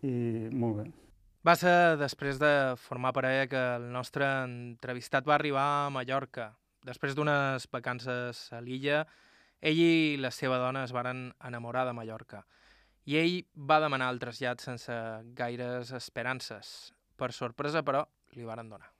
i 0.02 0.48
molt 0.50 0.80
bé. 0.80 0.88
Va 1.46 1.54
ser 1.58 1.96
després 1.98 2.38
de 2.38 2.52
formar 2.78 3.14
parella 3.14 3.48
que 3.50 3.62
el 3.78 3.88
nostre 3.94 4.26
entrevistat 4.44 5.26
va 5.26 5.36
arribar 5.38 5.64
a 5.64 5.90
Mallorca. 5.94 6.52
Després 6.86 7.16
d'unes 7.18 7.66
vacances 7.72 8.44
a 8.54 8.60
l'illa, 8.62 9.02
ell 9.62 9.78
i 9.78 10.18
la 10.22 10.30
seva 10.34 10.58
dona 10.62 10.84
es 10.86 10.94
varen 10.94 11.28
enamorar 11.42 11.86
de 11.88 11.94
Mallorca. 11.98 12.44
I 13.10 13.18
ell 13.18 13.36
va 13.58 13.80
demanar 13.82 14.12
el 14.14 14.22
trasllat 14.22 14.62
sense 14.62 14.94
gaires 15.38 15.90
esperances. 15.98 16.92
Per 17.18 17.32
sorpresa, 17.34 17.82
però, 17.86 18.06
li 18.38 18.46
varen 18.46 18.70
donar. 18.70 18.91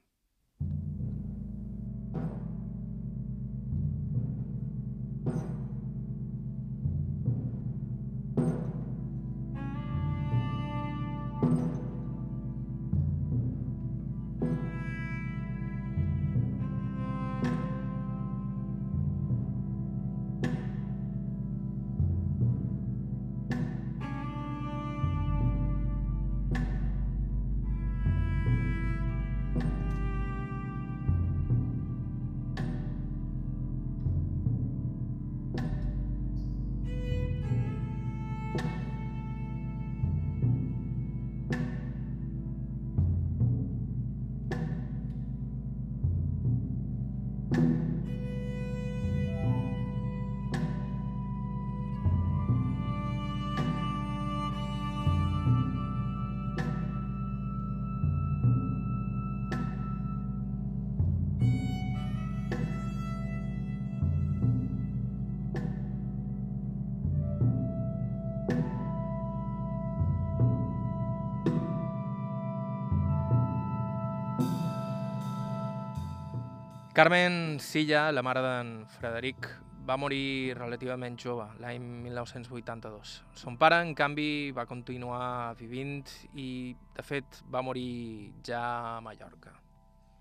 Carmen 76.93 77.57
Silla, 77.59 78.13
la 78.13 78.21
mare 78.21 78.43
d'en 78.45 78.71
Frederic, 78.99 79.47
va 79.89 79.95
morir 79.97 80.53
relativament 80.59 81.15
jove, 81.17 81.47
l'any 81.63 81.81
1982. 82.05 83.15
Son 83.33 83.57
pare, 83.57 83.79
en 83.81 83.95
canvi, 83.97 84.53
va 84.53 84.67
continuar 84.69 85.55
vivint 85.57 86.05
i, 86.37 86.77
de 86.93 87.05
fet, 87.07 87.41
va 87.49 87.65
morir 87.65 88.35
ja 88.45 88.61
a 88.99 89.01
Mallorca. 89.01 89.55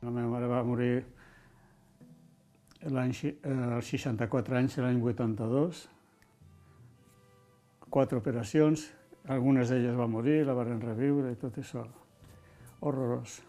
La 0.08 0.16
meva 0.16 0.32
mare 0.32 0.48
va 0.48 0.64
morir 0.64 1.04
l'any 2.88 3.14
eh, 3.20 3.76
als 3.76 3.92
64 3.92 4.62
anys, 4.64 4.80
l'any 4.80 5.04
82. 5.04 5.84
Quatre 7.92 8.24
operacions, 8.24 8.88
algunes 9.28 9.76
d'elles 9.76 10.00
va 10.00 10.08
morir, 10.08 10.46
la 10.48 10.56
van 10.56 10.80
reviure 10.80 11.36
i 11.36 11.44
tot 11.44 11.60
això. 11.60 11.84
Horrorós. 12.80 13.42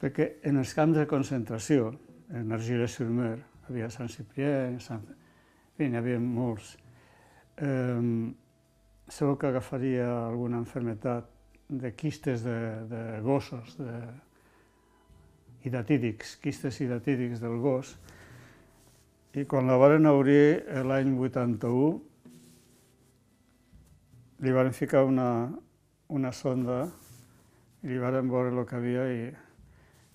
Perquè 0.00 0.28
en 0.48 0.60
els 0.60 0.74
camps 0.76 0.98
de 0.98 1.06
concentració, 1.10 1.92
en 2.34 2.52
Argilès-sur-Mer, 2.52 3.36
havia 3.68 3.90
Sant 3.90 4.10
Ciprià, 4.12 4.72
Sant... 4.82 5.04
en 5.08 5.76
fi, 5.76 5.88
n'hi 5.88 6.00
havia 6.00 6.20
molts. 6.20 6.74
Eh, 7.56 8.00
segur 9.08 9.38
que 9.38 9.50
agafaria 9.52 10.08
alguna 10.26 10.60
enfermetat 10.62 11.30
de 11.68 11.94
quistes 11.96 12.44
de, 12.44 12.58
de 12.90 13.02
gossos, 13.24 13.76
de, 13.78 13.98
hidatídics, 15.64 16.36
quistes 16.36 16.80
hidatídics 16.80 17.40
del 17.40 17.56
gos, 17.58 17.96
i 19.34 19.46
quan 19.48 19.66
la 19.66 19.78
varen 19.80 20.06
obrir 20.06 20.60
eh, 20.60 20.82
l'any 20.84 21.14
81, 21.16 21.94
li 24.44 24.52
varen 24.52 24.76
ficar 24.76 25.04
una, 25.08 25.48
una 26.12 26.32
sonda 26.36 26.84
i 27.82 27.88
li 27.88 27.98
varen 27.98 28.28
veure 28.28 28.52
el 28.52 28.66
que 28.68 28.76
havia 28.76 29.06
i 29.08 29.22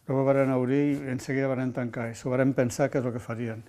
Llavors 0.10 0.26
varen 0.26 0.50
obrir 0.50 0.78
i 0.90 1.12
en 1.12 1.20
seguida 1.22 1.48
varen 1.52 1.70
tancar 1.70 2.08
i 2.10 2.16
s'ho 2.18 2.32
varen 2.34 2.56
pensar 2.58 2.88
que 2.90 2.98
és 2.98 3.06
el 3.06 3.14
que 3.14 3.20
farien. 3.22 3.60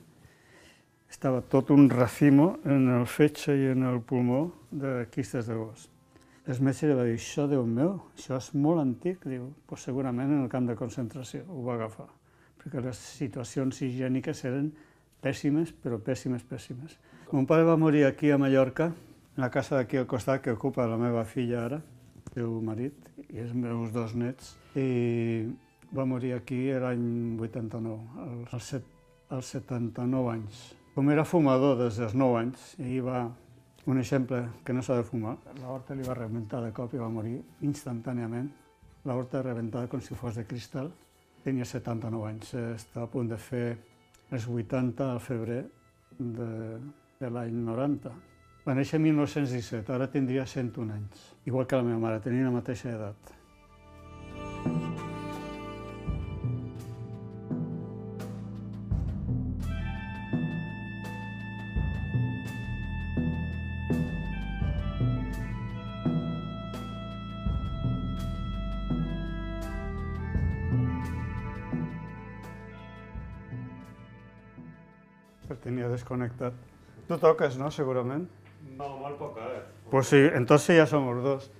Estava 1.13 1.43
tot 1.45 1.69
un 1.75 1.91
racimo 1.93 2.55
en 2.65 2.89
el 2.89 3.05
fetge 3.05 3.53
i 3.61 3.67
en 3.75 3.85
el 3.85 4.01
pulmó 4.01 4.47
de 4.71 5.05
quistes 5.13 5.51
de 5.51 5.59
gos. 5.59 5.91
El 6.49 6.63
metge 6.65 6.89
li 6.89 6.97
va 6.97 7.05
dir, 7.05 7.19
això, 7.21 7.45
Déu 7.45 7.69
meu, 7.69 7.93
això 8.17 8.41
és 8.41 8.49
molt 8.57 8.81
antic, 8.81 9.21
diu, 9.29 9.51
pues 9.69 9.85
segurament 9.85 10.33
en 10.33 10.41
el 10.47 10.49
camp 10.49 10.65
de 10.71 10.81
concentració 10.81 11.45
ho 11.45 11.61
va 11.69 11.77
agafar, 11.77 12.09
perquè 12.57 12.89
les 12.89 13.05
situacions 13.21 13.85
higièniques 13.85 14.41
eren 14.49 14.73
pèssimes, 15.21 15.77
però 15.77 16.01
pèssimes, 16.01 16.49
pèssimes. 16.49 16.97
Mon 17.37 17.45
pare 17.45 17.69
va 17.69 17.77
morir 17.77 18.07
aquí 18.09 18.33
a 18.33 18.41
Mallorca, 18.41 18.95
en 19.37 19.45
la 19.45 19.53
casa 19.53 19.77
d'aquí 19.77 20.01
al 20.01 20.09
costat 20.09 20.41
que 20.41 20.57
ocupa 20.57 20.89
la 20.89 20.97
meva 20.97 21.29
filla 21.29 21.67
ara, 21.69 21.85
el 22.33 22.39
meu 22.41 22.63
marit 22.65 23.13
i 23.29 23.45
els 23.45 23.53
meus 23.53 23.93
dos 23.93 24.17
nets, 24.17 24.57
i 24.73 24.89
va 25.95 26.07
morir 26.07 26.35
aquí 26.37 26.69
l'any 26.73 27.37
89, 27.41 28.47
als, 28.53 28.65
set, 28.65 28.87
als 29.29 29.53
79 29.57 30.33
anys. 30.33 30.63
Com 30.95 31.11
era 31.11 31.25
fumador 31.25 31.79
des 31.79 31.99
dels 32.01 32.15
9 32.19 32.39
anys, 32.41 32.75
i 32.79 33.01
va 33.05 33.25
un 33.87 33.99
exemple 33.99 34.43
que 34.65 34.73
no 34.73 34.83
s'ha 34.83 34.97
de 35.01 35.05
fumar. 35.07 35.37
L'aorta 35.61 35.97
li 35.97 36.07
va 36.07 36.15
rebentar 36.15 36.61
de 36.63 36.73
cop 36.77 36.95
i 36.95 37.01
va 37.01 37.09
morir 37.09 37.39
instantàniament. 37.67 38.51
L'aorta 39.09 39.43
rebentada 39.43 39.89
com 39.89 40.03
si 40.05 40.15
fos 40.15 40.37
de 40.37 40.45
cristal. 40.47 40.91
Tenia 41.45 41.65
79 41.65 42.29
anys, 42.29 42.55
està 42.77 43.03
a 43.03 43.09
punt 43.09 43.31
de 43.31 43.39
fer 43.41 43.67
els 44.31 44.47
80 44.47 45.07
al 45.09 45.23
febrer 45.25 45.63
de, 46.19 46.51
de 47.19 47.31
l'any 47.33 47.57
90. 47.65 48.13
Va 48.67 48.77
néixer 48.77 48.99
en 49.01 49.07
1917, 49.09 49.89
ara 49.95 50.11
tindria 50.13 50.45
101 50.47 50.93
anys. 50.93 51.29
Igual 51.49 51.67
que 51.67 51.81
la 51.81 51.87
meva 51.87 51.99
mare, 52.03 52.21
tenia 52.21 52.45
la 52.45 52.59
mateixa 52.59 52.93
edat. 52.93 53.40
Pero 75.61 75.77
tenía 75.77 75.89
desconectado. 75.89 76.53
Tú 77.09 77.19
tocas, 77.19 77.57
¿no? 77.57 77.71
Seguramente. 77.71 78.31
No, 78.77 78.97
molt 78.99 79.19
poc, 79.19 79.39
eh? 79.39 79.63
Pues 79.91 80.07
sí, 80.07 80.17
entonces 80.17 80.77
ya 80.77 80.87
somos 80.87 81.23
dos. 81.23 81.51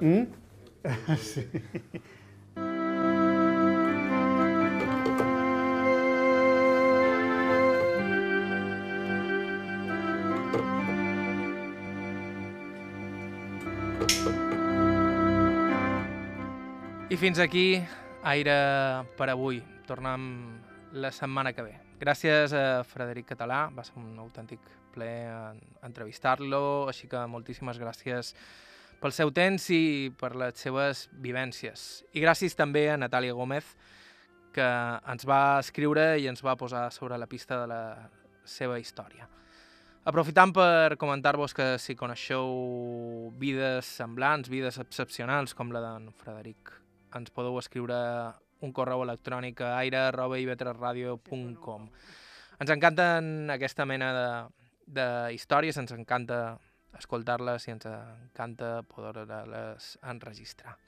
¿Mm? 0.00 0.24
sí. 1.16 1.48
I 17.08 17.16
fins 17.16 17.38
aquí, 17.38 17.82
aire 18.22 19.06
per 19.16 19.30
avui. 19.30 19.62
Tornem 19.86 20.60
la 20.92 21.12
setmana 21.12 21.52
que 21.52 21.62
ve. 21.62 21.85
Gràcies 22.00 22.52
a 22.52 22.82
Frederic 22.84 23.30
Català, 23.32 23.66
va 23.72 23.84
ser 23.84 23.94
un 23.96 24.18
autèntic 24.20 24.60
plaer 24.92 25.28
en- 25.32 25.60
entrevistar-lo, 25.82 26.88
així 26.88 27.08
que 27.08 27.22
moltíssimes 27.26 27.78
gràcies 27.80 28.34
pel 29.00 29.12
seu 29.12 29.30
temps 29.32 29.70
i 29.70 30.12
per 30.18 30.34
les 30.36 30.58
seves 30.60 31.08
vivències. 31.12 32.04
I 32.12 32.20
gràcies 32.20 32.56
també 32.56 32.90
a 32.90 32.96
Natàlia 33.00 33.32
Gómez, 33.32 33.64
que 34.52 34.64
ens 34.64 35.24
va 35.28 35.58
escriure 35.60 36.18
i 36.20 36.28
ens 36.28 36.42
va 36.44 36.56
posar 36.56 36.90
sobre 36.92 37.18
la 37.18 37.26
pista 37.26 37.60
de 37.60 37.66
la 37.66 37.82
seva 38.44 38.78
història. 38.78 39.28
Aprofitant 40.06 40.52
per 40.54 40.96
comentar-vos 40.96 41.52
que 41.52 41.78
si 41.82 41.96
coneixeu 41.96 43.32
vides 43.36 43.84
semblants, 43.86 44.48
vides 44.48 44.78
excepcionals 44.78 45.52
com 45.54 45.72
la 45.72 45.80
d'en 45.80 46.12
Frederic, 46.12 46.70
ens 47.16 47.30
podeu 47.34 47.58
escriure 47.58 47.96
un 48.64 48.72
correu 48.72 49.04
electrònic 49.04 49.60
a 49.60 49.76
aire.ivetresradio.com 49.82 51.90
Ens 52.56 52.72
encanten 52.72 53.50
aquesta 53.52 53.84
mena 53.84 54.08
de, 54.16 54.28
de 55.00 55.08
històries, 55.36 55.76
ens 55.76 55.92
encanta 55.92 56.56
escoltar-les 56.96 57.68
i 57.68 57.74
ens 57.74 57.84
encanta 57.90 58.80
poder-les 58.88 59.98
enregistrar. 60.08 60.78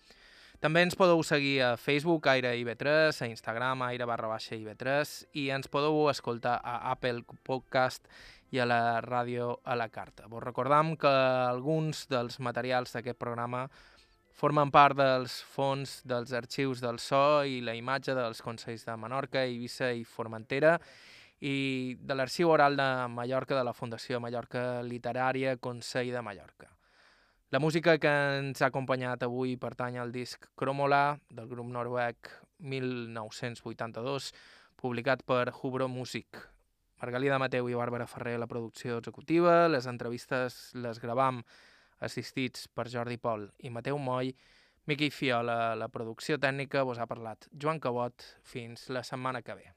També 0.58 0.82
ens 0.82 0.96
podeu 0.98 1.20
seguir 1.22 1.60
a 1.62 1.76
Facebook, 1.78 2.26
Aire 2.32 2.50
IB3, 2.58 3.20
a 3.22 3.28
Instagram, 3.30 3.84
Aire 3.86 4.08
barra 4.10 4.32
baixa 4.32 4.56
IB3 4.56 5.12
i 5.38 5.44
ens 5.54 5.70
podeu 5.70 6.08
escoltar 6.10 6.56
a 6.64 6.80
Apple 6.90 7.22
Podcast 7.46 8.08
i 8.50 8.58
a 8.58 8.66
la 8.66 8.98
ràdio 9.04 9.60
a 9.62 9.76
la 9.76 9.86
carta. 9.92 10.26
Vos 10.26 10.42
recordam 10.42 10.96
que 10.96 11.12
alguns 11.12 12.06
dels 12.10 12.40
materials 12.40 12.96
d'aquest 12.96 13.20
programa 13.20 13.68
formen 14.38 14.70
part 14.70 14.94
dels 14.94 15.40
fons 15.50 15.96
dels 16.06 16.30
arxius 16.36 16.78
del 16.78 17.00
so 17.02 17.42
i 17.42 17.58
la 17.64 17.74
imatge 17.74 18.14
dels 18.14 18.38
Consells 18.44 18.84
de 18.86 18.94
Menorca, 18.94 19.42
Eivissa 19.42 19.90
i 19.90 20.04
Formentera 20.06 20.76
i 21.42 21.96
de 21.98 22.14
l'arxiu 22.14 22.52
oral 22.54 22.76
de 22.78 22.86
Mallorca 23.10 23.56
de 23.58 23.64
la 23.66 23.74
Fundació 23.74 24.20
Mallorca 24.22 24.84
Literària 24.86 25.56
Consell 25.58 26.12
de 26.14 26.22
Mallorca. 26.22 26.70
La 27.50 27.58
música 27.58 27.96
que 27.98 28.12
ens 28.38 28.62
ha 28.62 28.68
acompanyat 28.70 29.24
avui 29.26 29.56
pertany 29.58 29.98
al 29.98 30.12
disc 30.14 30.46
Cromola 30.54 31.18
del 31.34 31.48
grup 31.50 31.66
noruec 31.74 32.30
1982, 32.62 34.30
publicat 34.78 35.24
per 35.26 35.48
Hubro 35.50 35.88
Music. 35.88 36.38
Margalida 37.02 37.40
Mateu 37.42 37.66
i 37.70 37.74
Bàrbara 37.78 38.06
Ferrer 38.06 38.36
la 38.38 38.46
producció 38.46 39.00
executiva, 39.02 39.66
les 39.66 39.90
entrevistes 39.90 40.68
les 40.78 41.02
gravam 41.02 41.42
assistits 42.00 42.68
per 42.68 42.88
Jordi 42.92 43.18
Pol 43.18 43.48
i 43.64 43.70
Mateu 43.74 43.98
Moll, 43.98 44.32
Miqui 44.88 45.10
Fiola, 45.12 45.74
la 45.76 45.90
producció 45.92 46.38
tècnica, 46.40 46.86
vos 46.88 46.98
ha 46.98 47.06
parlat 47.10 47.50
Joan 47.52 47.80
Cabot. 47.80 48.24
Fins 48.42 48.88
la 48.88 49.04
setmana 49.04 49.42
que 49.44 49.58
ve. 49.58 49.68